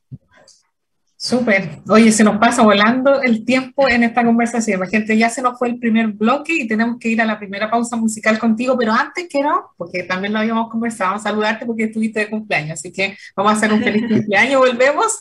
Súper. 1.17 1.81
Oye, 1.89 2.13
se 2.13 2.23
nos 2.23 2.37
pasa 2.39 2.63
volando 2.63 3.21
el 3.23 3.45
tiempo 3.45 3.89
en 3.89 4.05
esta 4.05 4.23
conversación. 4.25 4.79
La 4.79 4.87
gente 4.87 5.17
ya 5.17 5.29
se 5.29 5.43
nos 5.43 5.59
fue 5.59 5.71
el 5.71 5.79
primer 5.79 6.09
bloque 6.09 6.53
y 6.55 6.69
tenemos 6.69 6.99
que 7.01 7.09
ir 7.09 7.21
a 7.21 7.25
la 7.25 7.39
primera 7.39 7.69
pausa 7.69 7.97
musical 7.97 8.39
contigo, 8.39 8.77
pero 8.79 8.93
antes 8.93 9.27
quiero, 9.29 9.71
porque 9.77 10.05
también 10.05 10.35
lo 10.35 10.39
habíamos 10.39 10.71
conversado, 10.71 11.19
saludarte 11.19 11.67
porque 11.67 11.85
estuviste 11.85 12.21
de 12.21 12.31
cumpleaños. 12.31 12.79
Así 12.79 12.93
que 12.93 13.17
vamos 13.35 13.53
a 13.53 13.57
hacer 13.57 13.73
un 13.73 13.83
feliz 13.83 14.07
cumpleaños. 14.09 14.61
Volvemos 14.61 15.19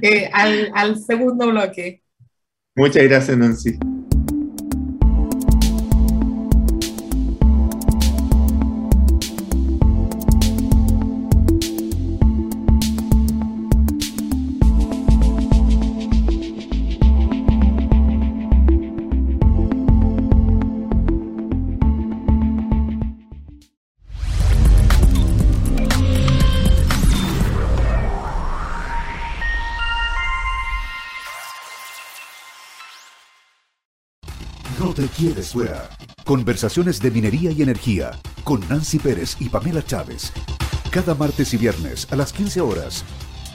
eh, 0.00 0.30
al, 0.32 0.70
al 0.74 1.02
segundo 1.02 1.48
bloque. 1.48 2.02
Muchas 2.76 3.02
gracias, 3.02 3.36
Nancy. 3.36 3.78
Conversaciones 36.24 37.00
de 37.00 37.10
minería 37.10 37.52
y 37.52 37.62
energía 37.62 38.10
con 38.42 38.60
Nancy 38.68 38.98
Pérez 38.98 39.36
y 39.38 39.48
Pamela 39.48 39.82
Chávez. 39.82 40.32
Cada 40.90 41.14
martes 41.14 41.54
y 41.54 41.56
viernes 41.56 42.10
a 42.12 42.16
las 42.16 42.32
15 42.32 42.60
horas. 42.60 43.04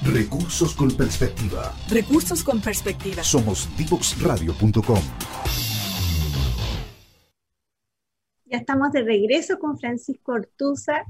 Recursos 0.04 0.74
con 0.74 0.92
perspectiva. 0.92 1.74
Recursos 1.90 2.44
con 2.44 2.62
perspectiva. 2.62 3.24
Somos 3.24 3.68
divoxradio.com. 3.78 5.02
Ya 8.46 8.58
estamos 8.58 8.92
de 8.94 9.04
regreso 9.04 9.60
con 9.60 9.78
Francisco 9.78 10.34
Ortuza 10.34 11.04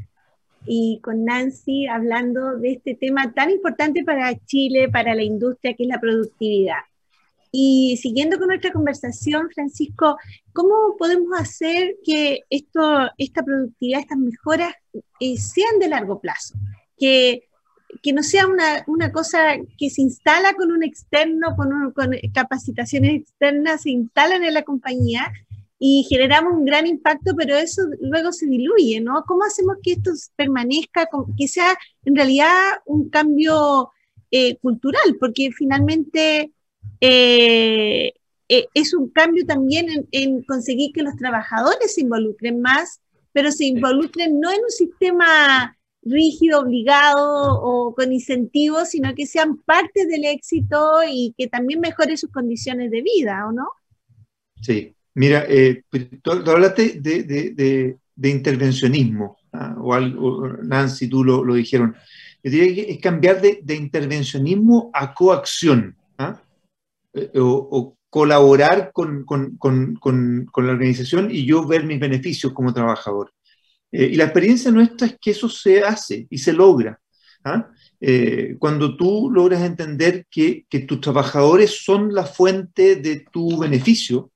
y 0.66 1.00
con 1.04 1.26
Nancy 1.26 1.88
hablando 1.88 2.58
de 2.58 2.74
este 2.74 2.96
tema 2.96 3.34
tan 3.34 3.52
importante 3.52 4.04
para 4.04 4.36
Chile, 4.46 4.90
para 4.90 5.14
la 5.16 5.24
industria, 5.24 5.76
que 5.76 5.84
es 5.84 5.90
la 5.90 6.00
productividad. 6.00 6.82
Y 7.52 7.98
siguiendo 8.02 8.38
con 8.40 8.48
nuestra 8.48 8.72
conversación, 8.72 9.50
Francisco, 9.54 10.18
¿cómo 10.54 10.96
podemos 10.98 11.38
hacer 11.38 11.98
que 12.04 12.42
esto, 12.50 13.10
esta 13.18 13.44
productividad, 13.44 14.02
estas 14.02 14.18
mejoras 14.18 14.74
eh, 15.20 15.38
sean 15.38 15.78
de 15.80 15.90
largo 15.90 16.22
plazo? 16.22 16.56
Que, 16.98 17.50
que 18.02 18.14
no 18.14 18.24
sea 18.24 18.48
una, 18.48 18.86
una, 18.88 19.12
cosa 19.12 19.58
que 19.78 19.90
se 19.90 20.02
instala 20.02 20.54
con 20.54 20.72
un 20.72 20.84
externo, 20.84 21.56
con, 21.58 21.92
con 21.92 22.12
capacitaciones 22.34 23.22
externas, 23.22 23.82
se 23.82 23.90
instalan 23.90 24.46
en 24.46 24.54
la 24.54 24.64
compañía 24.64 25.34
y 25.84 26.06
generamos 26.08 26.54
un 26.54 26.64
gran 26.64 26.86
impacto, 26.86 27.34
pero 27.36 27.58
eso 27.58 27.82
luego 28.02 28.32
se 28.32 28.46
diluye, 28.46 29.02
¿no? 29.02 29.24
¿Cómo 29.28 29.44
hacemos 29.44 29.78
que 29.82 29.94
esto 29.94 30.12
permanezca, 30.36 31.10
que 31.36 31.48
sea 31.48 31.76
en 32.06 32.16
realidad 32.16 32.54
un 32.86 33.10
cambio 33.10 33.90
eh, 34.30 34.58
cultural? 34.58 35.18
Porque 35.20 35.50
finalmente 35.52 36.52
eh, 37.00 38.14
eh, 38.50 38.68
es 38.74 38.94
un 38.94 39.10
cambio 39.10 39.46
también 39.46 40.08
en, 40.12 40.44
conseguir 40.44 40.92
que 40.94 41.04
los 41.04 41.16
trabajadores 41.16 41.96
se 41.96 42.02
involucren 42.02 42.62
más, 42.62 43.00
pero 43.32 43.52
se 43.52 43.66
involucren 43.66 44.40
no 44.40 44.52
en 44.52 44.60
un 44.62 44.70
sistema 44.70 45.78
rígido, 46.04 46.60
obligado 46.60 47.62
o 47.62 47.96
con 47.96 48.12
incentivos, 48.12 48.90
sino 48.90 49.14
que 49.16 49.26
sean 49.26 49.58
parte 49.58 50.06
del 50.06 50.26
éxito 50.26 51.00
y 51.10 51.34
que 51.38 51.48
también 51.48 51.80
mejore 51.80 52.18
sus 52.18 52.32
condiciones 52.32 52.92
de 52.92 53.02
vida, 53.02 53.46
¿o 53.48 53.52
no? 53.52 53.70
Sí, 54.62 54.94
mira, 55.14 55.46
eh, 55.48 55.84
tú, 56.22 56.32
hablaste 56.32 57.00
de, 57.00 57.98
intervencionismo, 58.22 59.38
¿ah? 59.54 59.76
o, 59.80 60.48
Nancy, 60.64 61.08
tú 61.08 61.24
lo, 61.24 61.44
lo 61.44 61.54
dijeron. 61.54 61.96
Yo 62.44 62.52
diría 62.52 62.76
que 62.76 62.92
es 62.92 63.00
cambiar 63.00 63.40
de, 63.42 63.76
intervencionismo 63.76 64.90
a 64.94 65.14
coacción. 65.14 65.96
¿ah? 66.18 66.42
Eh, 67.14 67.32
o, 67.40 67.98
colaborar 68.10 68.92
con, 68.92 69.24
con, 69.24 69.56
con, 69.56 69.96
con, 69.96 70.66
la 70.66 70.74
organización 70.74 71.32
y 71.32 71.46
yo 71.46 71.66
ver 71.66 71.86
mis 71.86 71.98
beneficios 71.98 72.52
como 72.52 72.74
trabajador. 72.74 73.32
Eh, 73.90 74.10
y 74.12 74.16
la 74.16 74.26
experiencia 74.26 74.70
nuestra 74.70 75.08
es 75.08 75.18
que 75.20 75.32
eso 75.32 75.48
se 75.48 75.82
hace 75.82 76.28
y 76.30 76.38
se 76.38 76.52
logra. 76.52 77.00
¿ah? 77.46 77.70
Eh, 78.02 78.58
cuando 78.60 78.98
tú 78.98 79.32
logras 79.32 79.62
entender 79.62 80.26
que, 80.30 80.66
que, 80.70 80.80
tus 80.80 81.00
trabajadores 81.00 81.86
son 81.86 82.14
la 82.14 82.26
fuente 82.26 82.98
de 82.98 83.26
tu 83.32 83.58
beneficio 83.58 84.32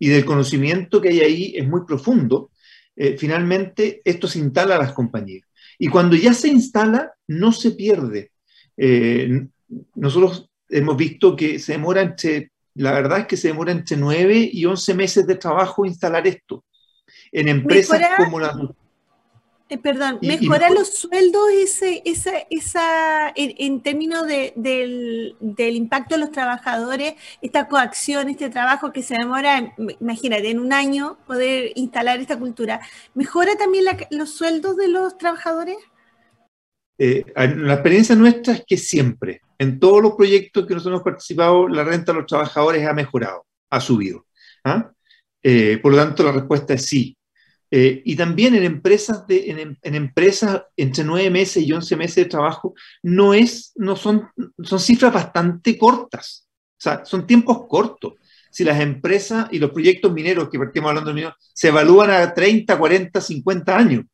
y 0.00 0.08
del 0.08 0.24
conocimiento 0.24 1.00
que 1.00 1.10
hay 1.10 1.20
ahí 1.20 1.54
es 1.56 1.68
muy 1.68 1.82
profundo, 1.86 2.50
finalmente 3.18 4.02
esto 4.04 4.26
se 4.26 4.40
instala 4.40 4.74
a 4.74 4.78
las 4.78 4.92
compañías. 4.92 5.46
Y 5.78 5.86
cuando 5.88 6.16
ya 6.16 6.34
se 6.34 6.48
instala, 6.48 7.12
no 7.28 7.52
se 7.52 7.70
pierde. 7.70 8.32
nosotros 9.94 10.51
hemos 10.72 10.96
visto 10.96 11.36
que 11.36 11.58
se 11.58 11.72
demora 11.72 12.02
entre, 12.02 12.50
la 12.74 12.92
verdad 12.92 13.20
es 13.20 13.26
que 13.26 13.36
se 13.36 13.48
demora 13.48 13.72
entre 13.72 13.96
9 13.96 14.50
y 14.52 14.64
11 14.64 14.94
meses 14.94 15.26
de 15.26 15.36
trabajo 15.36 15.84
instalar 15.84 16.26
esto. 16.26 16.64
En 17.30 17.48
empresas 17.48 18.00
como 18.16 18.40
la... 18.40 18.54
Eh, 19.68 19.78
perdón, 19.78 20.18
mejora 20.20 20.68
los 20.68 20.98
sueldos 20.98 21.48
ese, 21.54 22.02
esa, 22.04 22.32
esa, 22.50 23.32
en, 23.34 23.80
términos 23.80 24.26
de, 24.26 24.52
del, 24.54 25.34
del, 25.40 25.76
impacto 25.76 26.14
de 26.14 26.20
los 26.20 26.30
trabajadores, 26.30 27.14
esta 27.40 27.68
coacción, 27.68 28.28
este 28.28 28.50
trabajo 28.50 28.92
que 28.92 29.02
se 29.02 29.14
demora, 29.14 29.74
imagínate, 29.98 30.50
en 30.50 30.58
un 30.58 30.74
año 30.74 31.16
poder 31.26 31.72
instalar 31.74 32.20
esta 32.20 32.38
cultura. 32.38 32.80
¿Mejora 33.14 33.56
también 33.56 33.86
los 34.10 34.34
sueldos 34.34 34.76
de 34.76 34.88
los 34.88 35.16
trabajadores? 35.16 35.78
Eh, 36.98 37.24
la 37.34 37.72
experiencia 37.72 38.14
nuestra 38.14 38.52
es 38.52 38.64
que 38.66 38.76
siempre, 38.76 39.40
en 39.62 39.78
todos 39.78 40.02
los 40.02 40.14
proyectos 40.14 40.66
que 40.66 40.74
nosotros 40.74 40.96
hemos 40.96 41.04
participado, 41.04 41.68
la 41.68 41.84
renta 41.84 42.12
de 42.12 42.18
los 42.18 42.26
trabajadores 42.26 42.86
ha 42.86 42.92
mejorado, 42.92 43.46
ha 43.70 43.80
subido. 43.80 44.26
¿ah? 44.64 44.90
Eh, 45.42 45.78
por 45.80 45.92
lo 45.92 45.98
tanto, 45.98 46.22
la 46.22 46.32
respuesta 46.32 46.74
es 46.74 46.86
sí. 46.86 47.16
Eh, 47.70 48.02
y 48.04 48.16
también 48.16 48.54
en 48.54 48.64
empresas, 48.64 49.26
de, 49.26 49.50
en, 49.50 49.78
en, 49.80 49.94
empresas 49.94 50.62
entre 50.76 51.04
nueve 51.04 51.30
meses 51.30 51.64
y 51.64 51.72
once 51.72 51.96
meses 51.96 52.16
de 52.16 52.24
trabajo, 52.26 52.74
no, 53.02 53.32
es, 53.32 53.72
no 53.76 53.96
son, 53.96 54.28
son 54.62 54.78
cifras 54.78 55.14
bastante 55.14 55.78
cortas. 55.78 56.48
O 56.72 56.82
sea, 56.82 57.04
son 57.04 57.26
tiempos 57.26 57.66
cortos. 57.68 58.14
Si 58.50 58.64
las 58.64 58.80
empresas 58.80 59.46
y 59.52 59.58
los 59.58 59.70
proyectos 59.70 60.12
mineros 60.12 60.50
que 60.50 60.58
partimos 60.58 60.90
hablando 60.90 61.10
de 61.10 61.14
mineros 61.14 61.36
se 61.54 61.68
evalúan 61.68 62.10
a 62.10 62.34
30, 62.34 62.76
40, 62.76 63.20
50 63.20 63.76
años. 63.76 64.04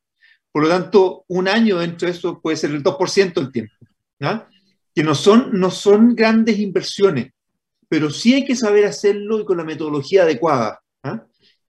Por 0.51 0.63
lo 0.63 0.69
tanto, 0.69 1.25
un 1.27 1.47
año 1.47 1.79
dentro 1.79 2.07
de 2.07 2.13
eso 2.13 2.39
puede 2.39 2.55
ser 2.55 2.71
el 2.71 2.81
2% 2.81 3.33
del 3.33 3.51
tiempo. 3.51 3.73
¿no? 4.19 4.45
Que 4.93 5.03
no 5.03 5.15
son, 5.15 5.49
no 5.53 5.71
son 5.71 6.15
grandes 6.15 6.59
inversiones, 6.59 7.31
pero 7.87 8.09
sí 8.09 8.33
hay 8.33 8.45
que 8.45 8.55
saber 8.55 8.85
hacerlo 8.85 9.39
y 9.39 9.45
con 9.45 9.57
la 9.57 9.63
metodología 9.63 10.23
adecuada 10.23 10.81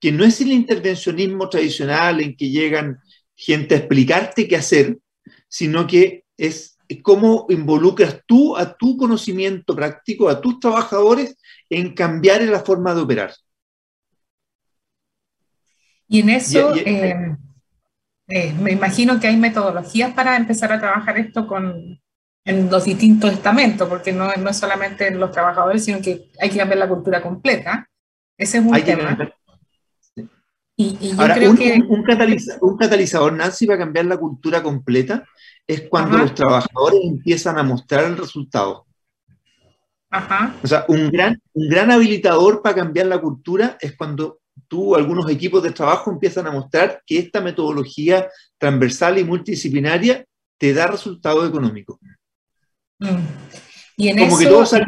que 0.01 0.11
no 0.11 0.25
es 0.25 0.41
el 0.41 0.51
intervencionismo 0.51 1.47
tradicional 1.47 2.21
en 2.21 2.35
que 2.35 2.49
llegan 2.49 2.99
gente 3.35 3.75
a 3.75 3.77
explicarte 3.77 4.47
qué 4.47 4.57
hacer, 4.57 4.97
sino 5.47 5.85
que 5.85 6.25
es 6.35 6.75
cómo 7.03 7.45
involucras 7.49 8.19
tú 8.25 8.57
a 8.57 8.75
tu 8.75 8.97
conocimiento 8.97 9.75
práctico, 9.75 10.27
a 10.27 10.41
tus 10.41 10.59
trabajadores, 10.59 11.37
en 11.69 11.93
cambiar 11.93 12.41
la 12.41 12.61
forma 12.61 12.95
de 12.95 13.01
operar. 13.01 13.33
Y 16.07 16.19
en 16.19 16.29
eso, 16.31 16.75
eh, 16.75 17.37
eh, 18.27 18.53
me 18.59 18.71
imagino 18.71 19.19
que 19.19 19.27
hay 19.27 19.37
metodologías 19.37 20.13
para 20.13 20.35
empezar 20.35 20.73
a 20.73 20.79
trabajar 20.79 21.17
esto 21.19 21.47
con, 21.47 22.01
en 22.43 22.69
los 22.69 22.85
distintos 22.85 23.31
estamentos, 23.31 23.87
porque 23.87 24.11
no, 24.11 24.33
no 24.35 24.49
es 24.49 24.57
solamente 24.57 25.07
en 25.07 25.19
los 25.19 25.31
trabajadores, 25.31 25.85
sino 25.85 26.01
que 26.01 26.31
hay 26.39 26.49
que 26.49 26.57
cambiar 26.57 26.79
la 26.79 26.89
cultura 26.89 27.21
completa. 27.21 27.87
Ese 28.37 28.57
es 28.57 28.65
un 28.65 28.81
tema. 28.83 29.17
Y, 30.75 31.11
Ahora, 31.17 31.35
creo 31.35 31.51
un, 31.51 31.57
que... 31.57 31.79
un, 32.61 32.77
catalizador, 32.77 33.33
Nancy, 33.33 33.67
para 33.67 33.77
cambiar 33.77 34.05
la 34.05 34.17
cultura 34.17 34.63
completa 34.63 35.23
es 35.67 35.83
cuando 35.87 36.17
los 36.17 36.33
trabajadores 36.33 37.01
empiezan 37.03 37.59
a 37.59 37.63
mostrar 37.63 38.05
el 38.05 38.17
resultado. 38.17 38.87
Ajá. 40.09 40.55
O 40.63 40.67
sea, 40.67 40.85
un 40.87 41.11
gran, 41.11 41.39
un 41.53 41.69
gran 41.69 41.91
habilitador 41.91 42.63
para 42.63 42.75
cambiar 42.75 43.05
la 43.05 43.21
cultura 43.21 43.77
es 43.79 43.95
cuando 43.95 44.39
tú, 44.67 44.95
algunos 44.95 45.29
equipos 45.29 45.61
de 45.61 45.71
trabajo 45.71 46.11
empiezan 46.11 46.47
a 46.47 46.51
mostrar 46.51 47.03
que 47.05 47.19
esta 47.19 47.41
metodología 47.41 48.27
transversal 48.57 49.19
y 49.19 49.23
multidisciplinaria 49.23 50.25
te 50.57 50.73
da 50.73 50.87
resultado 50.87 51.45
económico. 51.45 51.99
Mm. 53.01 53.27
Y 53.97 54.07
en 54.07 54.17
Como 54.17 54.27
eso, 54.27 54.39
que 54.39 54.45
todo 54.45 54.65
sale 54.65 54.85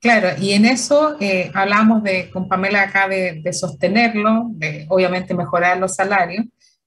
Claro, 0.00 0.30
y 0.40 0.50
en 0.52 0.64
eso 0.64 1.16
eh, 1.20 1.50
hablamos 1.54 2.02
de, 2.02 2.28
con 2.30 2.48
Pamela 2.48 2.82
acá 2.82 3.06
de, 3.06 3.52
sostenerlo, 3.52 4.46
de 4.50 4.84
obviamente 4.88 5.32
mejorar 5.32 5.78
los 5.78 5.94
salarios, 5.94 6.44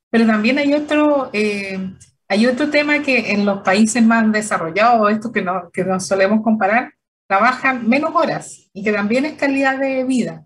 pero 0.09 0.25
también 0.25 0.57
hay 0.57 0.73
otro, 0.73 1.29
eh, 1.31 1.79
hay 2.27 2.45
otro 2.45 2.69
tema 2.69 3.01
que 3.01 3.31
en 3.31 3.45
los 3.45 3.61
países 3.61 4.03
más 4.03 4.29
desarrollados, 4.33 5.09
esto 5.11 5.31
que, 5.31 5.41
no, 5.41 5.69
que 5.71 5.85
nos 5.85 6.05
solemos 6.05 6.41
comparar, 6.43 6.93
trabajan 7.25 7.87
menos 7.87 8.13
horas 8.13 8.69
y 8.73 8.83
que 8.83 8.91
también 8.91 9.23
es 9.23 9.33
calidad 9.33 9.79
de 9.79 10.03
vida. 10.03 10.43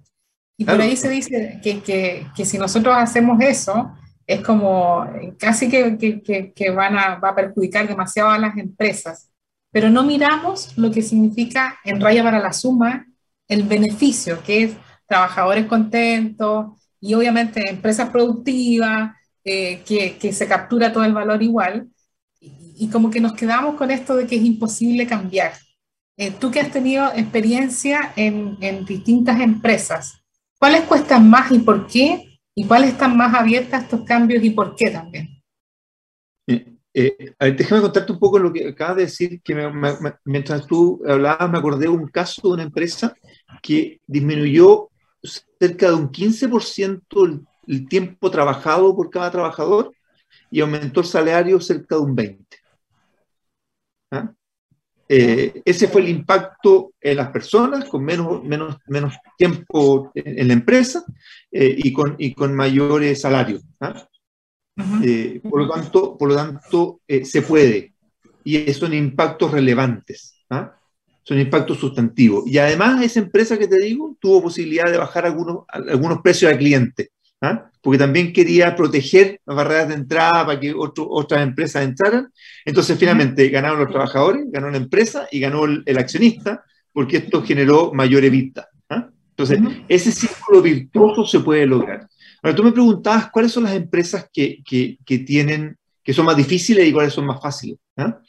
Y 0.56 0.66
por 0.66 0.80
ahí 0.80 0.96
se 0.96 1.10
dice 1.10 1.60
que, 1.64 1.82
que, 1.82 2.28
que, 2.36 2.46
si 2.46 2.60
nosotros 2.60 2.94
hacemos 2.96 3.42
eso, 3.42 3.94
es 4.30 4.42
como 4.42 5.08
casi 5.38 5.70
que, 5.70 6.54
que, 6.56 6.70
van 6.70 6.98
a, 6.98 7.16
va 7.16 7.30
a 7.30 7.36
perjudicar 7.36 7.88
demasiado 7.88 8.30
a 8.30 8.38
las 8.38 8.58
empresas 8.58 9.30
pero 9.72 9.90
no 9.90 10.04
miramos 10.04 10.78
lo 10.78 10.92
que 10.92 11.02
significa 11.02 11.80
en 11.84 12.02
raya 12.02 12.24
para 12.24 12.40
la 12.40 12.54
suma 12.54 13.06
el 13.48 13.64
beneficio, 13.64 14.42
que 14.44 14.64
es 14.64 14.74
trabajadores 15.08 15.66
contentos 15.66 16.68
y 17.02 17.14
obviamente 17.14 17.68
empresas 17.70 18.10
productivas, 18.10 19.16
eh, 19.44 19.82
que, 19.86 20.18
que, 20.18 20.34
se 20.34 20.48
captura 20.48 20.94
todo 20.94 21.04
el 21.04 21.14
valor 21.14 21.42
igual, 21.42 21.88
y, 22.40 22.88
como 22.90 23.10
que 23.10 23.20
nos 23.20 23.34
quedamos 23.34 23.76
con 23.76 23.90
esto 23.90 24.16
de 24.16 24.28
que 24.28 24.36
es 24.36 24.44
imposible 24.44 25.08
cambiar. 25.08 25.54
Eh, 26.18 26.32
tú 26.32 26.52
que 26.52 26.60
has 26.60 26.72
tenido 26.72 27.12
experiencia 27.14 28.14
en, 28.16 28.58
en 28.62 28.86
distintas 28.86 29.40
empresas, 29.40 30.22
¿cuáles 30.60 30.82
cuestan 30.82 31.30
más 31.30 31.52
y 31.52 31.60
por 31.60 31.88
qué? 31.88 32.29
¿Y 32.60 32.66
cuáles 32.66 32.90
están 32.90 33.16
más 33.16 33.34
abiertas 33.34 33.80
a 33.80 33.84
estos 33.86 34.04
cambios 34.04 34.44
y 34.44 34.50
por 34.50 34.76
qué 34.76 34.92
también? 34.92 35.42
Eh, 36.46 37.34
déjame 37.40 37.82
contarte 37.82 38.12
un 38.12 38.20
poco 38.20 38.38
lo 38.38 38.52
que 38.52 38.68
acabas 38.68 38.98
de 38.98 39.04
decir, 39.04 39.42
que 39.42 39.56
mientras 40.26 40.68
tú 40.68 41.02
hablabas 41.08 41.50
me 41.50 41.58
acordé 41.58 41.84
de 41.84 41.88
un 41.88 42.10
caso 42.10 42.42
de 42.44 42.54
una 42.56 42.64
empresa 42.64 43.16
que 43.64 44.02
disminuyó 44.06 44.90
cerca 45.58 45.88
de 45.88 45.94
un 45.94 46.12
15% 46.12 47.26
el, 47.26 47.48
el, 47.66 47.88
tiempo 47.88 48.30
trabajado 48.30 48.94
por 48.94 49.10
cada 49.10 49.32
trabajador 49.32 49.94
y 50.52 50.60
aumentó 50.60 51.00
el 51.00 51.06
salario 51.06 51.62
cerca 51.62 51.96
de 51.96 52.02
un 52.02 52.14
20%. 52.14 52.46
¿Ah? 54.12 54.34
Eh, 55.12 55.64
ese 55.66 55.88
fue 55.88 56.02
el 56.02 56.10
impacto 56.10 56.94
en 57.02 57.18
las 57.18 57.32
personas, 57.32 57.86
con 57.86 58.06
menos, 58.06 58.44
menos, 58.44 58.78
menos 58.88 59.16
tiempo 59.36 60.12
en, 60.14 60.48
la 60.48 60.54
empresa 60.54 61.04
eh, 61.52 61.76
y, 61.76 61.92
con, 61.92 62.16
y 62.20 62.36
con 62.36 62.56
mayores 62.56 63.20
salarios. 63.20 63.64
¿ah? 63.80 64.08
Eh, 65.04 65.42
por 65.50 65.64
lo 65.64 65.70
tanto, 65.70 66.16
por 66.16 66.30
lo 66.30 66.36
tanto 66.36 67.02
se 67.24 67.42
puede. 67.42 67.96
Y 68.44 68.72
son 68.72 68.94
impactos 68.94 69.52
relevantes. 69.52 70.36
¿ah? 70.52 70.76
Son 71.24 71.40
impactos 71.40 71.80
sustantivos. 71.80 72.44
Y 72.46 72.60
además, 72.60 73.02
esa 73.02 73.20
empresa 73.20 73.58
que 73.58 73.68
te 73.68 73.84
digo 73.84 74.16
tuvo 74.20 74.44
posibilidad 74.44 74.92
de 74.92 75.00
bajar 75.00 75.26
algunos, 75.26 75.64
algunos 75.70 76.22
precios 76.22 76.52
al 76.52 76.60
cliente. 76.60 77.10
¿Ah? 77.42 77.70
Porque 77.82 77.98
también 77.98 78.34
quería 78.34 78.76
proteger 78.76 79.40
las 79.46 79.56
barreras 79.56 79.88
de 79.90 79.96
entrada 79.96 80.46
para 80.46 80.60
que 80.60 80.74
otras 80.76 81.42
empresas 81.42 81.84
entraran. 81.84 82.32
Entonces, 82.66 82.98
finalmente, 82.98 83.50
ganaron 83.50 83.80
los 83.80 83.90
trabajadores, 83.90 84.46
ganó 84.52 84.70
la 84.70 84.78
empresa 84.78 85.28
y 85.32 85.40
ganó 85.40 85.66
el, 85.66 85.98
accionista, 85.98 86.64
porque 86.92 87.18
esto 87.18 87.42
generó 87.44 87.94
mayor 87.94 88.26
evita. 88.26 88.68
¿ah? 88.90 89.10
Entonces, 89.30 89.60
ese 89.88 90.12
círculo 90.12 90.62
virtuoso 90.62 91.26
se 91.26 91.40
puede 91.40 91.66
lograr. 91.66 92.08
Ahora, 92.42 92.56
tú 92.56 92.64
me 92.64 92.72
preguntabas 92.72 93.30
cuáles 93.32 93.52
son 93.52 93.64
las 93.64 93.74
empresas 93.74 94.30
que, 94.32 94.62
que, 94.66 95.20
tienen, 95.20 95.78
que 96.04 96.14
son 96.14 96.26
más 96.26 96.38
difíciles 96.38 96.88
y 96.88 96.94
cuáles 96.94 97.14
son 97.14 97.26
más 97.26 97.42
fáciles. 97.42 97.78
¿ah? 97.98 98.20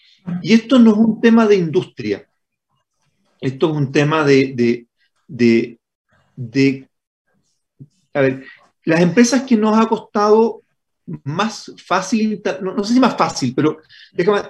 Y 0.43 0.53
esto 0.53 0.79
no 0.79 0.93
es 0.93 0.97
un 0.97 1.21
tema 1.21 1.47
de 1.47 1.57
industria. 1.57 2.27
Esto 3.41 3.71
es 3.71 3.77
un 3.77 3.91
tema 3.91 4.23
de, 4.25 4.53
de, 4.55 4.87
de, 5.27 5.79
de 6.37 6.91
a 8.13 8.21
ver, 8.21 8.45
las 8.85 9.01
empresas 9.01 9.43
que 9.43 9.57
nos 9.57 9.79
ha 9.79 9.87
costado 9.87 10.63
más 11.25 11.73
fácil, 11.85 12.41
no, 12.63 12.75
no, 12.75 12.85
sé 12.85 12.95
si 12.95 13.01
más 13.01 13.17
fácil, 13.17 13.53
pero 13.55 13.79
déjame, 14.13 14.43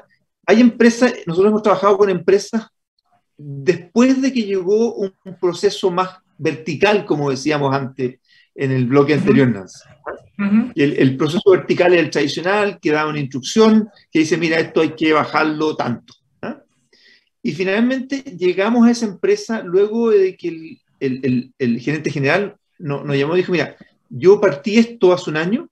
hay 0.46 0.60
empresas, 0.60 1.14
nosotros 1.26 1.50
hemos 1.50 1.62
trabajado 1.62 1.96
con 1.96 2.10
empresas 2.10 2.66
después 3.36 4.20
de 4.20 4.32
que 4.32 4.42
llegó 4.42 4.94
un 4.94 5.12
proceso 5.40 5.90
más 5.90 6.18
vertical, 6.36 7.04
como 7.04 7.30
decíamos 7.30 7.74
antes, 7.74 8.18
en 8.54 8.72
el 8.72 8.86
bloque 8.86 9.14
anterior, 9.14 9.48
Nancy. 9.48 9.80
el, 10.74 11.16
proceso 11.16 11.50
vertical 11.50 11.94
es 11.94 12.00
el 12.00 12.10
tradicional, 12.10 12.78
que 12.80 12.90
da 12.90 13.06
una 13.06 13.20
instrucción 13.20 13.88
que 14.10 14.20
dice, 14.20 14.36
mira, 14.36 14.58
esto 14.58 14.80
hay 14.80 14.90
que 14.90 15.12
bajarlo 15.12 15.76
tanto. 15.76 16.14
¿ah? 16.42 16.60
Y 17.42 17.52
finalmente 17.52 18.22
llegamos 18.22 18.86
a 18.86 18.90
esa 18.90 19.06
empresa 19.06 19.62
luego 19.62 20.10
de 20.10 20.36
que 20.36 20.78
el, 21.00 21.80
gerente 21.80 22.10
general 22.10 22.56
nos, 22.78 23.06
llamó 23.16 23.34
y 23.34 23.38
dijo, 23.38 23.52
mira, 23.52 23.76
yo 24.10 24.40
partí 24.40 24.78
esto 24.78 25.12
hace 25.12 25.30
un 25.30 25.36
año, 25.38 25.70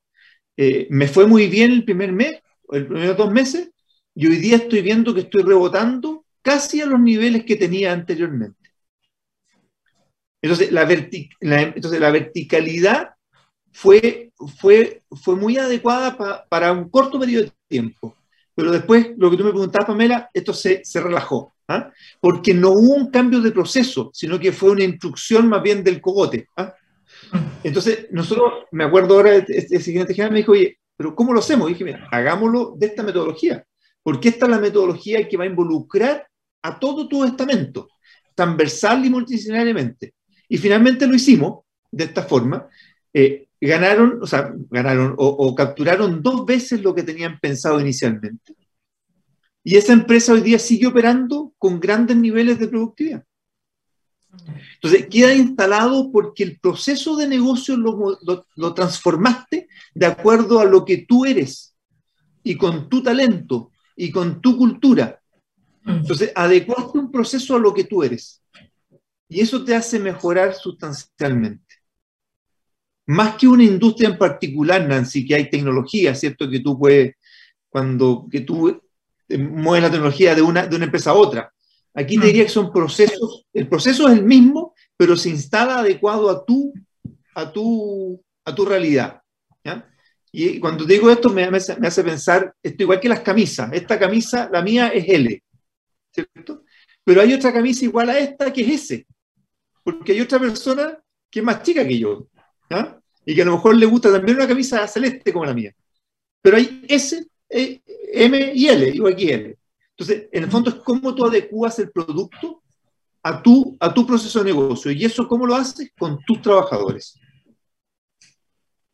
eh, 0.57 0.87
me 0.90 1.07
fue 1.07 1.27
muy 1.27 1.48
bien 1.48 1.72
el 1.72 1.85
primer 1.85 2.12
mes, 2.12 2.40
el 2.70 2.87
primeros 2.87 3.16
dos 3.16 3.31
meses, 3.31 3.70
y 4.14 4.27
hoy 4.27 4.37
día 4.37 4.57
estoy 4.57 4.83
viendo 4.83 5.14
que 5.14 5.20
estoy 5.20 5.42
rebotando 5.42 6.24
casi 6.40 6.81
a 6.81 6.87
los 6.87 7.01
niveles 7.01 7.44
que 7.44 7.57
tenía 7.57 7.92
anteriormente. 7.92 8.57
Entonces, 10.40 10.72
la, 10.72 10.85
la 11.42 12.11
verticalidad 12.11 13.11
fue, 13.72 14.33
muy 15.27 15.57
adecuada 15.59 16.46
para 16.48 16.72
un 16.72 16.88
corto 16.88 17.18
periodo 17.18 17.44
de 17.44 17.53
tiempo. 17.68 18.16
Pero 18.55 18.72
después, 18.72 19.11
lo 19.16 19.31
que 19.31 19.37
tú 19.37 19.44
me 19.44 19.51
preguntabas, 19.51 19.87
Pamela, 19.87 20.31
esto 20.35 20.53
se, 20.53 20.85
se 20.85 21.01
relajó. 21.01 21.55
¿ah? 21.68 21.92
Porque 22.20 22.55
no 22.55 22.70
hubo 22.70 22.94
un 22.94 23.11
cambio 23.11 23.40
de 23.40 23.53
proceso, 23.53 24.11
sino 24.12 24.38
que 24.40 24.53
fue 24.53 24.70
una 24.70 24.83
instrucción 24.83 25.48
más 25.48 25.62
bien 25.62 25.85
del 25.85 26.01
cogote. 26.01 26.48
¿ah? 26.57 26.74
Entonces, 27.62 28.07
nosotros, 28.11 28.64
me 28.71 28.85
acuerdo 28.85 29.14
ahora, 29.14 29.35
el 29.35 29.83
siguiente 29.83 30.14
general 30.14 30.33
me 30.33 30.38
dijo, 30.38 30.53
oye, 30.53 30.79
pero 30.97 31.14
¿cómo 31.14 31.33
lo 31.33 31.41
hacemos? 31.41 31.69
Y 31.69 31.75
dije, 31.75 31.85
mira, 31.85 32.09
hagámoslo 32.11 32.75
de 32.77 32.87
esta 32.87 33.03
metodología, 33.03 33.64
porque 34.03 34.31
esta 34.31 34.47
es 34.47 34.51
la 34.51 34.59
metodología 34.59 35.29
que 35.29 35.37
va 35.37 35.45
a 35.45 35.49
involucrar 35.49 36.27
a 36.62 36.79
todo 36.79 37.09
tu 37.09 37.25
estamento, 37.25 37.88
transversal 38.35 39.05
y 39.05 39.11
multidisciplinariamente. 39.11 40.14
Y 40.49 40.59
finalmente 40.59 41.07
lo 41.07 41.14
hicimos 41.14 41.64
de 41.91 42.05
esta 42.05 42.23
forma. 42.23 42.69
Eh, 43.12 43.49
ganaron, 43.61 44.19
o 44.23 44.27
sea, 44.27 44.53
ganaron 44.71 45.14
o, 45.17 45.55
capturaron 45.55 46.23
dos 46.23 46.47
veces 46.47 46.83
lo 46.83 46.95
que 46.95 47.03
tenían 47.03 47.38
pensado 47.41 47.81
inicialmente. 47.81 48.55
Y 49.64 49.77
esa 49.77 49.93
empresa 49.93 50.33
hoy 50.33 50.41
día 50.41 50.59
sigue 50.59 50.87
operando 50.87 51.53
con 51.59 51.79
grandes 51.81 52.17
niveles 52.17 52.59
de 52.59 52.69
productividad. 52.69 53.25
Entonces, 54.74 55.07
queda 55.11 55.35
instalado 55.35 56.11
porque 56.12 56.44
el 56.44 56.59
proceso 56.59 57.16
de 57.16 57.27
negocio 57.27 57.77
lo, 57.77 58.18
lo, 58.55 58.74
transformaste 58.74 59.68
de 59.94 60.07
acuerdo 60.07 60.61
a 60.61 60.64
lo 60.64 60.85
que 60.85 60.98
tú 60.98 61.24
eres 61.24 61.74
y 62.42 62.57
con 62.57 62.88
tu 62.88 63.03
talento 63.03 63.72
y 63.96 64.11
con 64.11 64.40
tu 64.40 64.57
cultura. 64.57 65.20
Entonces, 65.85 66.33
adecuaste 66.35 66.98
un 66.98 67.11
proceso 67.11 67.57
a 67.57 67.59
lo 67.59 67.74
que 67.74 67.85
tú 67.85 68.03
eres. 68.03 68.42
Y 69.29 69.40
eso 69.40 69.64
te 69.64 69.74
hace 69.74 69.98
mejorar 69.98 70.55
sustancialmente. 70.55 71.77
Más 73.07 73.37
que 73.37 73.48
una 73.48 73.64
industria 73.64 74.11
en 74.11 74.18
particular, 74.18 74.87
Nancy, 74.87 75.27
que 75.27 75.35
hay 75.35 75.51
tecnología, 75.51 76.14
¿cierto? 76.14 76.48
Que 76.48 76.61
tú 76.61 76.79
puedes, 76.79 77.16
cuando 77.68 78.27
que 78.31 78.40
tú 78.40 78.81
mueves 79.29 79.83
la 79.83 79.90
tecnología 79.90 80.35
de 80.35 80.42
una, 80.42 80.66
de 80.66 80.77
una 80.77 80.85
empresa 80.87 81.11
a 81.11 81.14
otra. 81.14 81.53
Aquí 81.94 82.18
te 82.18 82.27
diría 82.27 82.44
que 82.44 82.51
son 82.51 82.72
procesos, 82.72 83.46
el 83.53 83.68
proceso 83.68 84.09
es 84.09 84.18
el 84.18 84.24
mismo, 84.24 84.74
pero 84.96 85.16
se 85.16 85.31
instala 85.31 85.81
adecuado 85.81 86.31
a 86.31 86.44
tu, 86.44 86.72
a 87.35 87.53
tu, 87.53 88.22
a 88.44 88.55
tu 88.55 88.64
realidad. 88.64 89.22
Y 90.31 90.61
cuando 90.61 90.85
digo 90.85 91.11
esto 91.11 91.31
me, 91.31 91.51
me, 91.51 91.57
hace, 91.57 92.05
pensar, 92.05 92.55
esto 92.62 92.83
igual 92.83 93.01
que 93.01 93.09
las 93.09 93.20
camisas, 93.20 93.70
esta 93.72 93.98
camisa, 93.98 94.48
la 94.53 94.62
mía 94.62 94.88
es 94.88 95.09
L, 95.09 95.42
¿cierto? 96.12 96.64
Pero 97.03 97.22
hay 97.22 97.33
otra 97.33 97.53
camisa 97.53 97.87
igual 97.87 98.11
a 98.11 98.18
esta 98.18 98.53
que 98.53 98.61
es 98.61 98.90
S, 98.90 99.07
porque 99.83 100.12
hay 100.12 100.20
otra 100.20 100.38
persona 100.38 100.98
que 101.31 101.40
es 101.40 101.44
más 101.44 101.62
chica 101.62 101.87
que 101.87 101.98
yo, 101.98 102.29
y 103.24 103.35
que 103.35 103.42
a 103.42 103.44
lo 103.46 103.53
mejor 103.53 103.77
le 103.77 103.87
gusta 103.87 104.12
también 104.12 104.37
una 104.37 104.46
camisa 104.46 104.87
celeste 104.87 105.33
como 105.33 105.46
la 105.46 105.55
mía. 105.55 105.74
Pero 106.42 106.59
hay 106.59 106.85
S, 106.88 107.27
e, 107.48 107.81
M 108.12 108.53
y 108.55 108.68
L, 108.68 108.88
igual 108.88 109.16
que 109.16 109.35
L. 109.35 109.57
Entonces, 109.99 110.29
en 110.31 110.45
el 110.45 110.51
fondo 110.51 110.71
es 110.71 110.77
cómo 110.77 111.13
tú 111.13 111.27
adecuas 111.27 111.77
el 111.81 111.91
producto 111.91 112.63
a 113.21 113.43
tu, 113.43 113.77
a 113.81 113.93
tu 113.93 114.07
proceso 114.07 114.39
de 114.39 114.45
negocio. 114.45 114.93
¿Y 114.93 115.05
eso 115.05 115.27
cómo 115.27 115.45
lo 115.45 115.57
haces? 115.57 115.91
Con 115.99 116.21
tus 116.25 116.41
trabajadores. 116.41 117.19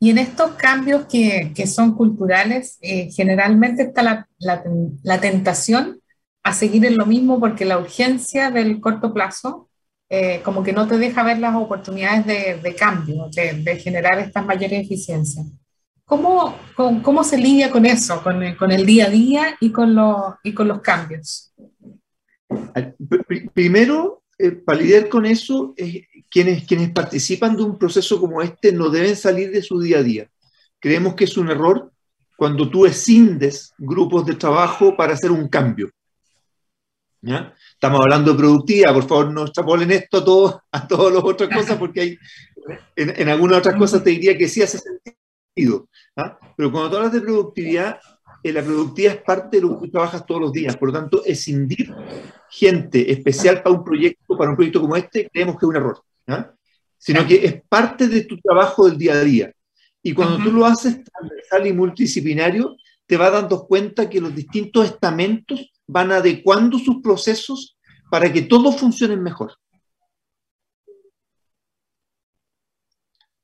Y 0.00 0.10
en 0.10 0.18
estos 0.18 0.52
cambios 0.52 1.06
que, 1.06 1.52
que 1.54 1.66
son 1.66 1.94
culturales, 1.94 2.78
eh, 2.80 3.10
generalmente 3.12 3.82
está 3.82 4.02
la, 4.02 4.28
la, 4.38 5.20
tentación 5.20 6.00
a 6.42 6.52
seguir 6.52 6.84
en 6.86 6.96
lo 6.96 7.06
mismo 7.06 7.38
porque 7.38 7.64
la 7.64 7.78
urgencia 7.78 8.50
del 8.50 8.80
corto 8.80 9.12
plazo 9.12 9.68
eh, 10.10 10.40
como 10.42 10.62
que 10.62 10.72
no 10.72 10.86
te 10.86 10.98
deja 10.98 11.22
ver 11.22 11.38
las 11.38 11.54
oportunidades 11.54 12.26
de, 12.62 12.74
cambio, 12.74 13.28
de, 13.30 13.76
generar 13.78 14.18
estas 14.18 14.44
mayores 14.44 14.84
eficiencias. 14.84 15.46
¿Cómo, 16.06 16.58
cómo, 16.74 17.24
se 17.24 17.38
lidia 17.38 17.70
con 17.70 17.86
eso, 17.86 18.22
con 18.22 18.42
el, 18.42 18.56
con 18.56 18.70
el, 18.70 18.84
día 18.84 19.06
a 19.06 19.10
día 19.10 19.56
y 19.58 19.72
con, 19.72 19.94
los, 19.94 20.34
y 20.42 20.52
con 20.52 20.68
los 20.68 20.82
cambios? 20.82 21.52
Primero, 23.54 24.22
eh, 24.38 24.50
para 24.52 24.80
lidiar 24.80 25.08
con 25.08 25.24
eso, 25.24 25.72
eh, 25.78 26.06
quienes, 26.30 26.66
quienes 26.66 26.90
participan 26.90 27.56
de 27.56 27.62
un 27.62 27.78
proceso 27.78 28.20
como 28.20 28.42
este 28.42 28.70
no 28.70 28.90
deben 28.90 29.16
salir 29.16 29.50
de 29.50 29.62
su 29.62 29.80
día 29.80 29.98
a 29.98 30.02
día. 30.02 30.28
Creemos 30.78 31.14
que 31.14 31.24
es 31.24 31.38
un 31.38 31.50
error 31.50 31.90
cuando 32.36 32.68
tú 32.68 32.84
escindes 32.84 33.72
grupos 33.78 34.26
de 34.26 34.34
trabajo 34.34 34.94
para 34.94 35.14
hacer 35.14 35.30
un 35.30 35.48
cambio. 35.48 35.90
¿Ya? 37.22 37.54
Estamos 37.72 38.00
hablando 38.02 38.32
de 38.32 38.38
productividad, 38.38 38.92
por 38.92 39.08
favor 39.08 39.32
no 39.32 39.42
extrapolen 39.44 39.90
esto 39.90 40.18
a, 40.18 40.24
todo, 40.24 40.62
a 40.70 40.86
todas 40.86 41.14
las 41.14 41.24
otras 41.24 41.48
cosas, 41.48 41.78
porque 41.78 42.00
hay, 42.02 42.18
en, 42.94 43.14
en 43.16 43.28
algunas 43.30 43.60
otras 43.60 43.76
cosas 43.76 44.04
te 44.04 44.10
diría 44.10 44.36
que 44.36 44.46
sí 44.46 44.60
hace 44.60 44.76
sentido 44.76 45.16
¿ah? 46.16 46.38
Pero 46.56 46.72
cuando 46.72 46.90
tú 46.90 46.96
hablas 46.96 47.12
de 47.12 47.20
productividad, 47.20 47.98
eh, 48.42 48.52
la 48.52 48.62
productividad 48.62 49.14
es 49.14 49.22
parte 49.22 49.56
de 49.56 49.62
lo 49.62 49.78
que 49.78 49.86
tú 49.86 49.92
trabajas 49.92 50.26
todos 50.26 50.40
los 50.40 50.52
días. 50.52 50.76
Por 50.76 50.88
lo 50.88 50.94
tanto, 50.94 51.24
escindir 51.24 51.94
gente 52.50 53.10
especial 53.10 53.62
para 53.62 53.74
un 53.74 53.84
proyecto, 53.84 54.36
para 54.36 54.50
un 54.50 54.56
proyecto 54.56 54.80
como 54.80 54.96
este, 54.96 55.28
creemos 55.30 55.56
que 55.56 55.66
es 55.66 55.68
un 55.68 55.76
error. 55.76 56.02
¿ah? 56.28 56.52
Sino 56.98 57.26
que 57.26 57.44
es 57.44 57.62
parte 57.68 58.08
de 58.08 58.24
tu 58.24 58.36
trabajo 58.38 58.88
del 58.88 58.98
día 58.98 59.14
a 59.14 59.20
día. 59.20 59.52
Y 60.02 60.12
cuando 60.12 60.42
tú 60.44 60.52
lo 60.52 60.66
haces 60.66 61.02
transversal 61.02 61.66
y 61.66 61.72
multidisciplinario, 61.72 62.76
te 63.06 63.16
vas 63.16 63.32
dando 63.32 63.66
cuenta 63.66 64.08
que 64.08 64.20
los 64.20 64.34
distintos 64.34 64.86
estamentos 64.86 65.72
van 65.86 66.12
adecuando 66.12 66.78
sus 66.78 67.00
procesos 67.02 67.78
para 68.10 68.32
que 68.32 68.42
todos 68.42 68.76
funcionen 68.76 69.22
mejor. 69.22 69.54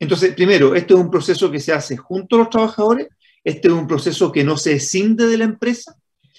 Entonces, 0.00 0.34
primero, 0.34 0.74
este 0.74 0.94
es 0.94 1.00
un 1.00 1.10
proceso 1.10 1.50
que 1.50 1.60
se 1.60 1.74
hace 1.74 1.96
junto 1.96 2.36
a 2.36 2.38
los 2.40 2.50
trabajadores, 2.50 3.08
este 3.44 3.68
es 3.68 3.74
un 3.74 3.86
proceso 3.86 4.32
que 4.32 4.42
no 4.42 4.56
se 4.56 4.72
escinde 4.72 5.26
de 5.26 5.36
la 5.36 5.44
empresa 5.44 5.94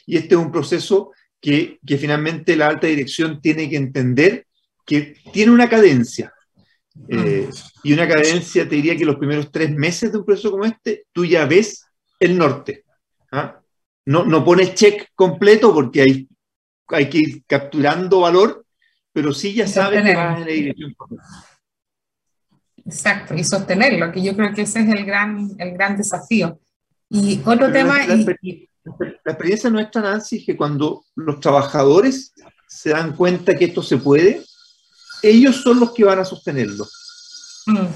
y 0.06 0.18
este 0.18 0.34
es 0.34 0.42
un 0.42 0.52
proceso 0.52 1.12
que, 1.40 1.80
finalmente 1.86 2.56
la 2.56 2.68
alta 2.68 2.88
dirección 2.88 3.40
tiene 3.40 3.70
que 3.70 3.78
entender 3.78 4.48
que 4.86 5.16
tiene 5.32 5.52
una 5.52 5.70
cadencia. 5.70 6.34
Eh, 7.08 7.50
y 7.84 7.94
una 7.94 8.08
cadencia, 8.08 8.68
te 8.68 8.76
diría 8.76 8.98
que 8.98 9.06
los 9.06 9.16
primeros 9.16 9.52
tres 9.52 9.72
meses 9.72 10.12
de 10.12 10.18
un 10.18 10.26
proceso 10.26 10.52
como 10.52 10.66
este, 10.66 11.06
tú 11.12 11.24
ya 11.24 11.46
ves 11.46 11.86
el 12.20 12.38
norte. 12.38 12.84
¿ah? 13.32 13.62
No, 14.06 14.26
no 14.26 14.44
pones 14.44 14.74
check 14.74 15.10
completo 15.16 15.74
porque 15.74 16.02
hay, 16.02 16.28
hay 16.88 17.10
que 17.10 17.20
ir 17.20 17.44
capturando 17.46 18.22
valor, 18.22 18.66
pero 19.14 19.34
sí 19.34 19.54
ya 19.54 19.68
sabes 19.68 20.04
que 20.04 20.16
vas 20.16 20.40
en 20.40 20.46
la 20.46 20.52
dirección 20.52 20.94
correcta. 20.96 21.51
Exacto, 22.86 23.34
y 23.36 23.44
sostenerlo, 23.44 24.12
que 24.12 24.22
yo 24.22 24.36
creo 24.36 24.54
que 24.54 24.64
ese 24.64 24.82
es 24.82 24.90
el 24.90 25.06
gran, 25.06 25.50
el 25.58 25.74
gran 25.74 25.98
desafío. 25.98 26.60
Y 27.10 27.42
otro 27.46 27.72
tema... 27.72 28.06
La, 28.08 28.16
la, 28.16 29.32
experiencia 29.32 29.70
nuestra, 29.70 30.02
Nancy, 30.02 30.38
es 30.38 30.46
que 30.46 30.58
cuando 30.58 31.04
los 31.16 31.40
trabajadores 31.40 32.34
se 32.68 32.90
dan 32.90 33.16
cuenta 33.16 33.56
que 33.56 33.66
esto 33.66 33.84
se 33.84 33.98
puede, 33.98 34.44
ellos 35.22 35.58
son 35.58 35.80
los 35.80 35.92
que 35.92 36.04
van 36.04 36.20
a 36.20 36.26
sostenerlo. 36.26 36.86
Mm. 37.68 37.88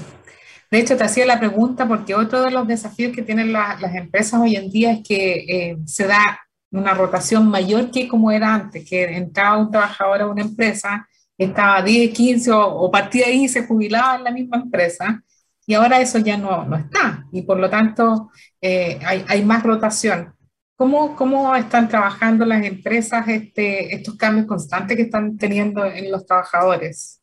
De 0.70 0.78
hecho, 0.78 0.96
te 0.96 1.04
hacía 1.04 1.26
la 1.26 1.38
pregunta 1.38 1.86
porque 1.86 2.14
otro 2.14 2.42
de 2.42 2.50
los 2.50 2.66
desafíos 2.66 3.14
que 3.14 3.22
tienen 3.22 3.52
las 3.52 3.94
empresas 3.94 4.40
hoy 4.40 4.56
en 4.56 4.70
día 4.70 4.92
es 4.92 5.00
que 5.06 5.44
eh, 5.48 5.78
se 5.86 6.06
da 6.06 6.40
una 6.70 6.92
rotación 6.94 7.48
mayor 7.48 7.90
que 7.90 8.08
como 8.08 8.32
era 8.32 8.54
antes, 8.54 8.88
que 8.88 9.04
entraba 9.04 9.58
un 9.58 9.70
trabajador 9.70 10.22
a 10.22 10.26
una 10.26 10.42
empresa 10.42 11.08
estaba 11.38 11.82
10, 11.82 12.12
15 12.12 12.50
o, 12.52 12.90
partía 12.90 13.26
ahí 13.26 13.44
y 13.44 13.48
se 13.48 13.66
jubilaba 13.66 14.16
en 14.16 14.24
la 14.24 14.30
misma 14.30 14.58
empresa. 14.58 15.22
Y 15.66 15.74
ahora 15.74 16.00
eso 16.00 16.18
ya 16.18 16.36
no, 16.36 16.64
no 16.64 16.76
está 16.76 17.26
y 17.32 17.42
por 17.42 17.58
lo 17.58 17.68
tanto 17.68 18.30
eh, 18.60 18.98
hay, 19.04 19.24
hay, 19.26 19.44
más 19.44 19.62
rotación. 19.62 20.32
¿Cómo, 20.76 21.16
¿Cómo, 21.16 21.56
están 21.56 21.88
trabajando 21.88 22.44
las 22.44 22.64
empresas 22.64 23.26
este, 23.28 23.94
estos 23.94 24.16
cambios 24.16 24.46
constantes 24.46 24.96
que 24.96 25.04
están 25.04 25.36
teniendo 25.36 25.84
en 25.84 26.10
los 26.12 26.24
trabajadores? 26.24 27.20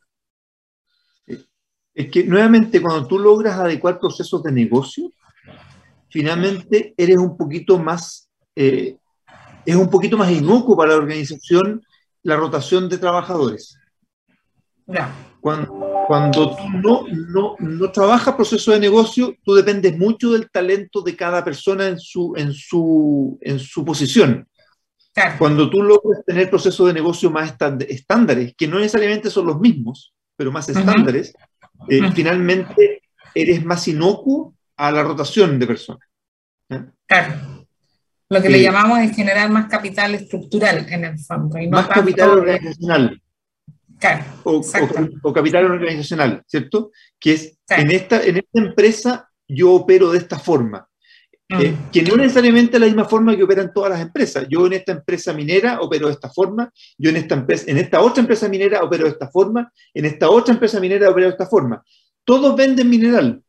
Es 1.93 2.09
que 2.11 2.23
nuevamente 2.23 2.81
cuando 2.81 3.07
tú 3.07 3.19
logras 3.19 3.57
adecuar 3.57 3.99
procesos 3.99 4.41
de 4.43 4.51
negocio, 4.51 5.11
finalmente 6.09 6.93
eres 6.97 7.17
un 7.17 7.37
poquito 7.37 7.77
más, 7.77 8.29
eh, 8.55 8.97
es 9.65 9.75
un 9.75 9.89
poquito 9.89 10.17
más 10.17 10.31
inocuo 10.31 10.75
para 10.75 10.91
la 10.91 10.97
organización 10.97 11.81
la 12.23 12.37
rotación 12.37 12.89
de 12.89 12.97
trabajadores. 12.97 13.77
Cuando, 15.39 16.05
cuando 16.07 16.55
tú 16.55 16.69
no, 16.69 17.05
no, 17.09 17.55
no 17.59 17.91
trabajas 17.91 18.35
proceso 18.35 18.71
de 18.71 18.79
negocio, 18.79 19.35
tú 19.43 19.53
dependes 19.53 19.97
mucho 19.97 20.31
del 20.31 20.49
talento 20.49 21.01
de 21.01 21.15
cada 21.15 21.43
persona 21.43 21.87
en 21.87 21.99
su, 21.99 22.33
en 22.37 22.53
su, 22.53 23.37
en 23.41 23.59
su 23.59 23.83
posición. 23.83 24.47
Cuando 25.37 25.69
tú 25.69 25.83
logras 25.83 26.23
tener 26.25 26.49
procesos 26.49 26.87
de 26.87 26.93
negocio 26.93 27.29
más 27.29 27.55
estándares, 27.87 28.55
que 28.57 28.67
no 28.67 28.79
necesariamente 28.79 29.29
son 29.29 29.47
los 29.47 29.59
mismos, 29.59 30.13
pero 30.35 30.51
más 30.51 30.67
estándares, 30.69 31.33
eh, 31.89 32.11
finalmente 32.13 33.03
eres 33.35 33.63
más 33.63 33.87
inocuo 33.87 34.55
a 34.77 34.91
la 34.91 35.03
rotación 35.03 35.59
de 35.59 35.67
personas. 35.67 36.07
Claro. 37.05 37.65
Lo 38.29 38.41
que 38.41 38.49
le 38.49 38.59
eh, 38.59 38.63
llamamos 38.63 38.99
es 38.99 39.15
generar 39.15 39.49
más 39.51 39.67
capital 39.67 40.15
estructural 40.15 40.87
en 40.89 41.05
el 41.05 41.19
fondo. 41.19 41.59
Y 41.59 41.67
no 41.67 41.77
más 41.77 41.87
capital 41.87 42.29
organizacional 42.29 43.21
o, 44.43 45.33
capital 45.33 45.65
organizacional, 45.65 46.43
¿cierto? 46.47 46.91
Que 47.19 47.33
es, 47.33 47.57
en, 47.69 47.91
esta, 47.91 48.23
en 48.23 48.37
esta 48.37 48.59
empresa 48.59 49.29
yo 49.47 49.71
opero 49.71 50.11
de 50.11 50.17
esta 50.17 50.39
forma, 50.39 50.87
mm. 51.49 51.61
eh, 51.61 51.75
que 51.91 52.01
no 52.03 52.17
necesariamente 52.17 52.77
es 52.77 52.81
la 52.81 52.87
misma 52.87 53.05
forma 53.05 53.35
que 53.35 53.43
operan 53.43 53.73
todas 53.73 53.91
las 53.91 54.01
empresas. 54.01 54.45
Yo 54.49 54.65
en 54.65 54.73
esta 54.73 54.91
empresa 54.91 55.33
minera 55.33 55.79
opero 55.81 56.07
de 56.07 56.13
esta 56.13 56.29
forma, 56.29 56.71
yo 56.97 57.09
en 57.09 57.17
esta, 57.17 57.35
empresa, 57.35 57.65
en 57.67 57.77
esta 57.77 58.01
otra 58.01 58.21
empresa 58.21 58.49
minera 58.49 58.83
opero 58.83 59.05
de 59.05 59.11
esta 59.11 59.29
forma, 59.29 59.71
en 59.93 60.05
esta 60.05 60.29
otra 60.29 60.53
empresa 60.53 60.79
minera 60.79 61.09
opero 61.09 61.27
de 61.27 61.31
esta 61.31 61.47
forma. 61.47 61.83
Todos 62.23 62.55
venden 62.55 62.89
mineral 62.89 63.41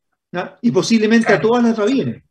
y 0.61 0.73
posiblemente 0.73 1.33
a 1.33 1.41
todas 1.41 1.63
las 1.63 1.91
bien, 1.91 2.25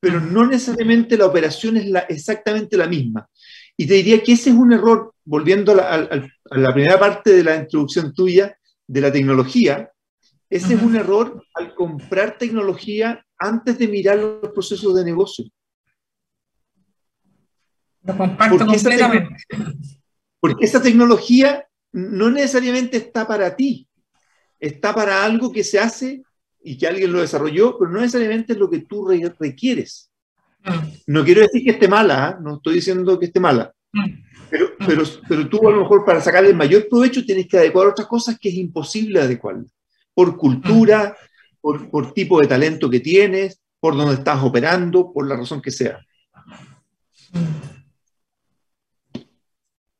pero 0.00 0.20
mm. 0.20 0.32
no 0.32 0.46
necesariamente 0.46 1.16
la 1.16 1.26
operación 1.26 1.76
es 1.76 1.86
la, 1.86 2.00
exactamente 2.00 2.76
la 2.76 2.86
misma. 2.86 3.28
Y 3.76 3.86
te 3.86 3.94
diría 3.94 4.22
que 4.22 4.32
ese 4.32 4.50
es 4.50 4.56
un 4.56 4.72
error, 4.72 5.12
volviendo 5.24 5.74
a 6.50 6.58
la, 6.58 6.72
primera 6.72 6.98
parte 6.98 7.32
de 7.32 7.44
la 7.44 7.56
introducción 7.56 8.14
tuya 8.14 8.56
de 8.86 9.00
la 9.00 9.12
tecnología, 9.12 9.90
ese 10.48 10.74
es 10.74 10.82
un 10.82 10.96
error 10.96 11.42
al 11.54 11.74
comprar 11.74 12.38
tecnología 12.38 13.24
antes 13.38 13.78
de 13.78 13.88
mirar 13.88 14.18
los 14.18 14.52
procesos 14.52 14.94
de 14.94 15.04
negocio. 15.04 15.44
Lo 18.02 18.16
comparto 18.16 18.58
porque 18.58 18.72
completamente. 18.72 19.36
Esa 19.48 19.72
porque 20.38 20.64
esa 20.64 20.80
tecnología 20.80 21.66
no 21.92 22.30
necesariamente 22.30 22.98
está 22.98 23.26
para 23.26 23.56
ti, 23.56 23.88
está 24.60 24.94
para 24.94 25.24
algo 25.24 25.50
que 25.50 25.64
se 25.64 25.78
hace 25.78 26.22
y 26.62 26.76
que 26.76 26.86
alguien 26.86 27.12
lo 27.12 27.20
desarrolló, 27.20 27.76
pero 27.78 27.90
no 27.90 28.00
necesariamente 28.00 28.52
es 28.52 28.58
lo 28.58 28.70
que 28.70 28.80
tú 28.80 29.08
requieres. 29.38 30.10
Mm. 30.64 30.88
No 31.08 31.24
quiero 31.24 31.40
decir 31.40 31.64
que 31.64 31.70
esté 31.70 31.88
mala, 31.88 32.28
¿ah? 32.28 32.38
no 32.40 32.56
estoy 32.56 32.76
diciendo 32.76 33.18
que 33.18 33.26
esté 33.26 33.40
mala, 33.40 33.72
mm. 33.92 34.25
Pero, 34.56 34.66
mm. 34.78 34.86
pero, 34.86 35.02
pero 35.28 35.48
tú 35.48 35.68
a 35.68 35.72
lo 35.72 35.80
mejor 35.80 36.04
para 36.04 36.20
sacarle 36.20 36.50
el 36.50 36.56
mayor 36.56 36.88
provecho 36.88 37.24
tienes 37.24 37.46
que 37.46 37.58
adecuar 37.58 37.88
otras 37.88 38.06
cosas 38.06 38.38
que 38.40 38.48
es 38.48 38.54
imposible 38.54 39.20
adecuar, 39.20 39.56
por 40.14 40.36
cultura, 40.36 41.16
por, 41.60 41.90
por 41.90 42.12
tipo 42.12 42.40
de 42.40 42.46
talento 42.46 42.88
que 42.88 43.00
tienes, 43.00 43.60
por 43.80 43.96
dónde 43.96 44.14
estás 44.14 44.42
operando, 44.42 45.12
por 45.12 45.28
la 45.28 45.36
razón 45.36 45.60
que 45.60 45.70
sea. 45.70 46.00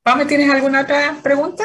Pame, 0.02 0.24
¿tienes 0.24 0.48
alguna 0.50 0.82
otra 0.82 1.18
pregunta? 1.22 1.64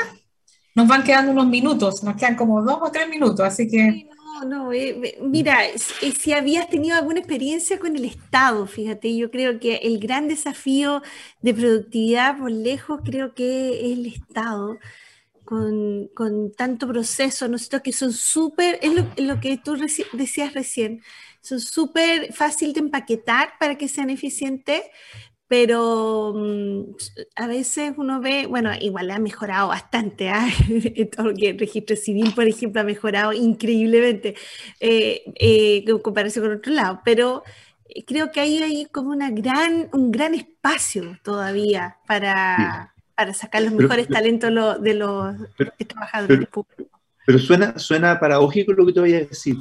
Nos 0.75 0.87
van 0.87 1.03
quedando 1.03 1.31
unos 1.31 1.47
minutos, 1.47 2.03
nos 2.03 2.15
quedan 2.15 2.35
como 2.35 2.61
dos 2.61 2.79
o 2.81 2.91
tres 2.91 3.07
minutos, 3.07 3.41
así 3.41 3.67
que... 3.67 4.09
No, 4.45 4.73
eh, 4.73 5.17
mira, 5.21 5.59
si 5.77 6.33
habías 6.33 6.69
tenido 6.69 6.95
alguna 6.95 7.19
experiencia 7.19 7.79
con 7.79 7.95
el 7.95 8.05
Estado, 8.05 8.65
fíjate, 8.65 9.15
yo 9.15 9.29
creo 9.29 9.59
que 9.59 9.75
el 9.77 9.99
gran 9.99 10.27
desafío 10.27 11.01
de 11.41 11.53
productividad 11.53 12.37
por 12.37 12.51
lejos 12.51 13.01
creo 13.05 13.33
que 13.33 13.85
es 13.85 13.97
el 13.97 14.05
Estado. 14.07 14.79
Con, 15.43 16.07
con 16.15 16.53
tanto 16.53 16.87
proceso, 16.87 17.49
¿no 17.49 17.57
que 17.83 17.91
son 17.91 18.13
súper, 18.13 18.79
es 18.81 18.93
lo, 19.17 19.41
que 19.41 19.57
tú 19.57 19.75
decías 20.13 20.53
recién, 20.53 21.01
son 21.41 21.59
súper 21.59 22.31
fácil 22.31 22.71
de 22.71 22.79
empaquetar 22.79 23.55
para 23.59 23.77
que 23.77 23.89
sean 23.89 24.09
eficientes, 24.09 24.81
pero 25.51 26.31
mm, 26.33 26.95
a 27.35 27.45
veces 27.45 27.93
uno 27.97 28.21
ve, 28.21 28.45
bueno, 28.47 28.71
igual 28.79 29.11
ha 29.11 29.19
mejorado 29.19 29.67
bastante, 29.67 30.29
¿eh? 30.95 31.09
todo 31.13 31.31
el 31.31 31.59
registro 31.59 31.97
civil, 31.97 32.31
por 32.33 32.45
ejemplo, 32.47 32.79
ha 32.79 32.85
mejorado 32.85 33.33
increíblemente 33.33 34.35
eh, 34.79 35.23
eh, 35.35 35.83
en 35.85 35.99
comparación 35.99 36.45
con 36.45 36.55
otro 36.55 36.71
lado, 36.71 37.01
pero 37.03 37.43
eh, 37.89 38.05
creo 38.05 38.31
que 38.31 38.39
hay 38.39 38.63
ahí 38.63 38.87
como 38.93 39.09
una 39.09 39.29
gran, 39.29 39.89
un 39.91 40.09
gran 40.09 40.35
espacio 40.35 41.19
todavía 41.21 41.97
para, 42.07 42.93
para 43.13 43.33
sacar 43.33 43.63
los 43.63 43.73
mejores 43.73 44.07
talentos 44.07 44.81
de 44.81 44.93
los 44.93 45.35
trabajadores 45.85 46.47
públicos. 46.47 46.97
Pero 47.25 47.39
suena, 47.39 47.77
suena 47.77 48.17
paradójico 48.17 48.71
lo 48.71 48.85
que 48.85 48.93
te 48.93 48.99
voy 49.01 49.15
a 49.15 49.19
decir. 49.19 49.57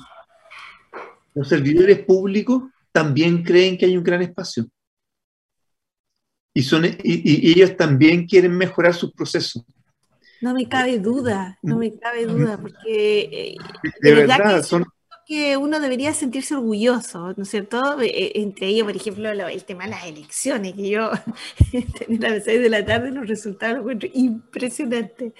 Los 1.35 1.49
servidores 1.49 1.99
públicos 1.99 2.63
también 2.93 3.43
creen 3.43 3.77
que 3.77 3.87
hay 3.87 3.97
un 3.97 4.05
gran 4.05 4.23
espacio 4.23 4.67
y, 6.53 6.63
son, 6.63 6.85
y, 6.85 7.53
ellos 7.53 7.77
también 7.77 8.27
quieren 8.27 8.57
mejorar 8.57 8.95
sus 8.95 9.13
procesos. 9.13 9.63
No 10.41 10.55
me 10.55 10.69
cabe 10.69 10.99
duda, 10.99 11.59
no 11.63 11.77
me 11.77 11.99
cabe 11.99 12.27
duda, 12.27 12.59
porque 12.61 13.29
eh, 13.31 13.57
de, 14.01 14.15
verdad, 14.15 14.57
que 14.57 14.63
son... 14.63 14.87
que 15.27 15.57
uno 15.59 15.79
debería 15.81 16.15
sentirse 16.15 16.55
orgulloso, 16.55 17.35
¿no 17.37 17.43
es 17.43 17.51
cierto? 17.51 18.01
Eh, 18.01 18.07
eh, 18.07 18.33
entre 18.37 18.69
ellos, 18.69 18.87
por 18.87 18.97
ejemplo, 18.97 19.31
el 19.31 19.65
tema 19.65 19.85
de 19.85 19.91
las 19.91 20.07
elecciones, 20.07 20.75
que 20.75 20.89
yo 20.89 21.11
a 21.13 21.21
las 22.19 22.45
6 22.45 22.61
de 22.63 22.71
la 22.71 22.85
tarde 22.85 23.11
los 23.11 23.29
resultados 23.29 23.77
los 23.77 23.83
encuentro 23.83 24.09
impresionantes. 24.15 25.35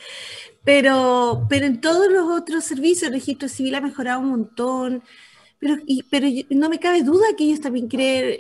Pero, 0.65 1.47
pero 1.49 1.65
en 1.65 1.81
todos 1.81 2.13
los 2.13 2.31
otros 2.31 2.63
servicios, 2.65 3.05
el 3.05 3.15
registro 3.15 3.49
civil 3.49 3.75
ha 3.77 3.81
mejorado 3.81 4.21
un 4.21 4.29
montón, 4.29 5.03
pero, 5.59 5.77
pero 6.11 6.29
no 6.51 6.69
me 6.69 6.79
cabe 6.79 7.03
duda 7.03 7.25
que 7.37 7.45
ellos 7.45 7.63
también 7.63 7.89
creen, 7.89 8.39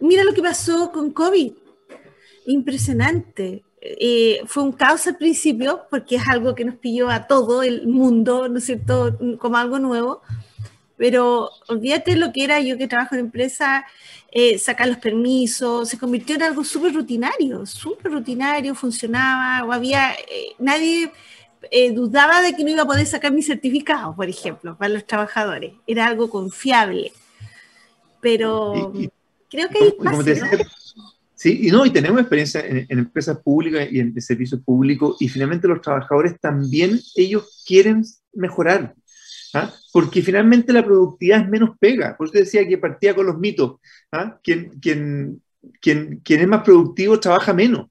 mira 0.00 0.24
lo 0.24 0.32
que 0.32 0.42
pasó 0.42 0.90
con 0.90 1.12
COVID 1.12 1.52
impresionante. 2.48 3.62
Eh, 3.80 4.40
fue 4.46 4.64
un 4.64 4.72
caos 4.72 5.06
al 5.06 5.16
principio, 5.16 5.82
porque 5.90 6.16
es 6.16 6.28
algo 6.28 6.54
que 6.54 6.64
nos 6.64 6.76
pilló 6.76 7.08
a 7.08 7.26
todo 7.26 7.62
el 7.62 7.86
mundo, 7.86 8.48
¿no 8.48 8.58
es 8.58 8.64
cierto?, 8.64 9.16
como 9.38 9.56
algo 9.56 9.78
nuevo. 9.78 10.22
Pero 10.96 11.50
olvídate 11.68 12.16
lo 12.16 12.32
que 12.32 12.42
era 12.42 12.60
yo 12.60 12.76
que 12.76 12.88
trabajo 12.88 13.14
en 13.14 13.20
empresa, 13.20 13.86
eh, 14.32 14.58
sacar 14.58 14.88
los 14.88 14.98
permisos, 14.98 15.88
se 15.88 15.98
convirtió 15.98 16.34
en 16.34 16.42
algo 16.42 16.64
súper 16.64 16.92
rutinario, 16.92 17.64
súper 17.66 18.10
rutinario, 18.10 18.74
funcionaba, 18.74 19.64
o 19.64 19.72
había, 19.72 20.12
eh, 20.12 20.54
nadie 20.58 21.12
dudaba 21.92 22.40
de 22.40 22.54
que 22.54 22.64
no 22.64 22.70
iba 22.70 22.82
a 22.82 22.86
poder 22.86 23.06
sacar 23.06 23.32
mi 23.32 23.42
certificado, 23.42 24.14
por 24.14 24.28
ejemplo, 24.28 24.76
para 24.76 24.94
los 24.94 25.06
trabajadores. 25.06 25.74
Era 25.86 26.06
algo 26.06 26.30
confiable. 26.30 27.12
Pero 28.20 28.92
creo 29.50 29.68
que 29.68 29.78
hay 29.78 29.88
espacio, 29.88 30.34
Sí, 31.38 31.68
y 31.68 31.70
no, 31.70 31.86
y 31.86 31.90
tenemos 31.90 32.18
experiencia 32.18 32.66
en, 32.66 32.84
empresas 32.88 33.38
públicas 33.38 33.86
y 33.92 34.00
en 34.00 34.20
servicios 34.20 34.60
públicos, 34.60 35.16
y 35.20 35.28
finalmente 35.28 35.68
los 35.68 35.80
trabajadores 35.80 36.34
también, 36.40 36.98
ellos 37.14 37.62
quieren 37.64 38.02
mejorar, 38.32 38.96
¿ah? 39.54 39.72
porque 39.92 40.20
finalmente 40.20 40.72
la 40.72 40.84
productividad 40.84 41.42
es 41.42 41.48
menos 41.48 41.78
pega. 41.78 42.16
Por 42.16 42.26
eso 42.26 42.38
decía 42.38 42.66
que 42.66 42.76
partía 42.76 43.14
con 43.14 43.26
los 43.26 43.38
mitos. 43.38 43.76
¿ah? 44.10 44.36
Quien, 44.42 44.80
quien, 44.80 45.40
quien, 45.80 46.20
quien, 46.24 46.40
es 46.40 46.48
más 46.48 46.64
productivo 46.64 47.20
trabaja 47.20 47.54
menos. 47.54 47.86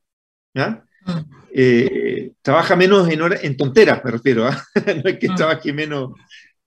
¿ah? 0.55 0.83
Mm. 1.05 1.37
Eh, 1.53 2.31
trabaja 2.41 2.75
menos 2.75 3.09
en, 3.09 3.21
hora, 3.21 3.39
en 3.41 3.55
tonteras, 3.55 4.03
me 4.03 4.11
refiero. 4.11 4.43
no 4.75 5.09
es 5.09 5.19
que 5.19 5.29
mm. 5.29 5.35
trabaje 5.35 5.71
menos. 5.71 6.11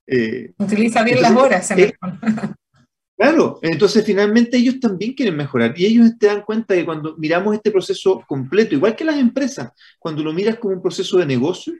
Eh, 0.06 0.54
Utiliza 0.56 1.04
bien 1.04 1.20
las 1.20 1.36
horas. 1.36 1.70
Eh, 1.72 1.92
Claro, 3.20 3.58
entonces 3.60 4.02
finalmente 4.02 4.56
ellos 4.56 4.80
también 4.80 5.12
quieren 5.12 5.36
mejorar 5.36 5.74
y 5.76 5.84
ellos 5.84 6.16
te 6.18 6.28
dan 6.28 6.40
cuenta 6.40 6.74
que 6.74 6.86
cuando 6.86 7.18
miramos 7.18 7.54
este 7.54 7.70
proceso 7.70 8.24
completo, 8.26 8.74
igual 8.74 8.96
que 8.96 9.04
las 9.04 9.18
empresas, 9.18 9.72
cuando 9.98 10.22
lo 10.22 10.32
miras 10.32 10.56
como 10.56 10.72
un 10.72 10.80
proceso 10.80 11.18
de 11.18 11.26
negocio, 11.26 11.74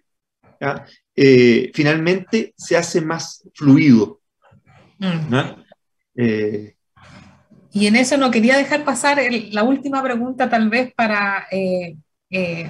eh, 1.17 1.71
finalmente 1.73 2.53
se 2.59 2.77
hace 2.77 3.01
más 3.01 3.43
fluido. 3.55 4.21
Mm. 4.99 5.35
Eh, 6.17 6.75
y 7.73 7.87
en 7.87 7.97
eso 7.97 8.19
no 8.19 8.31
quería 8.31 8.59
dejar 8.59 8.85
pasar 8.85 9.19
la 9.51 9.63
última 9.63 10.03
pregunta 10.03 10.51
tal 10.51 10.69
vez 10.69 10.93
para 10.93 11.47
eh, 11.51 11.97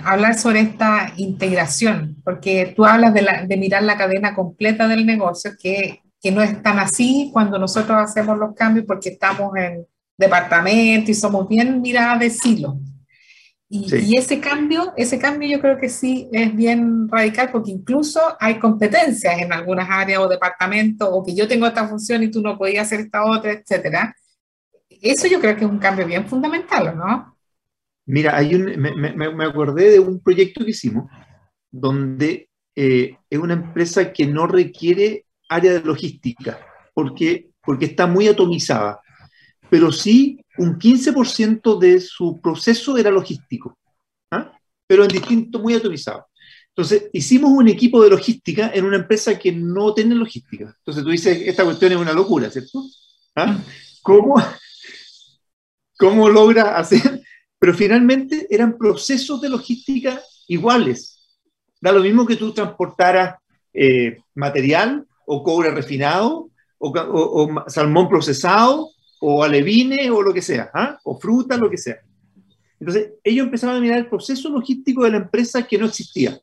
hablar 0.05 0.39
sobre 0.39 0.61
esta 0.61 1.13
integración, 1.17 2.19
porque 2.23 2.73
tú 2.77 2.85
hablas 2.85 3.15
de, 3.15 3.27
de 3.49 3.57
mirar 3.57 3.83
la 3.83 3.99
cadena 3.99 4.33
completa 4.33 4.87
del 4.87 5.05
negocio, 5.05 5.51
que 5.61 6.03
que 6.21 6.31
no 6.31 6.43
es 6.43 6.63
tan 6.63 6.79
así 6.79 7.31
cuando 7.33 7.59
nosotros 7.59 7.97
hacemos 7.99 8.39
los 8.39 8.55
cambios 8.55 8.87
porque 8.87 9.11
estamos 9.11 9.57
en 9.57 9.87
departamento 10.17 11.11
y 11.11 11.15
somos 11.15 11.49
bien 11.49 11.81
miradas 11.81 12.21
de 12.21 12.31
silo. 12.31 12.79
Y, 13.73 14.17
ese 14.17 14.41
cambio, 14.41 14.93
ese 14.97 15.17
cambio 15.21 15.49
yo 15.49 15.61
creo 15.61 15.79
que 15.79 15.89
sí 15.89 16.29
es 16.33 16.55
bien 16.57 17.09
radical 17.09 17.51
porque 17.53 17.71
incluso 17.71 18.21
hay 18.41 18.59
competencias 18.59 19.39
en 19.39 19.53
algunas 19.53 19.89
áreas 19.89 20.19
o 20.19 20.29
departamentos 20.29 21.09
o 21.11 21.25
que 21.25 21.37
yo 21.37 21.47
tengo 21.47 21.69
esta 21.69 21.87
función 21.87 22.25
y 22.25 22.33
tú 22.33 22.43
no 22.43 22.59
podías 22.59 22.87
hacer 22.87 23.01
esta 23.01 23.25
otra, 23.25 23.53
etcétera. 23.53 24.15
Eso 24.89 25.29
yo 25.29 25.41
creo 25.41 25.57
que 25.57 25.65
es 25.65 25.71
un 25.71 25.79
cambio 25.79 26.05
bien 26.05 26.27
fundamental, 26.27 26.99
¿no? 26.99 27.37
Mira, 28.07 28.37
hay 28.37 28.57
un, 28.57 28.77
me, 28.77 28.93
me, 29.15 29.45
acordé 29.45 29.93
de 29.93 30.01
un 30.01 30.21
proyecto 30.21 30.65
que 30.65 30.73
hicimos 30.73 31.09
donde 31.71 32.51
eh, 32.75 33.17
es 33.31 33.39
una 33.39 33.55
empresa 33.55 34.13
que 34.13 34.27
no 34.27 34.49
requiere 34.49 35.27
área 35.51 35.73
de 35.73 35.81
logística, 35.81 36.59
porque, 36.95 37.51
porque 37.63 37.87
está 37.87 38.07
muy 38.07 38.29
atomizada, 38.29 39.01
pero 39.69 39.93
sí 39.93 40.41
un 40.57 40.79
15% 40.79 41.79
de 41.79 42.01
su 42.01 42.41
proceso 42.41 42.97
era 42.97 43.11
logístico, 43.11 43.77
¿ah? 44.31 44.53
pero 44.87 45.03
en 45.03 45.09
distinto, 45.09 45.59
muy 45.59 45.75
atomizado. 45.75 46.29
Entonces, 46.69 47.11
hicimos 47.13 47.51
un 47.51 47.69
equipo 47.69 48.03
de 48.03 48.11
logística 48.11 48.71
en 48.73 48.85
una 48.85 48.97
empresa 48.97 49.39
que 49.39 49.51
no 49.51 49.93
tiene 49.93 50.15
logística. 50.15 50.75
Entonces, 50.79 51.03
tú 51.03 51.11
dices, 51.11 51.43
esta 51.45 51.65
cuestión 51.65 51.93
es 51.93 51.99
una 51.99 52.13
locura, 52.13 52.49
¿cierto? 52.49 52.85
¿Ah? 53.35 53.59
¿Cómo, 54.03 54.37
¿Cómo 55.99 56.29
logra 56.29 56.79
hacer? 56.79 57.23
Pero 57.59 57.75
finalmente 57.75 58.47
eran 58.49 58.79
procesos 58.79 59.41
de 59.41 59.49
logística 59.49 60.23
iguales. 60.47 61.39
Da 61.81 61.91
lo 61.91 62.01
mismo 62.01 62.25
que 62.25 62.37
tú 62.37 62.53
transportaras 62.53 63.37
eh, 63.73 64.19
material 64.35 65.07
o 65.33 65.45
cobre 65.45 65.71
refinado, 65.71 66.51
o, 66.79 67.65
salmón 67.69 68.09
procesado, 68.09 68.91
o 69.21 69.45
alevine, 69.45 70.11
o 70.11 70.23
lo 70.23 70.35
que 70.35 70.43
sea, 70.43 70.71
¿ah? 70.75 70.99
o 71.05 71.21
fruta, 71.21 71.57
lo 71.57 71.71
que 71.71 71.79
sea. 71.79 72.01
Entonces, 72.81 73.13
ellos 73.23 73.45
empezaron 73.45 73.77
a 73.77 73.81
mirar 73.81 73.99
el 73.99 74.09
proceso 74.09 74.49
logístico 74.49 75.05
de 75.05 75.13
la 75.13 75.19
empresa 75.19 75.63
que 75.63 75.79
no 75.79 75.87
existía. 75.87 76.41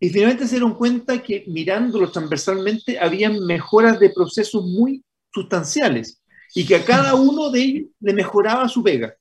Y 0.00 0.08
finalmente 0.08 0.46
se 0.46 0.56
dieron 0.56 0.74
cuenta 0.74 1.22
que 1.22 1.44
mirándolo 1.46 2.10
transversalmente 2.10 2.98
había 2.98 3.30
mejoras 3.30 4.00
de 4.00 4.10
procesos 4.10 4.64
muy 4.64 5.04
sustanciales 5.32 6.20
y 6.52 6.66
que 6.66 6.74
a 6.74 6.84
cada 6.84 7.14
uno 7.14 7.50
de 7.50 7.60
ellos 7.60 7.86
le 8.00 8.12
mejoraba 8.12 8.68
su 8.68 8.82
pega. 8.82 9.14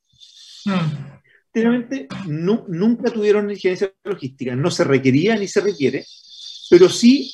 Finalmente, 1.54 2.08
nunca 2.26 3.12
tuvieron 3.12 3.52
injerencia 3.52 3.94
logística, 4.04 4.56
no 4.56 4.72
se 4.72 4.84
requería 4.84 5.36
ni 5.36 5.48
se 5.48 5.62
requiere, 5.62 6.04
pero 6.70 6.90
sí 6.90 7.34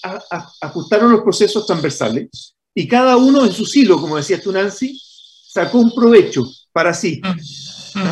ajustaron 0.61 1.11
los 1.11 1.21
procesos 1.21 1.65
transversales 1.65 2.55
y 2.73 2.87
cada 2.87 3.17
uno 3.17 3.45
en 3.45 3.51
su 3.51 3.65
silo, 3.65 3.99
como 3.99 4.17
decías 4.17 4.41
tú, 4.41 4.51
Nancy, 4.51 4.99
sacó 5.47 5.79
un 5.79 5.93
provecho 5.93 6.43
para 6.71 6.93
sí, 6.93 7.21
mm. 7.23 7.99
Mm. 7.99 8.11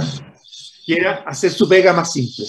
que 0.86 0.93
era 0.93 1.24
hacer 1.26 1.51
su 1.51 1.70
pega 1.70 1.93
más 1.93 2.11
simple. 2.11 2.45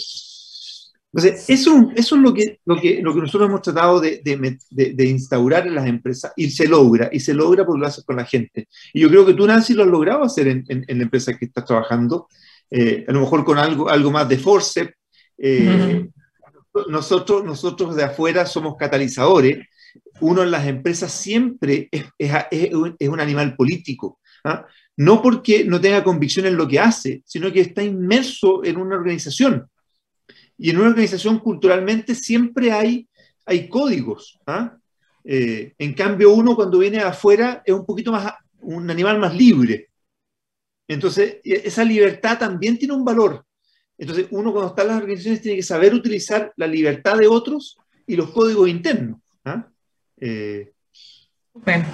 Entonces, 1.12 1.48
eso, 1.48 1.90
eso 1.96 2.16
es 2.16 2.22
lo 2.22 2.34
que, 2.34 2.60
lo, 2.66 2.78
que, 2.80 3.00
lo 3.02 3.14
que 3.14 3.20
nosotros 3.20 3.48
hemos 3.48 3.62
tratado 3.62 3.98
de, 3.98 4.20
de, 4.22 4.92
de, 4.92 5.06
instaurar 5.06 5.66
en 5.66 5.74
las 5.74 5.86
empresas 5.86 6.32
y 6.36 6.50
se 6.50 6.68
logra, 6.68 7.08
y 7.10 7.20
se 7.20 7.32
logra 7.32 7.64
porque 7.64 7.80
lo 7.80 7.86
haces 7.86 8.04
con 8.04 8.16
la 8.16 8.26
gente. 8.26 8.68
Y 8.92 9.00
yo 9.00 9.08
creo 9.08 9.24
que 9.24 9.32
tú, 9.32 9.46
Nancy, 9.46 9.72
lo 9.72 9.84
has 9.84 9.88
logrado 9.88 10.22
hacer 10.22 10.48
en, 10.48 10.64
en, 10.68 10.98
la 10.98 11.04
empresa 11.04 11.36
que 11.36 11.46
estás 11.46 11.64
trabajando, 11.64 12.28
eh, 12.70 13.06
a 13.08 13.12
lo 13.12 13.20
mejor 13.20 13.44
con 13.44 13.58
algo, 13.58 13.88
algo 13.88 14.10
más 14.10 14.28
de 14.28 14.38
force. 14.38 14.94
Eh, 15.38 16.08
nosotros, 16.88 17.44
nosotros 17.44 17.96
de 17.96 18.04
afuera 18.04 18.46
somos 18.46 18.76
catalizadores. 18.76 19.66
Uno 20.20 20.42
en 20.42 20.50
las 20.50 20.66
empresas 20.66 21.12
siempre 21.12 21.88
es, 21.90 22.04
es, 22.18 22.32
es 22.50 23.08
un 23.08 23.20
animal 23.20 23.56
político. 23.56 24.20
¿ah? 24.44 24.66
No 24.96 25.22
porque 25.22 25.64
no 25.64 25.80
tenga 25.80 26.04
convicción 26.04 26.46
en 26.46 26.56
lo 26.56 26.66
que 26.66 26.80
hace, 26.80 27.22
sino 27.24 27.52
que 27.52 27.60
está 27.60 27.82
inmerso 27.82 28.64
en 28.64 28.76
una 28.76 28.96
organización. 28.96 29.68
Y 30.56 30.70
en 30.70 30.78
una 30.78 30.88
organización 30.88 31.38
culturalmente 31.38 32.14
siempre 32.14 32.72
hay, 32.72 33.08
hay 33.46 33.68
códigos. 33.68 34.38
¿ah? 34.46 34.76
Eh, 35.24 35.74
en 35.78 35.94
cambio, 35.94 36.32
uno 36.32 36.56
cuando 36.56 36.78
viene 36.78 36.98
afuera 36.98 37.62
es 37.64 37.74
un 37.74 37.86
poquito 37.86 38.10
más, 38.10 38.32
un 38.60 38.90
animal 38.90 39.18
más 39.18 39.34
libre. 39.34 39.90
Entonces, 40.88 41.36
e, 41.44 41.62
esa 41.64 41.84
libertad 41.84 42.38
también 42.38 42.78
tiene 42.78 42.94
un 42.94 43.04
valor. 43.04 43.44
Entonces, 43.98 44.28
uno 44.30 44.52
cuando 44.52 44.70
está 44.70 44.82
en 44.82 44.88
las 44.88 44.96
organizaciones 44.98 45.42
tiene 45.42 45.56
que 45.56 45.62
saber 45.64 45.92
utilizar 45.92 46.52
la 46.56 46.68
libertad 46.68 47.18
de 47.18 47.26
otros 47.26 47.76
y 48.06 48.14
los 48.14 48.30
códigos 48.30 48.68
internos. 48.68 49.20
¿ah? 49.44 49.66
Eh, 50.20 50.72
bueno. 51.52 51.84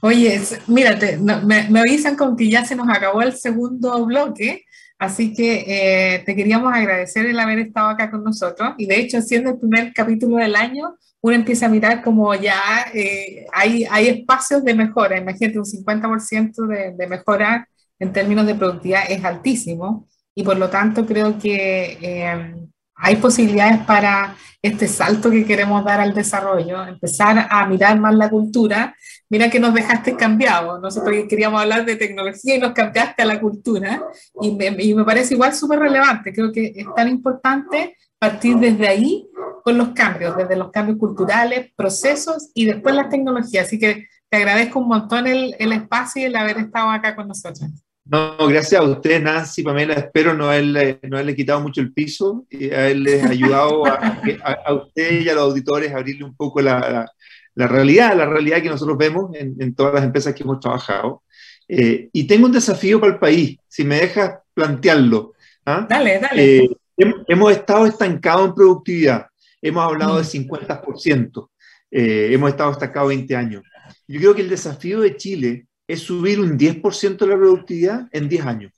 Oye, 0.00 0.40
mírate, 0.68 1.18
me, 1.18 1.68
me, 1.68 1.80
avisan 1.80 2.14
con 2.14 2.36
que 2.36 2.48
ya 2.48 2.64
se 2.64 2.76
nos 2.76 2.88
acabó 2.88 3.20
el 3.22 3.32
segundo 3.36 4.06
bloque. 4.06 4.64
Así 4.98 5.32
que 5.34 5.64
eh, 5.66 6.22
te 6.24 6.34
queríamos 6.34 6.72
agradecer 6.72 7.26
el 7.26 7.38
haber 7.38 7.58
estado 7.58 7.88
acá 7.88 8.10
con 8.10 8.22
nosotros. 8.22 8.74
Y 8.78 8.86
de 8.86 9.00
hecho, 9.00 9.20
siendo 9.20 9.50
el 9.50 9.58
primer 9.58 9.92
capítulo 9.92 10.36
del 10.36 10.54
año, 10.54 10.96
uno 11.20 11.34
empieza 11.34 11.66
a 11.66 11.68
mirar 11.68 12.02
como 12.02 12.32
ya 12.34 12.60
eh, 12.94 13.46
hay, 13.52 13.84
hay 13.90 14.08
espacios 14.08 14.64
de 14.64 14.74
mejora. 14.74 15.18
Imagínate, 15.18 15.58
un 15.58 15.64
50% 15.64 16.66
de, 16.66 16.94
de 16.96 17.06
mejora 17.06 17.68
en 17.98 18.12
términos 18.12 18.46
de 18.46 18.54
productividad 18.54 19.10
es 19.10 19.24
altísimo. 19.24 20.08
Y 20.38 20.44
por 20.44 20.56
lo 20.56 20.70
tanto, 20.70 21.04
creo 21.04 21.36
que 21.36 21.98
eh, 22.00 22.54
hay 22.94 23.16
posibilidades 23.16 23.80
para 23.84 24.36
este 24.62 24.86
salto 24.86 25.32
que 25.32 25.44
queremos 25.44 25.84
dar 25.84 25.98
al 25.98 26.14
desarrollo, 26.14 26.86
empezar 26.86 27.48
a 27.50 27.66
mirar 27.66 27.98
más 27.98 28.14
la 28.14 28.30
cultura. 28.30 28.94
Mira 29.28 29.50
que 29.50 29.58
nos 29.58 29.74
dejaste 29.74 30.14
cambiados. 30.14 30.80
Nosotros 30.80 31.12
queríamos 31.28 31.60
hablar 31.60 31.84
de 31.84 31.96
tecnología 31.96 32.54
y 32.54 32.60
nos 32.60 32.70
cambiaste 32.70 33.20
a 33.20 33.26
la 33.26 33.40
cultura. 33.40 34.00
Y 34.40 34.52
me, 34.54 34.66
y 34.78 34.94
me 34.94 35.04
parece 35.04 35.34
igual 35.34 35.54
súper 35.54 35.80
relevante. 35.80 36.32
Creo 36.32 36.52
que 36.52 36.72
es 36.72 36.86
tan 36.94 37.08
importante 37.08 37.96
partir 38.16 38.58
desde 38.58 38.86
ahí 38.86 39.28
con 39.64 39.76
los 39.76 39.88
cambios, 39.88 40.36
desde 40.36 40.54
los 40.54 40.70
cambios 40.70 40.98
culturales, 40.98 41.72
procesos 41.74 42.52
y 42.54 42.64
después 42.64 42.94
las 42.94 43.08
tecnologías. 43.08 43.66
Así 43.66 43.76
que 43.80 44.06
te 44.30 44.36
agradezco 44.36 44.78
un 44.78 44.86
montón 44.86 45.26
el, 45.26 45.56
el 45.58 45.72
espacio 45.72 46.22
y 46.22 46.26
el 46.26 46.36
haber 46.36 46.58
estado 46.58 46.90
acá 46.90 47.16
con 47.16 47.26
nosotros. 47.26 47.87
No, 48.10 48.48
gracias 48.48 48.80
a 48.80 48.84
usted, 48.84 49.22
Nancy, 49.22 49.62
Pamela. 49.62 49.92
Espero 49.92 50.32
no 50.32 50.46
haberle, 50.46 50.98
no 51.02 51.18
haberle 51.18 51.36
quitado 51.36 51.60
mucho 51.60 51.82
el 51.82 51.92
piso 51.92 52.46
y 52.48 52.72
haberles 52.72 53.22
ayudado 53.30 53.84
a, 53.86 54.20
a, 54.64 54.72
usted 54.72 55.20
y 55.20 55.28
a 55.28 55.34
los 55.34 55.44
auditores 55.44 55.92
a 55.92 55.98
abrirle 55.98 56.24
un 56.24 56.34
poco 56.34 56.62
la, 56.62 57.06
la, 57.54 57.66
realidad, 57.66 58.16
la 58.16 58.24
realidad 58.24 58.62
que 58.62 58.70
nosotros 58.70 58.96
vemos 58.96 59.34
en, 59.34 59.56
en 59.60 59.74
todas 59.74 59.92
las 59.92 60.04
empresas 60.04 60.34
que 60.34 60.42
hemos 60.42 60.58
trabajado. 60.58 61.22
Eh, 61.68 62.08
y 62.10 62.26
tengo 62.26 62.46
un 62.46 62.52
desafío 62.52 62.98
para 62.98 63.12
el 63.12 63.18
país, 63.18 63.58
si 63.68 63.84
me 63.84 63.96
dejas 63.96 64.38
plantearlo. 64.54 65.34
¿ah? 65.66 65.86
Dale, 65.88 66.18
dale. 66.18 66.56
Eh, 66.56 66.70
hemos 66.96 67.52
estado 67.52 67.86
estancados 67.86 68.48
en 68.48 68.54
productividad. 68.54 69.26
Hemos 69.60 69.84
hablado 69.84 70.16
de 70.16 70.24
50%. 70.24 71.30
Mm. 71.30 71.46
Eh, 71.90 72.28
hemos 72.32 72.50
estado 72.50 72.72
estancados 72.72 73.08
20 73.10 73.36
años. 73.36 73.62
Yo 74.06 74.18
creo 74.20 74.34
que 74.34 74.42
el 74.42 74.48
desafío 74.48 75.00
de 75.00 75.16
Chile 75.16 75.66
es 75.88 76.00
subir 76.00 76.38
un 76.38 76.58
10% 76.58 77.16
de 77.16 77.26
la 77.26 77.36
productividad 77.36 78.08
en 78.12 78.28
10 78.28 78.46
años. 78.46 78.72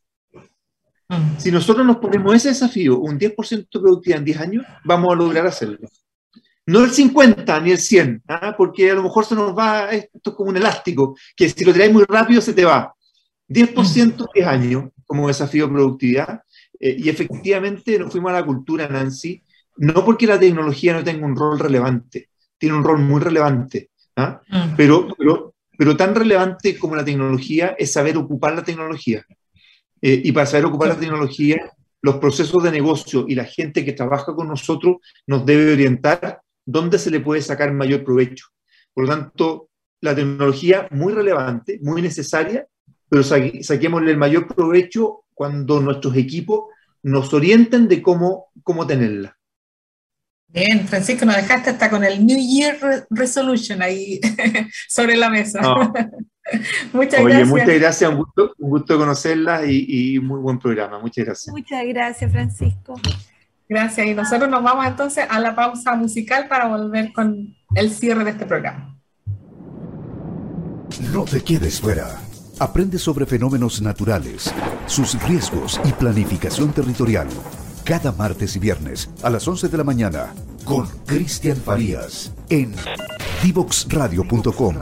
Mm. 1.08 1.38
Si 1.38 1.50
nosotros 1.50 1.84
nos 1.84 1.96
ponemos 1.96 2.34
ese 2.34 2.50
desafío, 2.50 3.00
un 3.00 3.18
10% 3.18 3.68
de 3.68 3.80
productividad 3.80 4.20
en 4.20 4.24
10 4.24 4.40
años, 4.40 4.64
vamos 4.84 5.12
a 5.12 5.16
lograr 5.16 5.46
hacerlo. 5.46 5.78
No 6.66 6.84
el 6.84 6.92
50 6.92 7.60
ni 7.60 7.72
el 7.72 7.78
100, 7.78 8.22
¿ah? 8.28 8.54
porque 8.56 8.92
a 8.92 8.94
lo 8.94 9.02
mejor 9.02 9.24
se 9.24 9.34
nos 9.34 9.56
va, 9.58 9.90
esto 9.90 10.30
es 10.30 10.36
como 10.36 10.50
un 10.50 10.56
elástico, 10.56 11.16
que 11.34 11.48
si 11.48 11.64
lo 11.64 11.72
tiráis 11.72 11.92
muy 11.92 12.04
rápido 12.04 12.40
se 12.40 12.54
te 12.54 12.64
va. 12.64 12.94
10% 13.48 13.98
en 13.98 14.26
10 14.32 14.46
años 14.46 14.84
como 15.04 15.26
desafío 15.26 15.66
de 15.66 15.72
productividad. 15.72 16.42
Eh, 16.78 16.96
y 16.96 17.08
efectivamente 17.08 17.98
nos 17.98 18.12
fuimos 18.12 18.30
a 18.30 18.34
la 18.34 18.46
cultura, 18.46 18.88
Nancy, 18.88 19.42
no 19.78 20.04
porque 20.04 20.28
la 20.28 20.38
tecnología 20.38 20.92
no 20.92 21.02
tenga 21.02 21.26
un 21.26 21.34
rol 21.34 21.58
relevante, 21.58 22.28
tiene 22.56 22.76
un 22.76 22.84
rol 22.84 23.00
muy 23.00 23.20
relevante, 23.20 23.90
¿ah? 24.16 24.40
mm. 24.48 24.76
pero, 24.76 25.08
pero 25.18 25.54
pero 25.80 25.96
tan 25.96 26.14
relevante 26.14 26.78
como 26.78 26.94
la 26.94 27.06
tecnología 27.06 27.74
es 27.78 27.94
saber 27.94 28.18
ocupar 28.18 28.54
la 28.54 28.62
tecnología. 28.62 29.24
Eh, 30.02 30.20
y 30.24 30.30
para 30.30 30.44
saber 30.44 30.66
ocupar 30.66 30.88
la 30.88 31.00
tecnología, 31.00 31.72
los 32.02 32.16
procesos 32.16 32.62
de 32.62 32.70
negocio 32.70 33.24
y 33.26 33.34
la 33.34 33.46
gente 33.46 33.82
que 33.82 33.94
trabaja 33.94 34.34
con 34.34 34.48
nosotros 34.48 34.98
nos 35.26 35.46
debe 35.46 35.72
orientar 35.72 36.42
dónde 36.66 36.98
se 36.98 37.10
le 37.10 37.20
puede 37.20 37.40
sacar 37.40 37.72
mayor 37.72 38.04
provecho. 38.04 38.48
Por 38.92 39.04
lo 39.04 39.10
tanto, 39.10 39.70
la 40.02 40.14
tecnología 40.14 40.86
muy 40.90 41.14
relevante, 41.14 41.78
muy 41.80 42.02
necesaria, 42.02 42.66
pero 43.08 43.22
saquémosle 43.22 44.10
el 44.10 44.18
mayor 44.18 44.54
provecho 44.54 45.24
cuando 45.32 45.80
nuestros 45.80 46.14
equipos 46.14 46.64
nos 47.02 47.32
orienten 47.32 47.88
de 47.88 48.02
cómo, 48.02 48.48
cómo 48.62 48.86
tenerla. 48.86 49.39
Bien, 50.52 50.86
Francisco, 50.88 51.24
nos 51.24 51.36
dejaste 51.36 51.70
hasta 51.70 51.88
con 51.88 52.02
el 52.02 52.26
New 52.26 52.38
Year 52.38 53.06
Resolution 53.10 53.82
ahí 53.82 54.20
sobre 54.88 55.16
la 55.16 55.30
mesa. 55.30 55.60
muchas 56.92 57.20
Oye, 57.20 57.44
muchas 57.44 57.68
gracias, 57.68 58.10
un 58.10 58.16
gusto, 58.16 58.52
un 58.58 58.70
gusto 58.70 58.98
conocerla 58.98 59.64
y, 59.64 60.18
muy 60.18 60.40
buen 60.40 60.58
programa. 60.58 60.98
Muchas 60.98 61.24
gracias. 61.24 61.52
Muchas 61.54 61.84
gracias, 61.86 62.32
Francisco. 62.32 63.00
Gracias, 63.68 64.04
y 64.04 64.14
nosotros 64.14 64.50
nos 64.50 64.64
vamos 64.64 64.84
entonces 64.86 65.24
a 65.28 65.38
la 65.38 65.54
pausa 65.54 65.94
musical 65.94 66.48
para 66.48 66.66
volver 66.66 67.12
con 67.12 67.54
el 67.76 67.90
cierre 67.90 68.24
de 68.24 68.30
este 68.30 68.46
programa. 68.46 68.98
No 71.12 71.24
te 71.24 71.42
quedes 71.42 71.80
fuera. 71.80 72.20
Aprende 72.58 72.98
sobre 72.98 73.24
fenómenos 73.24 73.80
naturales, 73.80 74.52
sus 74.86 75.22
riesgos 75.22 75.80
y 75.84 75.92
planificación 75.92 76.72
territorial 76.72 77.28
cada 77.90 78.12
martes 78.12 78.54
y 78.54 78.60
viernes 78.60 79.10
a 79.20 79.30
las 79.30 79.48
11 79.48 79.68
de 79.68 79.76
la 79.76 79.82
mañana 79.82 80.32
con 80.64 80.86
Cristian 81.06 81.56
Farías 81.56 82.32
en 82.48 82.72
divoxradio.com. 83.42 84.76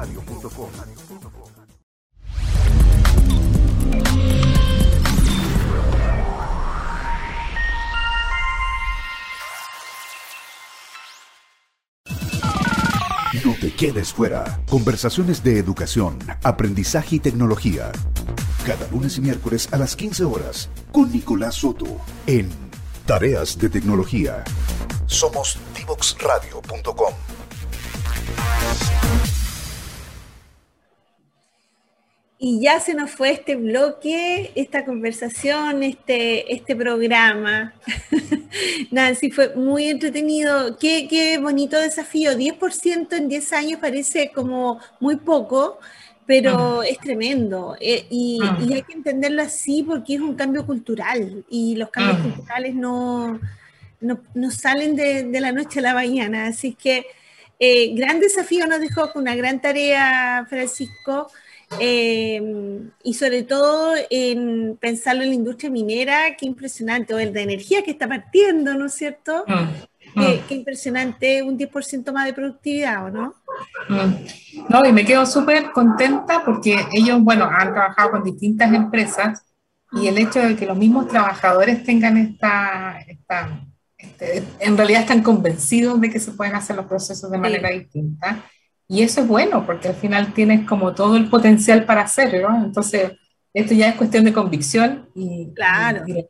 No 13.42 13.54
te 13.58 13.72
quedes 13.72 14.12
fuera. 14.12 14.60
Conversaciones 14.68 15.42
de 15.42 15.56
educación, 15.56 16.18
aprendizaje 16.42 17.16
y 17.16 17.20
tecnología. 17.20 17.90
Cada 18.66 18.86
lunes 18.90 19.16
y 19.16 19.22
miércoles 19.22 19.70
a 19.72 19.78
las 19.78 19.96
15 19.96 20.24
horas 20.24 20.68
con 20.92 21.10
Nicolás 21.10 21.54
Soto 21.54 21.86
en 22.26 22.67
Tareas 23.08 23.58
de 23.58 23.70
tecnología. 23.70 24.44
Somos 25.06 25.58
divoxradio.com. 25.74 27.14
Y 32.38 32.60
ya 32.60 32.78
se 32.80 32.92
nos 32.92 33.10
fue 33.10 33.30
este 33.30 33.56
bloque, 33.56 34.52
esta 34.54 34.84
conversación, 34.84 35.82
este, 35.84 36.52
este 36.52 36.76
programa. 36.76 37.72
Nancy, 38.90 39.30
fue 39.30 39.54
muy 39.56 39.88
entretenido. 39.88 40.76
Qué, 40.76 41.08
qué 41.08 41.38
bonito 41.38 41.80
desafío. 41.80 42.32
10% 42.32 43.16
en 43.16 43.28
10 43.30 43.52
años 43.54 43.80
parece 43.80 44.30
como 44.32 44.80
muy 45.00 45.16
poco, 45.16 45.78
pero 46.28 46.82
es 46.82 46.98
tremendo 46.98 47.74
eh, 47.80 48.06
y, 48.10 48.38
hay 48.70 48.82
que 48.82 48.92
entenderlo 48.92 49.40
así 49.40 49.82
porque 49.82 50.16
es 50.16 50.20
un 50.20 50.34
cambio 50.34 50.66
cultural 50.66 51.42
y 51.48 51.74
los 51.74 51.88
cambios 51.88 52.34
culturales 52.34 52.74
no, 52.74 53.40
no, 54.02 54.50
salen 54.50 54.94
de, 54.94 55.24
de, 55.24 55.40
la 55.40 55.52
noche 55.52 55.78
a 55.78 55.82
la 55.82 55.94
mañana. 55.94 56.48
Así 56.48 56.74
que 56.74 57.06
eh, 57.58 57.94
gran 57.94 58.20
desafío 58.20 58.66
nos 58.66 58.80
dejó 58.80 59.10
con 59.10 59.22
una 59.22 59.34
gran 59.36 59.62
tarea, 59.62 60.46
Francisco, 60.50 61.30
eh, 61.80 62.42
y 63.02 63.14
sobre 63.14 63.42
todo 63.42 63.94
en 64.10 64.76
pensarlo 64.78 65.22
en 65.22 65.30
la 65.30 65.34
industria 65.34 65.70
minera, 65.70 66.36
qué 66.36 66.44
impresionante, 66.44 67.14
o 67.14 67.18
el 67.18 67.32
de 67.32 67.40
energía 67.40 67.82
que 67.82 67.92
está 67.92 68.06
partiendo, 68.06 68.74
¿no 68.74 68.84
es 68.84 68.92
cierto? 68.92 69.46
Qué, 70.14 70.42
qué, 70.48 70.54
impresionante, 70.54 71.42
un 71.42 71.58
10% 71.58 72.12
más 72.12 72.26
de 72.26 72.32
productividad, 72.32 73.06
¿o 73.06 73.10
no? 73.10 73.34
No, 74.68 74.84
y 74.84 74.92
me 74.92 75.04
quedo 75.04 75.26
súper 75.26 75.70
contenta 75.72 76.42
porque 76.44 76.76
ellos, 76.92 77.20
bueno, 77.20 77.44
han 77.44 77.72
trabajado 77.72 78.12
con 78.12 78.24
distintas 78.24 78.72
empresas 78.72 79.44
y 79.92 80.06
el 80.06 80.18
hecho 80.18 80.40
de 80.40 80.56
que 80.56 80.66
los 80.66 80.76
mismos 80.76 81.08
trabajadores 81.08 81.82
tengan 81.84 82.16
esta, 82.16 82.98
esta 83.06 83.64
este, 83.98 84.44
en 84.60 84.76
realidad 84.76 85.02
están 85.02 85.22
convencidos 85.22 86.00
de 86.00 86.10
que 86.10 86.20
se 86.20 86.32
pueden 86.32 86.54
hacer 86.54 86.76
los 86.76 86.86
procesos 86.86 87.30
de 87.30 87.38
manera 87.38 87.70
distinta. 87.70 88.44
Y 88.86 89.02
eso 89.02 89.20
es 89.20 89.28
bueno, 89.28 89.66
porque 89.66 89.88
al 89.88 89.94
final 89.94 90.32
tienes 90.32 90.66
como 90.66 90.94
todo 90.94 91.16
el 91.16 91.28
potencial 91.28 91.84
para 91.84 92.02
hacerlo. 92.02 92.48
Entonces, 92.54 93.12
esto 93.52 93.74
ya 93.74 93.88
es 93.88 93.96
cuestión 93.96 94.24
de 94.24 94.32
convicción 94.32 95.08
y, 95.14 95.52
claro. 95.54 96.04
y, 96.06 96.20
y 96.20 96.26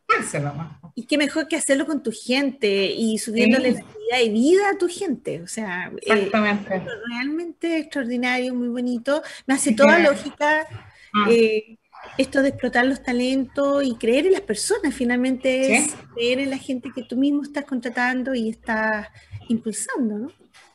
qué 1.05 1.19
mejor 1.19 1.49
que 1.49 1.57
hacerlo 1.57 1.87
con 1.87 2.03
tu 2.03 2.13
gente 2.13 2.87
y 2.87 3.19
subiéndole 3.19 3.73
la 3.73 3.81
calidad 3.81 4.19
de 4.19 4.29
vida 4.31 4.71
a 4.71 4.79
tu 4.79 4.89
gente. 4.89 5.43
O 5.43 5.47
sea, 5.47 5.93
eh, 5.97 6.13
Exactamente. 6.13 6.83
realmente 7.09 7.79
extraordinario, 7.79 8.55
muy 8.55 8.69
bonito. 8.69 9.23
Me 9.47 9.55
hace 9.55 9.73
toda 9.73 9.99
lógica. 9.99 10.67
Ah. 11.15 11.27
Eh, 11.31 11.79
esto 12.17 12.43
de 12.43 12.49
explotar 12.49 12.87
los 12.87 13.03
talentos 13.03 13.85
y 13.85 13.95
creer 13.97 14.27
en 14.27 14.33
las 14.33 14.41
personas, 14.41 14.95
finalmente 14.95 15.77
es 15.77 15.95
creer 16.15 16.41
en 16.41 16.51
la 16.51 16.59
gente 16.59 16.91
que 16.95 17.03
tú 17.03 17.17
mismo 17.17 17.43
estás 17.43 17.65
contratando 17.65 18.35
y 18.35 18.49
estás 18.49 19.09
impulsando, 19.49 20.19
¿no? 20.19 20.33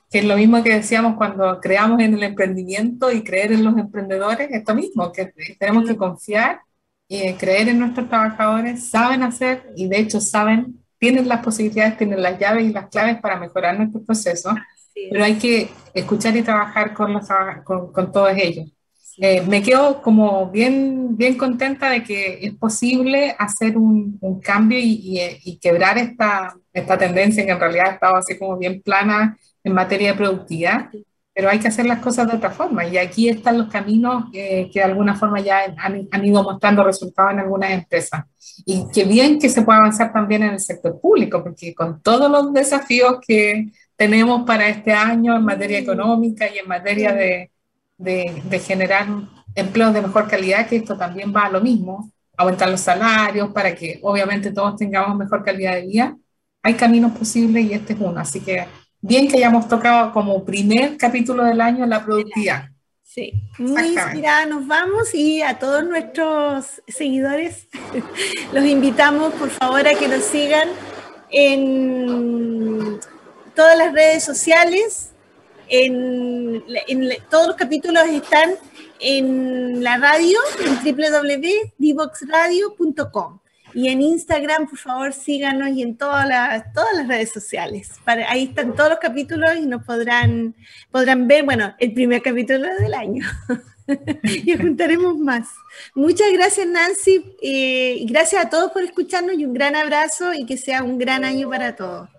Que 0.09 0.19
es 0.19 0.25
lo 0.25 0.35
mismo 0.37 0.61
que 0.63 0.75
decíamos 0.75 1.15
cuando 1.15 1.59
creamos 1.59 1.99
en 2.01 2.13
el 2.13 2.23
emprendimiento 2.23 3.11
y 3.11 3.23
creer 3.23 3.51
en 3.53 3.63
los 3.63 3.77
emprendedores, 3.77 4.49
esto 4.51 4.75
mismo, 4.75 5.11
que 5.11 5.33
tenemos 5.57 5.87
que 5.87 5.97
confiar 5.97 6.61
y 7.13 7.33
creer 7.33 7.69
en 7.69 7.79
nuestros 7.79 8.09
trabajadores, 8.09 8.89
saben 8.89 9.21
hacer 9.21 9.71
y 9.75 9.87
de 9.87 9.99
hecho 9.99 10.19
saben, 10.19 10.79
tienen 10.97 11.27
las 11.27 11.43
posibilidades, 11.43 11.97
tienen 11.97 12.21
las 12.23 12.39
llaves 12.39 12.65
y 12.65 12.73
las 12.73 12.89
claves 12.89 13.19
para 13.21 13.39
mejorar 13.39 13.77
nuestro 13.77 14.03
proceso, 14.03 14.55
pero 15.11 15.23
hay 15.23 15.35
que 15.35 15.69
escuchar 15.93 16.35
y 16.35 16.41
trabajar 16.41 16.93
con, 16.93 17.13
los, 17.13 17.27
con, 17.63 17.91
con 17.91 18.11
todos 18.11 18.31
ellos. 18.35 18.67
Eh, 19.17 19.43
me 19.47 19.61
quedo 19.61 20.01
como 20.01 20.49
bien, 20.49 21.15
bien 21.15 21.37
contenta 21.37 21.87
de 21.91 22.03
que 22.03 22.39
es 22.41 22.55
posible 22.55 23.35
hacer 23.37 23.77
un, 23.77 24.17
un 24.19 24.39
cambio 24.39 24.79
y, 24.79 25.19
y, 25.43 25.57
quebrar 25.59 25.99
esta, 25.99 26.55
esta 26.73 26.97
tendencia 26.97 27.45
que 27.45 27.51
en 27.51 27.59
realidad 27.59 27.89
ha 27.89 27.93
estado 27.93 28.15
así 28.15 28.39
como 28.39 28.57
bien 28.57 28.81
plana 28.81 29.37
en 29.63 29.73
materia 29.73 30.13
de 30.13 30.17
productividad, 30.17 30.89
pero 31.33 31.49
hay 31.49 31.59
que 31.59 31.67
hacer 31.67 31.85
las 31.85 31.99
cosas 31.99 32.27
de 32.27 32.37
otra 32.37 32.51
forma. 32.51 32.85
Y 32.85 32.97
aquí 32.97 33.29
están 33.29 33.57
los 33.57 33.67
caminos 33.67 34.25
que 34.31 34.69
de 34.73 34.83
alguna 34.83 35.15
forma 35.15 35.39
ya 35.41 35.63
han, 35.77 36.07
han, 36.11 36.25
ido 36.25 36.43
mostrando 36.43 36.83
resultados 36.83 37.33
en 37.33 37.39
algunas 37.39 37.71
empresas. 37.71 38.25
Y 38.65 38.85
qué 38.93 39.05
bien 39.05 39.39
que 39.39 39.49
se 39.49 39.63
pueda 39.63 39.79
avanzar 39.79 40.13
también 40.13 40.43
en 40.43 40.53
el 40.53 40.59
sector 40.59 40.99
público, 41.01 41.43
porque 41.43 41.73
con 41.73 42.01
todos 42.01 42.29
los 42.29 42.53
desafíos 42.53 43.17
que 43.25 43.71
tenemos 43.95 44.45
para 44.45 44.67
este 44.67 44.93
año 44.93 45.35
en 45.35 45.43
materia 45.43 45.79
económica 45.79 46.47
y 46.53 46.59
en 46.59 46.67
materia 46.67 47.13
de 47.13 47.49
de, 47.97 48.59
generar 48.59 49.07
empleos 49.55 49.93
de 49.93 50.01
mejor 50.01 50.27
calidad, 50.27 50.67
que 50.67 50.77
esto 50.77 50.97
también 50.97 51.33
va 51.35 51.45
a 51.45 51.49
lo 51.49 51.61
mismo, 51.61 52.11
aumentar 52.37 52.69
los 52.69 52.81
salarios 52.81 53.51
para 53.51 53.75
que 53.75 53.99
obviamente 54.01 54.51
todos 54.51 54.75
tengamos 54.75 55.17
mejor 55.17 55.43
calidad 55.43 55.75
de 55.75 55.87
vida. 55.87 56.17
Hay 56.61 56.75
caminos 56.75 57.11
posibles 57.17 57.65
y 57.65 57.73
este 57.73 57.93
es 57.93 57.99
uno. 57.99 58.19
Así 58.19 58.39
que 58.39 58.65
bien 59.03 59.27
que 59.27 59.37
hayamos 59.37 59.67
tocado 59.67 60.11
como 60.13 60.43
primer 60.45 60.97
capítulo 60.97 61.43
del 61.43 61.61
año 61.61 61.85
la 61.85 62.03
productividad. 62.03 62.69
Sí, 63.03 63.33
muy 63.59 63.89
inspirada 63.89 64.47
nos 64.47 64.65
vamos 64.65 65.13
y 65.13 65.43
a 65.43 65.59
todos 65.59 65.83
nuestros 65.83 66.81
seguidores 66.87 67.67
los 68.53 68.65
invitamos 68.65 69.31
por 69.33 69.51
favor 69.51 69.87
a 69.87 69.93
que 69.93 70.07
nos 70.07 70.23
sigan 70.23 70.69
en 71.29 72.99
todas 73.53 73.77
las 73.77 73.93
redes 73.93 74.23
sociales, 74.23 75.11
en, 75.67 76.63
todos 77.29 77.47
los 77.47 77.55
capítulos 77.55 78.05
están 78.07 78.55
en 78.99 79.83
la 79.83 79.97
radio, 79.97 80.39
en 80.65 80.75
www.divoxradio.com. 81.77 83.42
Y 83.73 83.89
en 83.89 84.01
Instagram, 84.01 84.67
por 84.67 84.77
favor, 84.77 85.13
síganos 85.13 85.69
y 85.69 85.81
en 85.81 85.97
todas 85.97 86.27
las, 86.27 86.71
todas 86.73 86.95
las 86.95 87.07
redes 87.07 87.31
sociales. 87.31 87.91
Ahí 88.05 88.45
están 88.45 88.75
todos 88.75 88.91
los 88.91 88.99
capítulos 88.99 89.55
y 89.57 89.65
nos 89.65 89.83
podrán, 89.83 90.55
podrán 90.91 91.27
ver, 91.27 91.43
bueno, 91.43 91.73
el 91.79 91.93
primer 91.93 92.21
capítulo 92.21 92.67
del 92.79 92.93
año. 92.93 93.25
y 94.23 94.57
juntaremos 94.57 95.17
más. 95.17 95.49
Muchas 95.95 96.31
gracias, 96.33 96.67
Nancy. 96.67 97.35
Eh, 97.41 98.05
gracias 98.07 98.45
a 98.45 98.49
todos 98.49 98.71
por 98.71 98.83
escucharnos 98.83 99.35
y 99.37 99.45
un 99.45 99.53
gran 99.53 99.75
abrazo 99.75 100.33
y 100.33 100.45
que 100.45 100.57
sea 100.57 100.83
un 100.83 100.97
gran 100.97 101.23
año 101.23 101.49
para 101.49 101.75
todos. 101.75 102.09